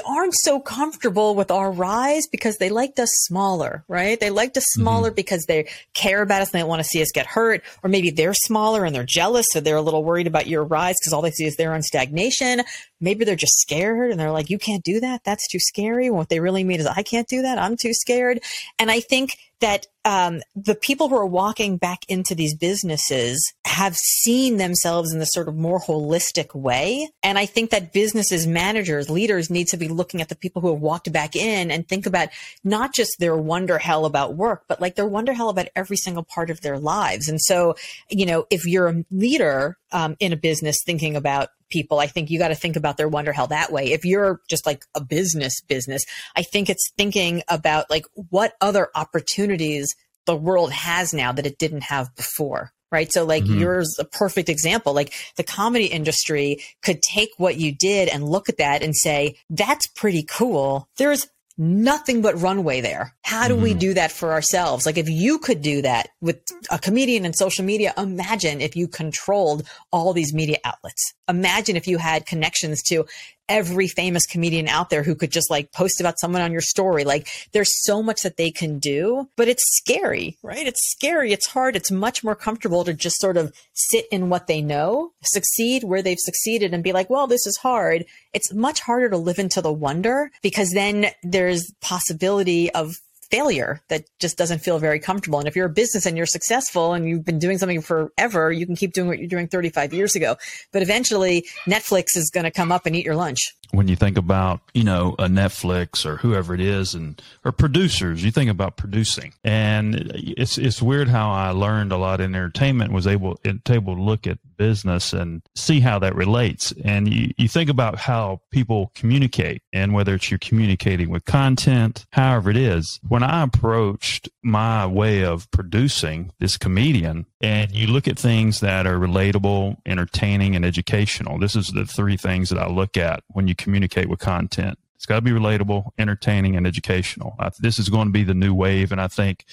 aren't 0.08 0.36
so 0.36 0.60
comfortable 0.60 1.36
with 1.36 1.51
our 1.51 1.71
rise 1.71 2.27
because 2.27 2.58
they 2.58 2.69
liked 2.69 2.99
us 2.99 3.10
smaller, 3.23 3.84
right? 3.88 4.19
They 4.19 4.29
liked 4.29 4.58
us 4.58 4.65
smaller 4.69 5.10
mm-hmm. 5.10 5.15
because 5.15 5.45
they 5.45 5.69
care 5.93 6.21
about 6.21 6.41
us 6.41 6.49
and 6.49 6.60
they 6.60 6.60
don't 6.60 6.69
want 6.69 6.82
to 6.82 6.88
see 6.88 7.01
us 7.01 7.12
get 7.13 7.25
hurt. 7.25 7.63
Or 7.84 7.89
maybe 7.89 8.12
they're 8.12 8.34
smaller 8.34 8.86
and 8.86 8.93
they're 8.93 9.03
jealous. 9.03 9.47
So 9.51 9.60
they're 9.60 9.75
a 9.75 9.82
little 9.82 10.03
worried 10.03 10.27
about 10.27 10.47
your 10.47 10.63
rise 10.63 10.95
because 10.99 11.13
all 11.13 11.21
they 11.21 11.32
see 11.32 11.45
is 11.45 11.55
their 11.55 11.73
own 11.73 11.82
stagnation. 11.82 12.62
Maybe 13.01 13.25
they're 13.25 13.35
just 13.35 13.59
scared 13.59 14.12
and 14.12 14.19
they're 14.19 14.31
like, 14.31 14.49
you 14.49 14.59
can't 14.59 14.83
do 14.83 14.99
that. 14.99 15.21
That's 15.23 15.47
too 15.47 15.59
scary. 15.59 16.09
What 16.09 16.29
they 16.29 16.39
really 16.39 16.63
mean 16.63 16.79
is 16.79 16.88
I 16.88 17.03
can't 17.03 17.27
do 17.27 17.41
that. 17.41 17.57
I'm 17.57 17.77
too 17.77 17.93
scared. 17.93 18.39
And 18.77 18.91
I 18.91 18.99
think 18.99 19.38
that 19.59 19.88
um, 20.05 20.41
the 20.55 20.75
people 20.75 21.09
who 21.09 21.17
are 21.17 21.25
walking 21.25 21.77
back 21.77 21.99
into 22.07 22.33
these 22.33 22.55
businesses 22.55 23.53
have 23.65 23.95
seen 23.95 24.57
themselves 24.57 25.12
in 25.12 25.19
this 25.19 25.31
sort 25.31 25.47
of 25.47 25.55
more 25.55 25.79
holistic 25.79 26.55
way. 26.55 27.09
And 27.23 27.38
I 27.38 27.45
think 27.45 27.69
that 27.71 27.91
businesses, 27.91 28.47
managers, 28.47 29.09
leaders 29.09 29.49
need 29.49 29.67
to 29.67 29.77
be 29.77 29.89
looking 29.89 30.21
at 30.21 30.29
the 30.29 30.35
people 30.35 30.62
who 30.62 30.71
have 30.71 30.81
walked 30.81 31.12
back 31.12 31.35
in 31.35 31.71
and 31.71 31.88
think 31.88 32.05
about 32.05 32.29
not 32.63 32.93
just 32.93 33.17
their 33.19 33.35
wonder 33.35 33.77
hell 33.77 34.05
about 34.05 34.35
work, 34.35 34.63
but 34.67 34.79
like 34.79 34.95
their 34.95 35.07
wonder 35.07 35.33
hell 35.33 35.49
about 35.49 35.67
every 35.75 35.97
single 35.97 36.23
part 36.23 36.49
of 36.49 36.62
their 36.62 36.79
lives. 36.79 37.27
And 37.27 37.41
so, 37.41 37.75
you 38.09 38.25
know, 38.25 38.45
if 38.49 38.65
you're 38.65 38.88
a 38.88 39.03
leader 39.12 39.77
um, 39.91 40.15
in 40.19 40.31
a 40.31 40.38
business 40.38 40.77
thinking 40.85 41.15
about 41.15 41.49
people, 41.69 41.99
I 41.99 42.08
think 42.08 42.29
you 42.29 42.39
got 42.39 42.49
to 42.49 42.55
think 42.55 42.75
about 42.75 42.97
their 42.97 43.10
wonder 43.10 43.32
hell 43.32 43.47
that 43.47 43.71
way. 43.71 43.91
If 43.91 44.05
you're 44.05 44.41
just 44.49 44.65
like 44.65 44.86
a 44.95 45.01
business 45.01 45.62
business, 45.62 46.03
I 46.36 46.43
think 46.43 46.69
it's 46.69 46.91
thinking 46.97 47.43
about 47.47 47.89
like 47.89 48.05
what 48.13 48.53
other 48.62 48.89
opportunities 48.95 49.88
the 50.25 50.36
world 50.36 50.71
has 50.71 51.13
now 51.13 51.32
that 51.32 51.45
it 51.45 51.58
didn't 51.58 51.84
have 51.84 52.15
before. 52.15 52.71
Right. 52.91 53.12
So 53.12 53.23
like 53.23 53.43
mm-hmm. 53.43 53.60
yours 53.60 53.97
a 53.99 54.03
perfect 54.03 54.49
example. 54.49 54.93
Like 54.93 55.13
the 55.38 55.43
comedy 55.43 55.86
industry 55.86 56.63
could 56.82 57.03
take 57.03 57.29
what 57.38 57.55
you 57.55 57.71
did 57.71 58.10
and 58.10 58.27
look 58.27 58.49
at 58.49 58.58
that 58.58 58.82
and 58.82 58.95
say, 58.95 59.38
that's 59.49 59.86
pretty 59.86 60.23
cool. 60.23 60.89
There's 60.97 61.27
nothing 61.60 62.22
but 62.22 62.41
runway 62.41 62.80
there. 62.80 63.13
How 63.22 63.50
do 63.50 63.54
mm-hmm. 63.54 63.63
we 63.63 63.74
do 63.74 63.93
that 63.93 64.12
for 64.12 64.32
ourselves? 64.32 64.86
Like 64.86 64.98
if 64.98 65.10
you 65.10 65.38
could 65.38 65.62
do 65.62 65.82
that 65.82 66.10
with 66.22 66.41
a 66.72 66.80
comedian 66.80 67.26
and 67.26 67.36
social 67.36 67.65
media, 67.65 67.93
imagine 67.98 68.62
if 68.62 68.78
you 68.78 68.88
controlled 68.88 69.67
all 69.91 70.13
these 70.13 70.34
media 70.34 70.58
outlets. 70.63 71.13
Imagine 71.28 71.76
if 71.76 71.86
you 71.86 71.98
had 71.98 72.26
connections 72.26 72.82
to 72.84 73.06
every 73.49 73.88
famous 73.88 74.25
comedian 74.25 74.67
out 74.67 74.89
there 74.89 75.03
who 75.03 75.15
could 75.15 75.31
just 75.31 75.49
like 75.49 75.73
post 75.73 75.99
about 75.99 76.19
someone 76.19 76.41
on 76.41 76.51
your 76.51 76.62
story. 76.62 77.03
Like 77.03 77.27
there's 77.51 77.83
so 77.83 78.01
much 78.01 78.21
that 78.21 78.38
they 78.38 78.51
can 78.51 78.79
do, 78.79 79.27
but 79.35 79.47
it's 79.47 79.63
scary, 79.77 80.38
right? 80.41 80.65
It's 80.65 80.91
scary. 80.91 81.33
It's 81.33 81.47
hard. 81.47 81.75
It's 81.75 81.91
much 81.91 82.23
more 82.23 82.35
comfortable 82.35 82.83
to 82.85 82.93
just 82.93 83.19
sort 83.19 83.38
of 83.38 83.53
sit 83.73 84.05
in 84.12 84.29
what 84.29 84.47
they 84.47 84.62
know, 84.62 85.12
succeed 85.23 85.83
where 85.83 86.01
they've 86.01 86.17
succeeded 86.19 86.73
and 86.73 86.83
be 86.83 86.93
like, 86.93 87.09
well, 87.09 87.27
this 87.27 87.45
is 87.45 87.57
hard. 87.57 88.05
It's 88.33 88.53
much 88.53 88.79
harder 88.79 89.09
to 89.09 89.17
live 89.17 89.39
into 89.39 89.62
the 89.62 89.73
wonder 89.73 90.29
because 90.41 90.71
then 90.71 91.07
there's 91.23 91.71
possibility 91.81 92.71
of 92.71 92.95
failure 93.31 93.81
that 93.89 94.05
just 94.19 94.37
doesn't 94.37 94.59
feel 94.59 94.79
very 94.79 94.99
comfortable. 94.99 95.39
And 95.39 95.47
if 95.47 95.55
you're 95.55 95.67
a 95.67 95.69
business 95.69 96.05
and 96.05 96.17
you're 96.17 96.25
successful 96.25 96.93
and 96.93 97.07
you've 97.07 97.25
been 97.25 97.39
doing 97.39 97.57
something 97.57 97.81
forever, 97.81 98.51
you 98.51 98.65
can 98.65 98.75
keep 98.75 98.93
doing 98.93 99.07
what 99.07 99.19
you're 99.19 99.27
doing 99.27 99.47
35 99.47 99.93
years 99.93 100.15
ago. 100.15 100.35
But 100.71 100.81
eventually 100.81 101.45
Netflix 101.65 102.15
is 102.15 102.29
going 102.29 102.45
to 102.45 102.51
come 102.51 102.71
up 102.71 102.85
and 102.85 102.95
eat 102.95 103.05
your 103.05 103.15
lunch. 103.15 103.55
When 103.71 103.88
you 103.88 103.95
think 103.95 104.17
about, 104.17 104.62
you 104.73 104.84
know, 104.84 105.15
a 105.19 105.25
Netflix 105.25 106.05
or 106.05 106.17
whoever 106.17 106.53
it 106.53 106.62
is 106.62 106.95
and 106.95 107.21
or 107.45 107.51
producers, 107.51 108.23
you 108.23 108.32
think 108.32 108.49
about 108.49 108.77
producing. 108.77 109.34
And 109.43 110.12
it's 110.15 110.58
it's 110.58 110.82
weird 110.82 111.08
how 111.08 111.32
I 111.32 111.51
learned 111.51 111.91
a 111.91 111.97
lot 111.97 112.21
in 112.21 112.36
entertainment 112.36 112.91
was 112.91 113.08
able 113.08 113.39
able 113.45 113.95
to 113.95 114.01
look 114.01 114.27
at 114.27 114.39
business 114.60 115.13
and 115.13 115.41
see 115.55 115.79
how 115.79 115.97
that 115.97 116.13
relates. 116.13 116.71
And 116.84 117.12
you, 117.12 117.32
you 117.38 117.47
think 117.47 117.69
about 117.69 117.97
how 117.97 118.41
people 118.51 118.91
communicate 118.93 119.63
and 119.73 119.93
whether 119.93 120.13
it's 120.13 120.29
you're 120.29 120.38
communicating 120.38 121.10
with 121.10 121.25
content, 121.25 122.05
however 122.12 122.51
it 122.51 122.58
is. 122.58 122.99
When 123.08 123.23
I 123.23 123.41
approached 123.43 124.29
my 124.43 124.86
way 124.86 125.23
of 125.23 125.49
producing 125.51 126.32
this 126.39 126.58
comedian 126.58 127.25
and 127.41 127.71
you 127.71 127.88
look 127.88 128.08
at 128.08 128.19
things 128.19 128.60
that 128.60 128.86
are 128.86 128.99
relatable, 128.99 129.77
entertaining, 129.86 130.55
and 130.55 130.65
educational, 130.65 131.39
this 131.39 131.55
is 131.55 131.69
the 131.69 131.86
three 131.86 132.17
things 132.17 132.49
that 132.49 132.60
I 132.60 132.67
look 132.67 132.97
at 132.97 133.23
when 133.29 133.47
you 133.47 133.55
communicate 133.60 134.10
with 134.10 134.19
content 134.19 134.80
It's 134.95 135.06
got 135.06 135.15
to 135.15 135.22
be 135.22 135.32
relatable, 135.32 135.91
entertaining, 135.98 136.56
and 136.58 136.67
educational. 136.67 137.36
I, 137.39 137.52
this 137.60 137.80
is 137.80 137.88
going 137.88 138.07
to 138.07 138.12
be 138.12 138.24
the 138.24 138.34
new 138.34 138.53
wave. 138.53 138.91
And 138.91 138.99
I 138.99 139.07
think 139.07 139.45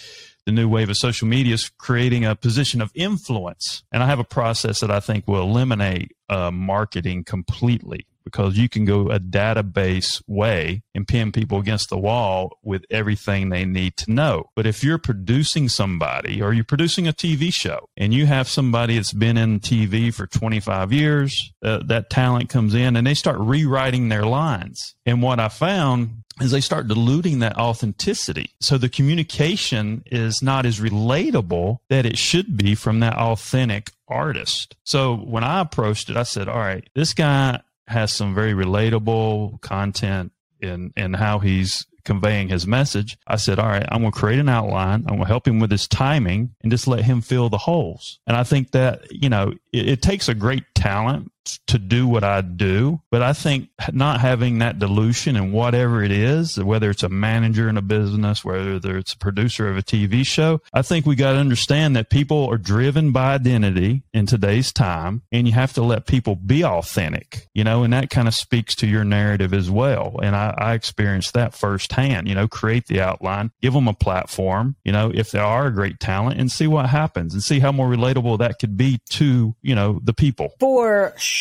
the 0.45 0.53
new 0.53 0.69
wave 0.69 0.91
of 0.91 0.97
social 0.97 1.29
media 1.29 1.55
is 1.55 1.69
creating 1.69 2.25
a 2.25 2.35
position 2.35 2.81
of 2.81 2.91
influence. 2.95 3.85
And 3.93 4.03
I 4.03 4.07
have 4.07 4.19
a 4.19 4.25
process 4.25 4.81
that 4.81 4.91
I 4.91 5.01
think 5.01 5.29
will 5.29 5.43
eliminate 5.43 6.17
uh, 6.29 6.51
marketing 6.51 7.25
completely 7.25 8.07
because 8.27 8.59
you 8.59 8.69
can 8.69 8.85
go 8.85 9.09
a 9.09 9.21
database 9.21 10.21
way 10.27 10.83
and 10.97 11.07
pin 11.07 11.31
people 11.31 11.61
against 11.61 11.91
the 11.91 11.97
wall 11.97 12.59
with 12.65 12.85
everything 12.91 13.49
they 13.49 13.65
need 13.65 13.97
to 13.97 14.11
know. 14.11 14.51
But 14.57 14.67
if 14.67 14.83
you're 14.83 14.99
producing 14.99 15.69
somebody 15.69 16.43
or 16.43 16.53
you're 16.53 16.65
producing 16.65 17.07
a 17.07 17.13
TV 17.13 17.55
show 17.55 17.89
and 17.97 18.13
you 18.13 18.27
have 18.27 18.49
somebody 18.49 18.97
that's 18.97 19.13
been 19.13 19.37
in 19.37 19.61
TV 19.61 20.13
for 20.13 20.27
25 20.27 20.93
years, 20.93 21.53
uh, 21.63 21.79
that 21.87 22.11
talent 22.11 22.49
comes 22.49 22.75
in 22.75 22.97
and 22.97 23.07
they 23.07 23.15
start 23.15 23.39
rewriting 23.39 24.09
their 24.09 24.27
lines. 24.27 24.97
And 25.07 25.23
what 25.23 25.39
I 25.39 25.49
found 25.49 26.25
is 26.41 26.51
they 26.51 26.61
start 26.61 26.89
diluting 26.89 27.39
that 27.39 27.57
authenticity. 27.57 28.51
So 28.61 28.77
the 28.77 28.89
communication 28.89 30.03
is 30.07 30.43
not 30.43 30.67
as 30.67 30.81
relatable 30.81 31.79
that 31.89 32.05
it 32.05 32.19
should 32.19 32.57
be 32.57 32.75
from 32.75 33.01
that 33.01 33.15
authentic 33.15 33.93
artist. 34.09 34.77
So 34.85 35.17
when 35.17 35.45
I 35.45 35.61
approached 35.61 36.11
it, 36.11 36.17
I 36.17 36.25
said, 36.25 36.49
all 36.49 36.59
right, 36.59 36.89
this 36.95 37.15
guy 37.15 37.61
has 37.89 38.13
some 38.13 38.35
very 38.35 38.53
relatable 38.53 39.61
content 39.61 40.33
in 40.61 40.93
in 40.97 41.15
how 41.15 41.39
he's 41.39 41.87
conveying 42.07 42.49
his 42.49 42.67
message. 42.67 43.19
I 43.27 43.37
said, 43.37 43.59
all 43.59 43.67
right, 43.67 43.85
I'm 43.91 44.01
going 44.01 44.13
to 44.13 44.19
create 44.19 44.39
an 44.39 44.49
outline. 44.49 45.01
I'm 45.01 45.17
going 45.17 45.23
to 45.23 45.27
help 45.27 45.47
him 45.47 45.59
with 45.59 45.71
his 45.73 45.89
timing 45.89 46.55
and 46.63 46.71
just 46.71 46.87
let 46.87 47.05
him 47.05 47.21
fill 47.21 47.51
the 47.51 47.59
holes. 47.59 48.21
And 48.27 48.37
I 48.37 48.45
think 48.45 48.71
that, 48.71 49.03
you 49.11 49.29
know, 49.29 49.53
it, 49.73 49.89
it 49.89 50.03
takes 50.03 50.29
a 50.29 50.35
great 50.35 50.63
talent 50.75 51.33
to 51.67 51.79
do 51.79 52.07
what 52.07 52.25
I 52.25 52.41
do. 52.41 53.01
But 53.11 53.23
I 53.23 53.33
think 53.33 53.69
not 53.93 54.21
having 54.21 54.59
that 54.59 54.79
dilution 54.79 55.37
and 55.37 55.53
whatever 55.53 56.03
it 56.03 56.11
is, 56.11 56.59
whether 56.59 56.91
it's 56.91 57.03
a 57.03 57.09
manager 57.09 57.69
in 57.69 57.77
a 57.77 57.83
business, 57.83 58.45
whether 58.45 58.97
it's 58.97 59.13
a 59.13 59.19
producer 59.19 59.69
of 59.69 59.77
a 59.77 59.83
TV 59.83 60.27
show, 60.27 60.61
I 60.73 60.83
think 60.83 61.07
we 61.07 61.17
got 61.17 61.33
to 61.33 61.39
understand 61.39 61.97
that 61.97 62.11
people 62.11 62.47
are 62.49 62.59
driven 62.59 63.13
by 63.13 63.35
identity 63.35 64.03
in 64.13 64.27
today's 64.27 64.73
time 64.73 65.23
and 65.33 65.47
you 65.47 65.55
have 65.55 65.73
to 65.75 65.83
let 65.83 66.07
people 66.07 66.37
be 66.37 66.65
authentic, 66.65 67.49
you 67.55 67.65
know, 67.65 67.83
and 67.83 67.93
that 67.93 68.11
kind 68.11 68.29
of 68.29 68.35
speaks 68.35 68.75
to 68.77 68.87
your 68.87 69.05
narrative 69.05 69.53
as 69.53 69.71
well. 69.71 70.19
And 70.23 70.35
I, 70.35 70.55
I 70.57 70.75
experienced 70.75 71.35
that 71.35 71.55
firsthand, 71.55 72.29
you 72.29 72.35
know, 72.35 72.49
create 72.49 72.87
the 72.87 73.01
outline, 73.01 73.51
give 73.63 73.73
them 73.73 73.89
a 73.89 73.95
platform, 73.95 74.77
you 74.85 74.93
know, 74.93 75.11
if 75.15 75.31
they 75.31 75.39
are 75.39 75.67
a 75.67 75.75
great 75.75 76.01
talent 76.01 76.41
and 76.41 76.51
see 76.51 76.67
what 76.67 76.87
happens 76.87 77.35
and 77.35 77.43
see 77.43 77.61
how 77.61 77.73
more 77.73 77.89
relatable 77.89 78.39
that 78.39 78.59
could 78.59 78.77
be 78.77 79.01
to, 79.11 79.55
you 79.63 79.75
know, 79.75 80.01
the 80.03 80.13
people. 80.13 80.53
For 80.59 81.15
sure. 81.17 81.36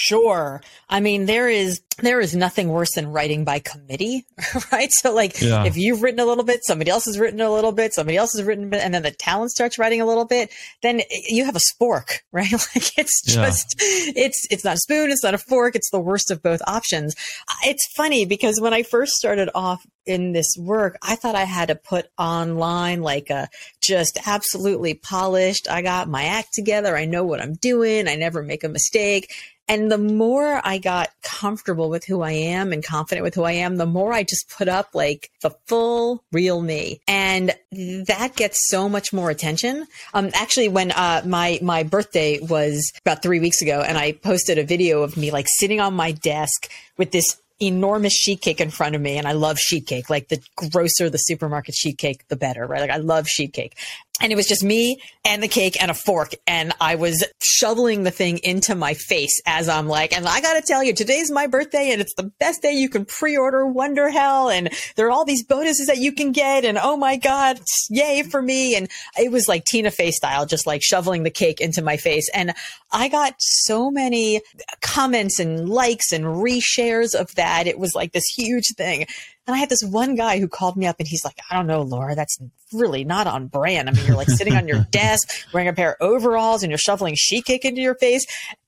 I 0.90 1.00
mean, 1.00 1.26
there 1.26 1.50
is 1.50 1.82
there 2.02 2.20
is 2.20 2.36
nothing 2.36 2.70
worse 2.70 2.94
than 2.96 3.08
writing 3.08 3.46
by 3.46 3.60
committee, 3.60 4.26
right? 4.72 4.90
So 4.92 5.14
like 5.14 5.42
yeah. 5.42 5.66
if 5.66 5.78
you've 5.78 6.02
written 6.02 6.20
a 6.20 6.26
little 6.26 6.44
bit, 6.44 6.62
somebody 6.64 6.92
else 6.92 7.06
has 7.06 7.18
written 7.18 7.40
a 7.42 7.52
little 7.52 7.72
bit, 7.72 7.94
somebody 7.94 8.18
else 8.18 8.34
has 8.34 8.44
written 8.44 8.66
a 8.66 8.68
bit, 8.68 8.84
and 8.84 8.94
then 8.94 9.04
the 9.04 9.12
talent 9.12 9.52
starts 9.52 9.80
writing 9.80 10.02
a 10.02 10.06
little 10.06 10.26
bit, 10.26 10.52
then 10.82 11.02
you 11.10 11.46
have 11.46 11.56
a 11.56 11.60
spork, 11.60 12.20
right? 12.32 12.52
Like 12.52 12.98
it's 12.98 13.22
just 13.24 13.76
yeah. 13.80 14.12
it's 14.16 14.48
it's 14.50 14.66
not 14.66 14.76
a 14.76 14.80
spoon, 14.80 15.12
it's 15.12 15.24
not 15.24 15.34
a 15.34 15.38
fork, 15.40 15.76
it's 15.76 15.90
the 15.92 16.00
worst 16.00 16.32
of 16.32 16.42
both 16.42 16.62
options. 16.68 17.16
It's 17.64 17.86
funny 17.96 18.26
because 18.26 18.60
when 18.60 18.74
I 18.74 18.84
first 18.84 19.14
started 19.14 19.50
off 19.56 19.86
in 20.06 20.34
this 20.34 20.56
work, 20.60 20.98
I 21.02 21.16
thought 21.16 21.36
I 21.36 21.46
had 21.46 21.70
to 21.70 21.76
put 21.76 22.08
online 22.18 23.02
like 23.02 23.30
a 23.30 23.50
just 23.82 24.20
absolutely 24.28 24.94
polished, 24.94 25.70
I 25.70 25.82
got 25.82 26.10
my 26.10 26.26
act 26.26 26.50
together, 26.54 26.96
I 26.96 27.06
know 27.06 27.24
what 27.24 27.42
I'm 27.42 27.54
doing, 27.56 28.08
I 28.08 28.16
never 28.16 28.44
make 28.44 28.64
a 28.64 28.70
mistake. 28.70 29.34
And 29.68 29.92
the 29.92 29.98
more 29.98 30.62
I 30.64 30.78
got 30.78 31.10
comfortable 31.24 31.85
with 31.90 32.06
who 32.06 32.22
I 32.22 32.32
am 32.32 32.72
and 32.72 32.84
confident 32.84 33.24
with 33.24 33.36
who 33.36 33.44
I 33.44 33.54
am, 33.54 33.78
the 33.78 33.86
more 33.86 34.14
I 34.14 34.24
just 34.24 34.50
put 34.50 34.68
up 34.68 34.90
like 34.94 35.30
the 35.42 35.52
full 35.68 36.24
real 36.32 36.62
me. 36.62 37.00
And 37.08 37.54
that 37.72 38.34
gets 38.36 38.68
so 38.70 38.90
much 38.90 39.14
more 39.14 39.30
attention. 39.30 39.86
Um, 40.14 40.30
actually, 40.34 40.70
when, 40.70 40.92
uh, 40.92 41.22
my, 41.26 41.60
my 41.62 41.84
birthday 41.84 42.40
was 42.40 42.92
about 43.02 43.22
three 43.22 43.40
weeks 43.40 43.62
ago 43.62 43.82
and 43.82 43.98
I 43.98 44.14
posted 44.14 44.58
a 44.58 44.64
video 44.64 45.04
of 45.04 45.18
me 45.18 45.32
like 45.32 45.48
sitting 45.60 45.80
on 45.80 45.94
my 45.94 46.12
desk 46.12 46.70
with 46.98 47.12
this 47.12 47.38
enormous 47.60 48.14
sheet 48.14 48.42
cake 48.42 48.60
in 48.60 48.70
front 48.70 48.96
of 48.96 49.02
me 49.02 49.18
and 49.18 49.28
I 49.28 49.32
love 49.32 49.58
sheet 49.58 49.88
cake. 49.88 50.10
Like 50.10 50.28
the 50.28 50.42
grosser 50.56 51.10
the 51.10 51.18
supermarket 51.18 51.76
sheet 51.76 51.98
cake, 51.98 52.28
the 52.28 52.36
better, 52.36 52.66
right? 52.66 52.82
Like 52.82 52.90
I 52.90 52.98
love 52.98 53.28
sheet 53.28 53.54
cake 53.54 53.78
and 54.22 54.32
it 54.32 54.36
was 54.36 54.48
just 54.48 54.64
me 54.64 55.00
and 55.24 55.44
the 55.44 55.48
cake 55.48 55.82
and 55.82 55.92
a 55.92 55.94
fork. 55.94 56.34
And 56.48 56.74
i 56.80 56.96
was 56.96 57.24
shoveling 57.44 58.04
the 58.04 58.12
thing 58.12 58.40
into 58.40 58.76
my 58.76 58.94
face 58.94 59.42
as 59.46 59.70
i'm 59.70 59.88
like 59.88 60.16
and 60.16 60.28
i 60.28 60.42
gotta 60.42 60.62
tell 60.66 60.84
you 60.84 60.94
today's 60.94 61.32
my 61.32 61.48
birthday 61.48 61.92
and 61.92 62.02
it's 62.02 62.14
the 62.16 62.32
best 62.40 62.62
day 62.62 62.72
you 62.74 62.90
can 62.90 63.06
pre-order 63.06 63.66
wonder 63.66 64.10
hell. 64.10 64.50
And 64.50 64.70
there 64.96 65.08
are 65.08 65.12
all 65.12 65.26
these 65.26 65.44
bonuses 65.44 65.88
that 65.88 65.98
you 65.98 66.12
can 66.12 66.32
get. 66.32 66.66
And 66.66 66.78
oh 66.78 66.98
my 66.98 67.18
god 67.18 67.60
yay 67.90 68.24
for 68.24 68.42
me. 68.42 68.76
And 68.76 68.90
it 69.20 69.32
was 69.32 69.48
like 69.48 69.66
tina 69.66 69.92
fey 69.92 70.12
style 70.12 70.46
just 70.46 70.66
like 70.66 70.82
shoveling 70.84 71.24
the 71.24 71.30
cake 71.30 71.62
into 71.62 71.82
my 71.82 71.98
face. 71.98 72.30
And 72.34 72.54
i 72.92 73.08
got 73.08 73.36
so 73.40 73.92
many 73.92 74.42
comments 74.82 75.40
and 75.40 75.70
likes 75.70 76.12
and 76.12 76.26
reshares 76.26 77.14
of 77.14 77.34
that. 77.36 77.68
It 77.68 77.80
was 77.80 77.94
like 77.96 78.14
this 78.14 78.26
huge 78.36 78.74
thing 78.78 79.06
and 79.48 79.56
I 79.56 79.60
had 79.60 79.70
this 79.70 79.84
one 79.84 80.16
guy 80.16 80.40
who 80.40 80.48
called 80.48 80.76
me 80.76 80.88
up 80.88 80.96
and 81.00 81.08
he's 81.08 81.24
like, 81.24 81.38
I 81.50 81.56
don't 81.56 81.68
know, 81.68 81.82
Laura, 81.82 82.16
that's 82.16 82.40
really 82.74 83.04
not 83.04 83.28
on 83.28 83.48
brand. 83.48 83.90
I 83.90 83.94
mean, 83.94 84.06
you're 84.06 84.16
like 84.16 84.30
sitting 84.30 84.56
on 84.56 84.68
your 84.68 84.86
desk 84.92 85.30
wearing 85.54 85.68
a 85.68 85.74
pair 85.74 85.92
of 85.92 85.98
overalls 86.02 86.64
and 86.64 86.72
you're 86.72 86.78
shoveling 86.78 87.16
sheet 87.16 87.46
cake 87.46 87.66
into 87.66 87.82
your 87.82 87.96
face. 87.96 88.26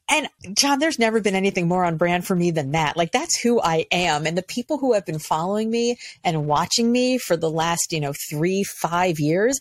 And 0.10 0.30
John, 0.54 0.80
there's 0.80 1.00
never 1.00 1.20
been 1.20 1.36
anything 1.36 1.68
more 1.68 1.84
on 1.84 1.98
brand 1.98 2.26
for 2.26 2.36
me 2.36 2.52
than 2.52 2.72
that. 2.72 2.96
Like 2.96 3.12
that's 3.12 3.40
who 3.40 3.60
I 3.60 3.86
am. 3.92 4.26
And 4.26 4.38
the 4.38 4.44
people 4.44 4.78
who 4.78 4.94
have 4.94 5.06
been 5.06 5.20
following 5.20 5.70
me 5.70 5.98
and 6.24 6.46
watching 6.46 6.92
me 6.92 7.18
for 7.18 7.36
the 7.36 7.50
last, 7.52 7.92
you 7.92 8.00
know, 8.00 8.14
three, 8.30 8.64
five 8.64 9.20
years, 9.20 9.60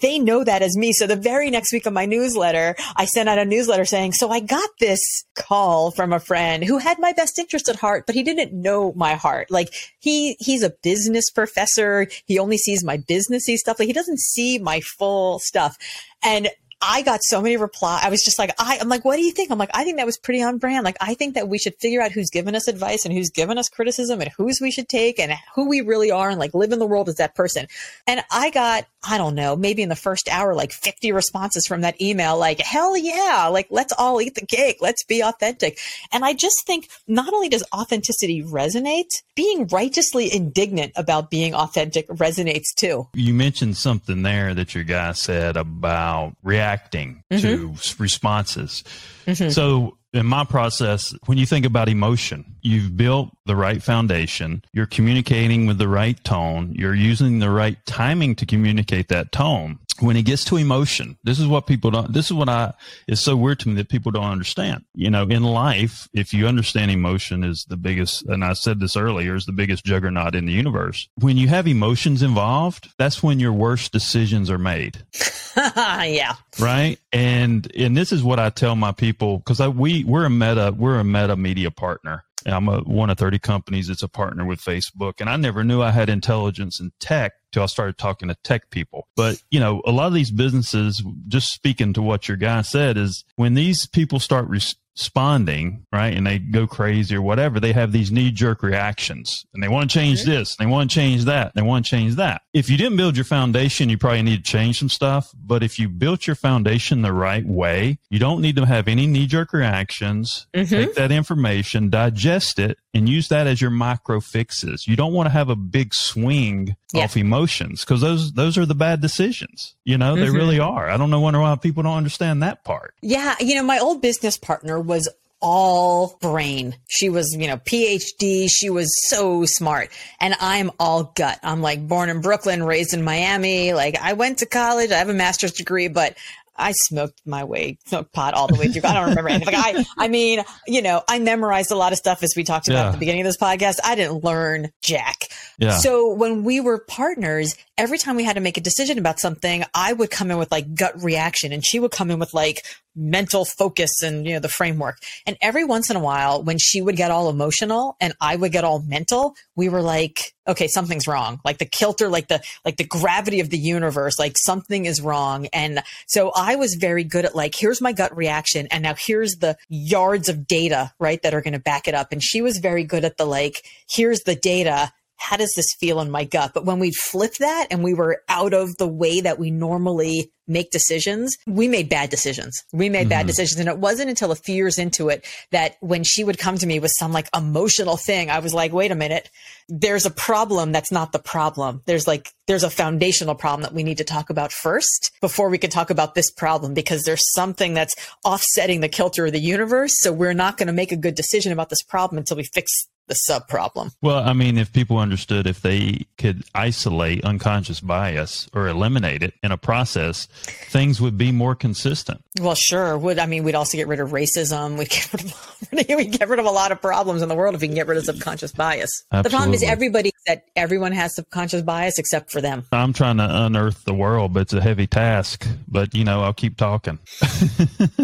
they 0.00 0.18
know 0.18 0.44
that 0.44 0.62
as 0.62 0.76
me. 0.76 0.92
So 0.92 1.06
the 1.06 1.16
very 1.16 1.50
next 1.50 1.72
week 1.72 1.86
of 1.86 1.92
my 1.92 2.06
newsletter, 2.06 2.76
I 2.96 3.06
sent 3.06 3.28
out 3.28 3.38
a 3.38 3.44
newsletter 3.44 3.84
saying, 3.84 4.12
so 4.12 4.30
I 4.30 4.40
got 4.40 4.68
this 4.78 5.00
call 5.34 5.90
from 5.90 6.12
a 6.12 6.20
friend 6.20 6.64
who 6.64 6.78
had 6.78 6.98
my 6.98 7.12
best 7.12 7.38
interest 7.38 7.68
at 7.68 7.76
heart, 7.76 8.04
but 8.06 8.14
he 8.14 8.22
didn't 8.22 8.52
know 8.52 8.92
my 8.94 9.14
heart. 9.14 9.50
Like 9.50 9.74
he, 9.98 10.36
he's 10.38 10.62
a 10.62 10.74
business 10.82 11.30
professor. 11.30 12.06
He 12.26 12.38
only 12.38 12.58
sees 12.58 12.84
my 12.84 12.98
businessy 12.98 13.56
stuff. 13.56 13.78
Like 13.78 13.88
he 13.88 13.92
doesn't 13.92 14.20
see 14.20 14.58
my 14.58 14.80
full 14.80 15.38
stuff. 15.40 15.76
And 16.22 16.48
I 16.86 17.00
got 17.02 17.20
so 17.22 17.40
many 17.40 17.56
replies. 17.56 18.02
I 18.04 18.10
was 18.10 18.22
just 18.22 18.38
like, 18.38 18.54
I, 18.58 18.78
I'm 18.78 18.88
like, 18.90 19.04
what 19.04 19.16
do 19.16 19.22
you 19.22 19.32
think? 19.32 19.50
I'm 19.50 19.58
like, 19.58 19.70
I 19.72 19.84
think 19.84 19.96
that 19.96 20.04
was 20.04 20.18
pretty 20.18 20.42
on 20.42 20.58
brand. 20.58 20.84
Like, 20.84 20.98
I 21.00 21.14
think 21.14 21.34
that 21.34 21.48
we 21.48 21.58
should 21.58 21.74
figure 21.80 22.02
out 22.02 22.12
who's 22.12 22.28
given 22.28 22.54
us 22.54 22.68
advice 22.68 23.06
and 23.06 23.14
who's 23.14 23.30
given 23.30 23.56
us 23.56 23.70
criticism 23.70 24.20
and 24.20 24.30
whose 24.36 24.60
we 24.60 24.70
should 24.70 24.88
take 24.88 25.18
and 25.18 25.32
who 25.54 25.66
we 25.66 25.80
really 25.80 26.10
are 26.10 26.28
and 26.28 26.38
like 26.38 26.52
live 26.52 26.72
in 26.72 26.78
the 26.78 26.86
world 26.86 27.08
as 27.08 27.14
that 27.16 27.34
person. 27.34 27.66
And 28.06 28.22
I 28.30 28.50
got, 28.50 28.86
I 29.02 29.16
don't 29.16 29.34
know, 29.34 29.56
maybe 29.56 29.82
in 29.82 29.88
the 29.88 29.96
first 29.96 30.28
hour, 30.30 30.54
like 30.54 30.72
50 30.72 31.12
responses 31.12 31.66
from 31.66 31.80
that 31.80 32.00
email, 32.02 32.38
like, 32.38 32.60
hell 32.60 32.96
yeah, 32.96 33.48
like, 33.50 33.68
let's 33.70 33.92
all 33.96 34.20
eat 34.20 34.34
the 34.34 34.46
cake. 34.46 34.76
Let's 34.80 35.04
be 35.04 35.22
authentic. 35.22 35.78
And 36.12 36.22
I 36.22 36.34
just 36.34 36.66
think 36.66 36.90
not 37.08 37.32
only 37.32 37.48
does 37.48 37.64
authenticity 37.74 38.42
resonate, 38.42 39.08
being 39.34 39.66
righteously 39.68 40.32
indignant 40.32 40.92
about 40.96 41.30
being 41.30 41.54
authentic 41.54 42.06
resonates 42.08 42.74
too. 42.76 43.08
You 43.14 43.32
mentioned 43.32 43.78
something 43.78 44.22
there 44.22 44.52
that 44.52 44.74
your 44.74 44.84
guy 44.84 45.12
said 45.12 45.56
about 45.56 46.36
react 46.42 46.73
reacting 46.74 47.22
mm-hmm. 47.30 47.42
to 47.42 48.02
responses. 48.02 48.84
Mm-hmm. 49.26 49.50
So 49.50 49.96
in 50.12 50.26
my 50.26 50.44
process, 50.44 51.14
when 51.26 51.38
you 51.38 51.46
think 51.46 51.66
about 51.66 51.88
emotion, 51.88 52.44
you've 52.62 52.96
built 52.96 53.30
the 53.46 53.56
right 53.56 53.82
foundation. 53.82 54.62
You're 54.72 54.86
communicating 54.86 55.66
with 55.66 55.78
the 55.78 55.88
right 55.88 56.22
tone. 56.24 56.72
You're 56.76 56.94
using 56.94 57.38
the 57.38 57.50
right 57.50 57.78
timing 57.86 58.36
to 58.36 58.46
communicate 58.46 59.08
that 59.08 59.32
tone. 59.32 59.78
When 60.00 60.16
it 60.16 60.22
gets 60.22 60.44
to 60.46 60.56
emotion, 60.56 61.16
this 61.24 61.38
is 61.38 61.46
what 61.46 61.66
people 61.66 61.90
don't, 61.90 62.12
this 62.12 62.26
is 62.26 62.32
what 62.32 62.48
I, 62.48 62.72
it's 63.06 63.20
so 63.20 63.36
weird 63.36 63.60
to 63.60 63.68
me 63.68 63.74
that 63.76 63.88
people 63.88 64.10
don't 64.12 64.24
understand. 64.24 64.84
You 64.94 65.10
know, 65.10 65.22
in 65.24 65.42
life, 65.42 66.08
if 66.12 66.34
you 66.34 66.46
understand 66.46 66.90
emotion 66.90 67.44
is 67.44 67.64
the 67.64 67.76
biggest, 67.76 68.26
and 68.26 68.44
I 68.44 68.54
said 68.54 68.80
this 68.80 68.96
earlier, 68.96 69.34
is 69.34 69.46
the 69.46 69.52
biggest 69.52 69.84
juggernaut 69.84 70.34
in 70.34 70.46
the 70.46 70.52
universe. 70.52 71.08
When 71.20 71.36
you 71.36 71.48
have 71.48 71.66
emotions 71.66 72.22
involved, 72.22 72.92
that's 72.98 73.22
when 73.22 73.40
your 73.40 73.52
worst 73.52 73.92
decisions 73.92 74.50
are 74.50 74.58
made. 74.58 74.98
yeah. 75.56 76.34
Right. 76.58 76.98
And, 77.12 77.70
and 77.76 77.96
this 77.96 78.12
is 78.12 78.22
what 78.22 78.40
I 78.40 78.50
tell 78.50 78.74
my 78.74 78.92
people, 78.92 79.40
cause 79.40 79.60
I, 79.60 79.68
we, 79.68 80.04
we're 80.04 80.24
a 80.24 80.30
meta, 80.30 80.74
we're 80.76 80.98
a 80.98 81.04
meta 81.04 81.36
media 81.36 81.70
partner. 81.70 82.24
I'm 82.52 82.68
a, 82.68 82.80
one 82.80 83.10
of 83.10 83.18
30 83.18 83.38
companies 83.38 83.88
that's 83.88 84.02
a 84.02 84.08
partner 84.08 84.44
with 84.44 84.60
Facebook. 84.60 85.14
And 85.20 85.30
I 85.30 85.36
never 85.36 85.64
knew 85.64 85.82
I 85.82 85.90
had 85.90 86.08
intelligence 86.08 86.80
in 86.80 86.92
tech 87.00 87.32
till 87.52 87.62
I 87.62 87.66
started 87.66 87.96
talking 87.96 88.28
to 88.28 88.36
tech 88.44 88.70
people. 88.70 89.08
But, 89.16 89.40
you 89.50 89.60
know, 89.60 89.80
a 89.86 89.92
lot 89.92 90.08
of 90.08 90.14
these 90.14 90.30
businesses, 90.30 91.02
just 91.28 91.52
speaking 91.52 91.92
to 91.94 92.02
what 92.02 92.28
your 92.28 92.36
guy 92.36 92.62
said, 92.62 92.96
is 92.98 93.24
when 93.36 93.54
these 93.54 93.86
people 93.86 94.18
start 94.18 94.48
responding, 94.96 95.84
right, 95.92 96.14
and 96.16 96.26
they 96.26 96.38
go 96.38 96.66
crazy 96.66 97.14
or 97.14 97.22
whatever, 97.22 97.60
they 97.60 97.72
have 97.72 97.92
these 97.92 98.10
knee 98.10 98.30
jerk 98.30 98.62
reactions 98.62 99.44
and 99.52 99.62
they 99.62 99.68
want 99.68 99.90
to 99.90 99.94
change 99.94 100.24
this, 100.24 100.56
they 100.56 100.66
want 100.66 100.90
to 100.90 100.94
change 100.94 101.24
that, 101.24 101.52
they 101.54 101.62
want 101.62 101.84
to 101.84 101.90
change 101.90 102.14
that. 102.16 102.42
If 102.52 102.70
you 102.70 102.76
didn't 102.76 102.96
build 102.96 103.16
your 103.16 103.24
foundation, 103.24 103.88
you 103.88 103.98
probably 103.98 104.22
need 104.22 104.44
to 104.44 104.50
change 104.50 104.78
some 104.78 104.88
stuff. 104.88 105.30
But 105.34 105.62
if 105.62 105.78
you 105.78 105.88
built 105.88 106.26
your 106.26 106.36
foundation 106.36 107.02
the 107.02 107.12
right 107.12 107.44
way, 107.46 107.98
you 108.10 108.18
don't 108.18 108.40
need 108.40 108.56
to 108.56 108.64
have 108.66 108.88
any 108.88 109.06
knee 109.06 109.26
jerk 109.26 109.52
reactions. 109.52 110.46
Mm-hmm. 110.54 110.74
Take 110.74 110.94
that 110.94 111.12
information, 111.12 111.90
digest 111.90 112.58
it, 112.58 112.78
and 112.92 113.08
use 113.08 113.28
that 113.28 113.46
as 113.46 113.60
your 113.60 113.70
micro 113.70 114.20
fixes. 114.20 114.86
You 114.86 114.96
don't 114.96 115.12
want 115.12 115.26
to 115.26 115.32
have 115.32 115.48
a 115.48 115.56
big 115.56 115.92
swing 115.94 116.76
Yeah. 116.92 117.04
off 117.04 117.16
emotions 117.16 117.80
because 117.84 118.00
those 118.00 118.32
those 118.32 118.56
are 118.56 118.66
the 118.66 118.74
bad 118.74 119.00
decisions. 119.00 119.74
You 119.84 119.98
know, 119.98 120.14
they 120.14 120.22
Mm-hmm. 120.26 120.34
really 120.36 120.60
are. 120.60 120.88
I 120.88 120.96
don't 120.96 121.10
know 121.10 121.20
wonder 121.20 121.40
why 121.40 121.54
people 121.56 121.82
don't 121.82 121.96
understand 121.96 122.42
that 122.44 122.64
part. 122.64 122.94
Yeah, 123.02 123.34
you 123.40 123.54
know, 123.56 123.62
my 123.64 123.78
old 123.80 124.00
business 124.00 124.36
partner 124.38 124.80
was 124.86 125.08
all 125.40 126.16
brain. 126.22 126.74
She 126.88 127.10
was, 127.10 127.36
you 127.38 127.46
know, 127.46 127.58
PhD. 127.58 128.48
She 128.48 128.70
was 128.70 128.88
so 129.08 129.44
smart. 129.44 129.90
And 130.20 130.34
I'm 130.40 130.70
all 130.80 131.12
gut. 131.14 131.38
I'm 131.42 131.60
like 131.60 131.86
born 131.86 132.08
in 132.08 132.20
Brooklyn, 132.22 132.62
raised 132.62 132.94
in 132.94 133.02
Miami. 133.04 133.74
Like 133.74 133.96
I 134.00 134.14
went 134.14 134.38
to 134.38 134.46
college. 134.46 134.90
I 134.90 134.96
have 134.98 135.10
a 135.10 135.14
master's 135.14 135.52
degree, 135.52 135.88
but 135.88 136.16
I 136.56 136.72
smoked 136.86 137.20
my 137.26 137.42
way, 137.44 137.78
smoked 137.86 138.12
pot 138.12 138.32
all 138.32 138.46
the 138.46 138.54
way 138.54 138.68
through. 138.68 138.82
I 138.88 138.94
don't 138.94 139.08
remember 139.08 139.28
anything. 139.28 139.52
Like 139.52 139.76
I, 139.76 139.84
I 139.98 140.08
mean, 140.08 140.40
you 140.68 140.82
know, 140.82 141.02
I 141.08 141.18
memorized 141.18 141.72
a 141.72 141.76
lot 141.76 141.90
of 141.92 141.98
stuff 141.98 142.22
as 142.22 142.32
we 142.36 142.44
talked 142.44 142.68
about 142.68 142.78
Yeah. 142.80 142.86
at 142.86 142.92
the 142.92 142.98
beginning 142.98 143.22
of 143.22 143.26
this 143.26 143.36
podcast. 143.36 143.80
I 143.84 143.96
didn't 143.96 144.22
learn 144.22 144.70
jack. 144.80 145.24
Yeah. 145.58 145.76
So 145.76 146.14
when 146.14 146.44
we 146.44 146.60
were 146.60 146.78
partners, 146.78 147.56
every 147.76 147.98
time 147.98 148.14
we 148.14 148.22
had 148.24 148.36
to 148.36 148.40
make 148.40 148.56
a 148.56 148.60
decision 148.60 148.98
about 148.98 149.18
something, 149.18 149.64
I 149.74 149.92
would 149.92 150.10
come 150.12 150.30
in 150.30 150.38
with 150.38 150.52
like 150.52 150.74
gut 150.76 151.02
reaction 151.02 151.52
and 151.52 151.66
she 151.66 151.80
would 151.80 151.90
come 151.90 152.10
in 152.12 152.20
with 152.20 152.32
like 152.32 152.64
mental 152.96 153.44
focus 153.44 153.90
and, 154.02 154.26
you 154.26 154.34
know, 154.34 154.40
the 154.40 154.48
framework. 154.48 154.98
And 155.26 155.36
every 155.40 155.64
once 155.64 155.90
in 155.90 155.96
a 155.96 156.00
while, 156.00 156.42
when 156.42 156.58
she 156.58 156.80
would 156.80 156.96
get 156.96 157.10
all 157.10 157.28
emotional 157.28 157.96
and 158.00 158.14
I 158.20 158.36
would 158.36 158.52
get 158.52 158.64
all 158.64 158.82
mental, 158.82 159.34
we 159.56 159.68
were 159.68 159.82
like, 159.82 160.32
okay, 160.46 160.68
something's 160.68 161.08
wrong. 161.08 161.40
Like 161.44 161.58
the 161.58 161.64
kilter, 161.66 162.08
like 162.08 162.28
the, 162.28 162.42
like 162.64 162.76
the 162.76 162.86
gravity 162.86 163.40
of 163.40 163.50
the 163.50 163.58
universe, 163.58 164.18
like 164.18 164.36
something 164.38 164.84
is 164.84 165.00
wrong. 165.00 165.46
And 165.52 165.82
so 166.06 166.32
I 166.36 166.56
was 166.56 166.76
very 166.78 167.04
good 167.04 167.24
at 167.24 167.34
like, 167.34 167.54
here's 167.56 167.80
my 167.80 167.92
gut 167.92 168.16
reaction. 168.16 168.68
And 168.70 168.82
now 168.82 168.94
here's 168.96 169.36
the 169.36 169.56
yards 169.68 170.28
of 170.28 170.46
data, 170.46 170.92
right? 171.00 171.20
That 171.22 171.34
are 171.34 171.42
going 171.42 171.54
to 171.54 171.58
back 171.58 171.88
it 171.88 171.94
up. 171.94 172.12
And 172.12 172.22
she 172.22 172.42
was 172.42 172.58
very 172.58 172.84
good 172.84 173.04
at 173.04 173.16
the 173.16 173.24
like, 173.24 173.64
here's 173.88 174.20
the 174.20 174.36
data 174.36 174.92
how 175.16 175.36
does 175.36 175.52
this 175.56 175.74
feel 175.78 176.00
in 176.00 176.10
my 176.10 176.24
gut? 176.24 176.52
But 176.54 176.64
when 176.64 176.78
we 176.78 176.90
flipped 176.90 177.38
that 177.38 177.68
and 177.70 177.82
we 177.82 177.94
were 177.94 178.22
out 178.28 178.52
of 178.52 178.76
the 178.76 178.88
way 178.88 179.20
that 179.20 179.38
we 179.38 179.50
normally 179.50 180.32
make 180.46 180.70
decisions, 180.70 181.36
we 181.46 181.68
made 181.68 181.88
bad 181.88 182.10
decisions. 182.10 182.62
We 182.72 182.88
made 182.90 183.08
bad 183.08 183.20
mm-hmm. 183.20 183.28
decisions. 183.28 183.60
And 183.60 183.68
it 183.68 183.78
wasn't 183.78 184.10
until 184.10 184.30
a 184.30 184.36
few 184.36 184.54
years 184.54 184.78
into 184.78 185.08
it 185.08 185.24
that 185.52 185.76
when 185.80 186.04
she 186.04 186.22
would 186.22 186.38
come 186.38 186.58
to 186.58 186.66
me 186.66 186.78
with 186.80 186.92
some 186.98 187.12
like 187.12 187.28
emotional 187.34 187.96
thing, 187.96 188.28
I 188.28 188.40
was 188.40 188.52
like, 188.52 188.72
wait 188.72 188.90
a 188.90 188.96
minute, 188.96 189.30
there's 189.68 190.04
a 190.04 190.10
problem 190.10 190.72
that's 190.72 190.92
not 190.92 191.12
the 191.12 191.18
problem. 191.18 191.82
There's 191.86 192.06
like, 192.06 192.30
there's 192.46 192.64
a 192.64 192.70
foundational 192.70 193.34
problem 193.34 193.62
that 193.62 193.72
we 193.72 193.82
need 193.82 193.98
to 193.98 194.04
talk 194.04 194.28
about 194.28 194.52
first 194.52 195.12
before 195.22 195.48
we 195.48 195.58
can 195.58 195.70
talk 195.70 195.88
about 195.88 196.14
this 196.14 196.30
problem 196.30 196.74
because 196.74 197.04
there's 197.04 197.32
something 197.32 197.72
that's 197.72 197.94
offsetting 198.24 198.80
the 198.80 198.88
kilter 198.88 199.26
of 199.26 199.32
the 199.32 199.40
universe. 199.40 199.94
So 199.96 200.12
we're 200.12 200.34
not 200.34 200.58
going 200.58 200.66
to 200.66 200.74
make 200.74 200.92
a 200.92 200.96
good 200.96 201.14
decision 201.14 201.52
about 201.52 201.70
this 201.70 201.82
problem 201.82 202.18
until 202.18 202.36
we 202.36 202.44
fix 202.52 202.70
the 203.06 203.14
sub 203.14 203.48
problem. 203.48 203.90
Well, 204.00 204.18
I 204.18 204.32
mean, 204.32 204.58
if 204.58 204.72
people 204.72 204.98
understood 204.98 205.46
if 205.46 205.60
they 205.60 206.06
could 206.18 206.44
isolate 206.54 207.24
unconscious 207.24 207.80
bias 207.80 208.48
or 208.54 208.68
eliminate 208.68 209.22
it 209.22 209.34
in 209.42 209.52
a 209.52 209.58
process, 209.58 210.26
things 210.26 211.00
would 211.00 211.18
be 211.18 211.32
more 211.32 211.54
consistent. 211.54 212.22
Well, 212.40 212.54
sure. 212.54 212.96
Would 212.96 213.18
I 213.18 213.26
mean 213.26 213.44
we'd 213.44 213.54
also 213.54 213.76
get 213.76 213.88
rid 213.88 214.00
of 214.00 214.10
racism? 214.10 214.78
We'd 214.78 214.88
get 214.88 215.12
rid 215.12 215.24
of 215.24 215.54
we 215.98 216.06
get 216.06 216.28
rid 216.28 216.38
of 216.38 216.46
a 216.46 216.50
lot 216.50 216.72
of 216.72 216.80
problems 216.80 217.22
in 217.22 217.28
the 217.28 217.34
world 217.34 217.54
if 217.54 217.60
we 217.60 217.68
can 217.68 217.74
get 217.74 217.86
rid 217.86 217.98
of 217.98 218.04
subconscious 218.04 218.52
bias. 218.52 218.90
The 219.10 219.30
problem 219.30 219.54
is 219.54 219.62
everybody 219.62 220.12
that 220.26 220.44
everyone 220.56 220.92
has 220.92 221.14
subconscious 221.14 221.62
bias 221.62 221.98
except 221.98 222.30
for 222.30 222.40
them. 222.40 222.64
I'm 222.72 222.92
trying 222.92 223.18
to 223.18 223.44
unearth 223.44 223.84
the 223.84 223.94
world, 223.94 224.32
but 224.32 224.40
it's 224.40 224.52
a 224.52 224.60
heavy 224.60 224.86
task. 224.86 225.46
But 225.68 225.94
you 225.94 226.04
know, 226.04 226.22
I'll 226.22 226.32
keep 226.32 226.56
talking. 226.56 226.98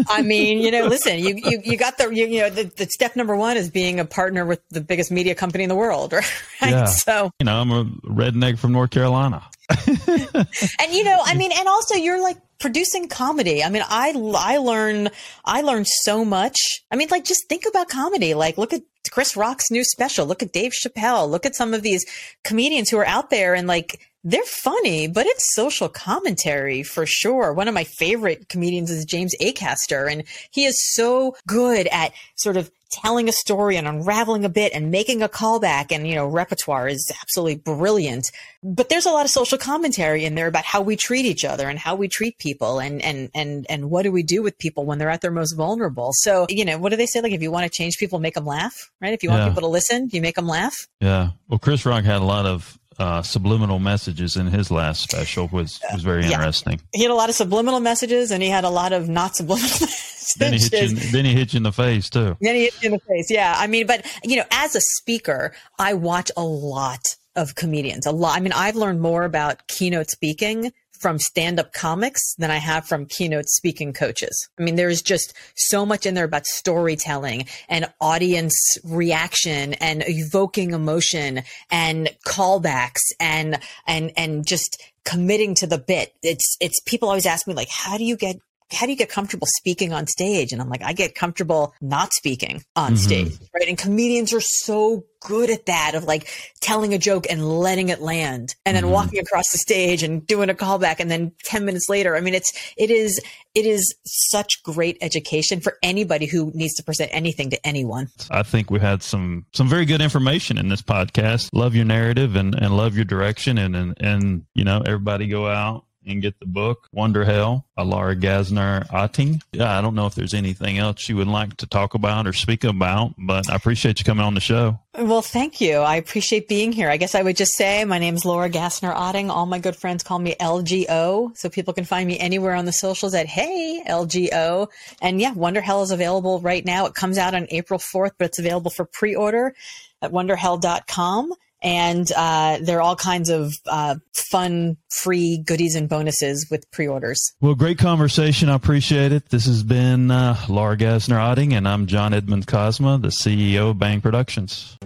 I 0.07 0.21
mean, 0.21 0.59
you 0.59 0.71
know, 0.71 0.85
listen, 0.87 1.19
you 1.19 1.35
you, 1.35 1.61
you 1.63 1.77
got 1.77 1.97
the 1.97 2.09
you, 2.13 2.27
you 2.27 2.41
know 2.41 2.49
the, 2.49 2.63
the 2.63 2.85
step 2.85 3.15
number 3.15 3.35
one 3.35 3.57
is 3.57 3.69
being 3.69 3.99
a 3.99 4.05
partner 4.05 4.45
with 4.45 4.61
the 4.69 4.81
biggest 4.91 5.11
media 5.11 5.33
company 5.33 5.63
in 5.63 5.69
the 5.69 5.75
world, 5.75 6.11
right? 6.13 6.23
Yeah. 6.61 6.85
So 6.85 7.31
You 7.39 7.45
know, 7.45 7.61
I'm 7.61 7.71
a 7.71 7.85
redneck 8.03 8.59
from 8.59 8.73
North 8.73 8.91
Carolina. 8.91 9.41
and 9.87 10.91
you 10.91 11.05
know 11.05 11.19
i 11.23 11.33
mean 11.33 11.49
and 11.57 11.65
also 11.65 11.95
you're 11.95 12.21
like 12.21 12.35
producing 12.59 13.07
comedy 13.07 13.63
i 13.63 13.69
mean 13.69 13.83
i 13.87 14.11
i 14.35 14.57
learn 14.57 15.07
i 15.45 15.61
learn 15.61 15.85
so 15.85 16.25
much 16.25 16.57
i 16.91 16.97
mean 16.97 17.07
like 17.09 17.23
just 17.23 17.47
think 17.47 17.63
about 17.65 17.87
comedy 17.87 18.33
like 18.33 18.57
look 18.57 18.73
at 18.73 18.81
chris 19.11 19.37
rock's 19.37 19.71
new 19.71 19.85
special 19.85 20.25
look 20.25 20.43
at 20.43 20.51
dave 20.51 20.73
chappelle 20.73 21.29
look 21.29 21.45
at 21.45 21.55
some 21.55 21.73
of 21.73 21.83
these 21.83 22.05
comedians 22.43 22.89
who 22.89 22.97
are 22.97 23.07
out 23.07 23.29
there 23.29 23.55
and 23.55 23.65
like 23.65 23.97
they're 24.23 24.43
funny, 24.43 25.07
but 25.07 25.25
it's 25.25 25.55
social 25.55 25.89
commentary 25.89 26.83
for 26.83 27.05
sure. 27.07 27.53
One 27.53 27.67
of 27.67 27.73
my 27.73 27.83
favorite 27.85 28.49
comedians 28.49 28.91
is 28.91 29.05
James 29.05 29.33
Acaster, 29.41 30.11
and 30.11 30.23
he 30.51 30.65
is 30.65 30.79
so 30.93 31.35
good 31.47 31.87
at 31.87 32.13
sort 32.35 32.57
of 32.57 32.69
telling 32.91 33.29
a 33.29 33.31
story 33.31 33.77
and 33.77 33.87
unraveling 33.87 34.43
a 34.45 34.49
bit 34.49 34.73
and 34.73 34.91
making 34.91 35.21
a 35.21 35.29
callback 35.29 35.91
and 35.91 36.07
you 36.07 36.15
know 36.15 36.25
repertoire 36.27 36.87
is 36.87 37.11
absolutely 37.21 37.55
brilliant 37.55 38.25
but 38.63 38.89
there's 38.89 39.05
a 39.05 39.11
lot 39.11 39.25
of 39.25 39.31
social 39.31 39.57
commentary 39.57 40.25
in 40.25 40.35
there 40.35 40.47
about 40.47 40.65
how 40.65 40.81
we 40.81 40.95
treat 40.95 41.25
each 41.25 41.43
other 41.45 41.67
and 41.69 41.79
how 41.79 41.95
we 41.95 42.07
treat 42.07 42.37
people 42.37 42.79
and 42.79 43.01
and 43.01 43.29
and 43.33 43.65
and 43.69 43.89
what 43.89 44.03
do 44.03 44.11
we 44.11 44.23
do 44.23 44.43
with 44.43 44.57
people 44.57 44.85
when 44.85 44.97
they're 44.97 45.09
at 45.09 45.21
their 45.21 45.31
most 45.31 45.53
vulnerable 45.53 46.09
so 46.13 46.45
you 46.49 46.65
know 46.65 46.77
what 46.77 46.89
do 46.89 46.95
they 46.97 47.05
say 47.05 47.21
like 47.21 47.31
if 47.31 47.41
you 47.41 47.49
want 47.51 47.63
to 47.63 47.69
change 47.69 47.97
people 47.97 48.19
make 48.19 48.33
them 48.35 48.45
laugh 48.45 48.91
right 49.01 49.13
if 49.13 49.23
you 49.23 49.29
want 49.29 49.41
Yeah. 49.41 49.47
people 49.49 49.61
to 49.61 49.67
listen 49.67 50.09
you 50.11 50.21
make 50.21 50.35
them 50.35 50.47
laugh 50.47 50.75
Yeah. 50.99 51.29
Well, 51.47 51.59
Chris 51.59 51.85
Rock 51.85 52.03
had 52.03 52.21
a 52.21 52.25
lot 52.25 52.45
of 52.45 52.77
uh, 52.99 53.21
subliminal 53.23 53.79
messages 53.79 54.35
in 54.35 54.45
his 54.47 54.69
last 54.69 55.01
special, 55.01 55.47
was 55.47 55.79
was 55.93 56.03
very 56.03 56.23
Yeah. 56.25 56.33
interesting. 56.33 56.79
he 56.93 57.01
had 57.01 57.09
a 57.11 57.15
lot 57.15 57.29
of 57.29 57.35
subliminal 57.35 57.79
messages 57.79 58.29
and 58.31 58.43
he 58.43 58.49
had 58.49 58.63
a 58.63 58.69
lot 58.69 58.91
of 58.93 59.09
not 59.09 59.35
subliminal 59.35 59.69
Then 60.33 60.53
he 60.53 60.59
hits 60.59 60.71
you. 60.91 61.11
Then 61.11 61.25
he 61.25 61.33
hit 61.33 61.53
you 61.53 61.57
in 61.57 61.63
the 61.63 61.71
face 61.71 62.09
too. 62.09 62.37
Then 62.41 62.55
he 62.55 62.63
hit 62.63 62.81
you 62.81 62.87
in 62.87 62.93
the 62.93 62.99
face. 62.99 63.29
Yeah. 63.29 63.53
I 63.57 63.67
mean, 63.67 63.87
but 63.87 64.05
you 64.23 64.35
know, 64.35 64.45
as 64.51 64.75
a 64.75 64.81
speaker, 64.81 65.53
I 65.79 65.93
watch 65.93 66.31
a 66.35 66.43
lot 66.43 67.01
of 67.35 67.55
comedians. 67.55 68.05
A 68.05 68.11
lot. 68.11 68.37
I 68.37 68.41
mean, 68.41 68.53
I've 68.53 68.75
learned 68.75 69.01
more 69.01 69.23
about 69.23 69.67
keynote 69.67 70.09
speaking 70.09 70.71
from 70.99 71.17
stand-up 71.17 71.73
comics 71.73 72.35
than 72.35 72.51
I 72.51 72.57
have 72.57 72.85
from 72.85 73.07
keynote 73.07 73.47
speaking 73.47 73.91
coaches. 73.91 74.47
I 74.59 74.61
mean, 74.61 74.75
there's 74.75 75.01
just 75.01 75.33
so 75.55 75.83
much 75.83 76.05
in 76.05 76.13
there 76.13 76.25
about 76.25 76.45
storytelling 76.45 77.47
and 77.67 77.91
audience 77.99 78.77
reaction 78.83 79.73
and 79.75 80.03
evoking 80.05 80.73
emotion 80.73 81.41
and 81.71 82.09
callbacks 82.27 83.01
and 83.19 83.59
and 83.87 84.11
and 84.15 84.45
just 84.45 84.79
committing 85.03 85.55
to 85.55 85.65
the 85.65 85.79
bit. 85.79 86.13
It's 86.21 86.55
it's 86.61 86.79
people 86.81 87.09
always 87.09 87.25
ask 87.25 87.47
me 87.47 87.55
like, 87.55 87.69
how 87.71 87.97
do 87.97 88.03
you 88.03 88.15
get 88.15 88.35
how 88.71 88.85
do 88.85 88.91
you 88.91 88.97
get 88.97 89.09
comfortable 89.09 89.47
speaking 89.57 89.93
on 89.93 90.07
stage? 90.07 90.51
And 90.51 90.61
I'm 90.61 90.69
like, 90.69 90.83
I 90.83 90.93
get 90.93 91.15
comfortable 91.15 91.73
not 91.81 92.13
speaking 92.13 92.63
on 92.75 92.93
mm-hmm. 92.93 92.95
stage, 92.95 93.37
right? 93.53 93.67
And 93.67 93.77
comedians 93.77 94.33
are 94.33 94.41
so 94.41 95.05
good 95.19 95.51
at 95.51 95.67
that 95.67 95.93
of 95.93 96.05
like 96.05 96.27
telling 96.61 96.93
a 96.93 96.97
joke 96.97 97.27
and 97.29 97.47
letting 97.47 97.89
it 97.89 98.01
land 98.01 98.55
and 98.65 98.75
then 98.75 98.83
mm-hmm. 98.83 98.93
walking 98.93 99.19
across 99.19 99.43
the 99.51 99.57
stage 99.57 100.03
and 100.03 100.25
doing 100.25 100.49
a 100.49 100.53
callback. 100.53 100.99
And 100.99 101.11
then 101.11 101.31
10 101.43 101.65
minutes 101.65 101.89
later, 101.89 102.15
I 102.15 102.21
mean, 102.21 102.33
it's, 102.33 102.51
it 102.77 102.89
is, 102.89 103.21
it 103.53 103.65
is 103.65 103.93
such 104.05 104.63
great 104.63 104.97
education 105.01 105.59
for 105.59 105.77
anybody 105.83 106.25
who 106.25 106.51
needs 106.55 106.73
to 106.75 106.83
present 106.83 107.11
anything 107.13 107.49
to 107.51 107.67
anyone. 107.67 108.07
I 108.29 108.43
think 108.43 108.71
we 108.71 108.79
had 108.79 109.03
some 109.03 109.45
some 109.53 109.67
very 109.67 109.85
good 109.85 110.01
information 110.01 110.57
in 110.57 110.69
this 110.69 110.81
podcast. 110.81 111.49
Love 111.53 111.75
your 111.75 111.85
narrative 111.85 112.35
and, 112.35 112.55
and 112.55 112.75
love 112.77 112.95
your 112.95 113.05
direction 113.05 113.57
and, 113.57 113.75
and 113.75 113.97
and 113.99 114.45
you 114.55 114.63
know 114.63 114.81
everybody 114.85 115.27
go 115.27 115.47
out 115.47 115.85
and 116.05 116.21
get 116.21 116.39
the 116.39 116.45
book 116.45 116.87
Wonder 116.91 117.25
Hell 117.25 117.65
by 117.75 117.83
Laura 117.83 118.15
Gassner 118.15 118.87
Otting. 118.87 119.41
Yeah, 119.51 119.77
I 119.77 119.81
don't 119.81 119.95
know 119.95 120.07
if 120.07 120.15
there's 120.15 120.33
anything 120.33 120.77
else 120.77 121.07
you 121.07 121.15
would 121.17 121.27
like 121.27 121.57
to 121.57 121.67
talk 121.67 121.93
about 121.93 122.27
or 122.27 122.33
speak 122.33 122.63
about, 122.63 123.13
but 123.17 123.49
I 123.49 123.55
appreciate 123.55 123.99
you 123.99 124.05
coming 124.05 124.25
on 124.25 124.33
the 124.33 124.39
show. 124.39 124.79
Well, 124.97 125.21
thank 125.21 125.61
you. 125.61 125.77
I 125.77 125.95
appreciate 125.95 126.47
being 126.47 126.71
here. 126.71 126.89
I 126.89 126.97
guess 126.97 127.15
I 127.15 127.21
would 127.21 127.37
just 127.37 127.55
say 127.55 127.85
my 127.85 127.97
name 127.97 128.15
is 128.15 128.25
Laura 128.25 128.49
Gassner 128.49 128.93
Otting. 128.93 129.29
All 129.29 129.45
my 129.45 129.59
good 129.59 129.75
friends 129.75 130.03
call 130.03 130.19
me 130.19 130.35
LGO, 130.39 131.35
so 131.37 131.49
people 131.49 131.73
can 131.73 131.85
find 131.85 132.07
me 132.07 132.19
anywhere 132.19 132.55
on 132.55 132.65
the 132.65 132.73
socials 132.73 133.13
at 133.13 133.27
Hey 133.27 133.83
LGO. 133.87 134.67
And 135.01 135.21
yeah, 135.21 135.31
Wonder 135.33 135.61
Hell 135.61 135.83
is 135.83 135.91
available 135.91 136.41
right 136.41 136.65
now. 136.65 136.85
It 136.87 136.93
comes 136.93 137.17
out 137.17 137.33
on 137.33 137.47
April 137.51 137.79
4th, 137.79 138.11
but 138.17 138.25
it's 138.25 138.39
available 138.39 138.71
for 138.71 138.85
pre-order 138.85 139.55
at 140.01 140.11
wonderhell.com. 140.11 141.33
And 141.61 142.11
uh, 142.15 142.57
there 142.61 142.77
are 142.77 142.81
all 142.81 142.95
kinds 142.95 143.29
of 143.29 143.53
uh, 143.67 143.95
fun, 144.13 144.77
free 144.89 145.43
goodies 145.45 145.75
and 145.75 145.87
bonuses 145.87 146.47
with 146.49 146.69
pre-orders. 146.71 147.33
Well, 147.39 147.53
great 147.53 147.77
conversation. 147.77 148.49
I 148.49 148.55
appreciate 148.55 149.11
it. 149.11 149.29
This 149.29 149.45
has 149.45 149.61
been 149.61 150.09
uh, 150.09 150.37
Laura 150.49 150.75
Gassner 150.75 151.17
Otting, 151.17 151.53
and 151.53 151.67
I'm 151.67 151.85
John 151.85 152.13
Edmund 152.13 152.47
Cosma, 152.47 153.01
the 153.01 153.09
CEO 153.09 153.71
of 153.71 153.79
Bang 153.79 154.01
Productions. 154.01 154.77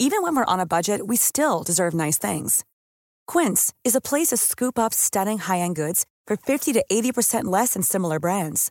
Even 0.00 0.22
when 0.22 0.36
we're 0.36 0.44
on 0.44 0.60
a 0.60 0.66
budget, 0.66 1.06
we 1.06 1.16
still 1.16 1.62
deserve 1.62 1.92
nice 1.92 2.18
things. 2.18 2.64
Quince 3.26 3.74
is 3.84 3.94
a 3.94 4.00
place 4.00 4.28
to 4.28 4.36
scoop 4.36 4.78
up 4.78 4.94
stunning 4.94 5.38
high 5.38 5.58
end 5.58 5.76
goods 5.76 6.06
for 6.26 6.36
50 6.36 6.72
to 6.72 6.84
80% 6.90 7.44
less 7.44 7.74
than 7.74 7.82
similar 7.82 8.18
brands. 8.18 8.70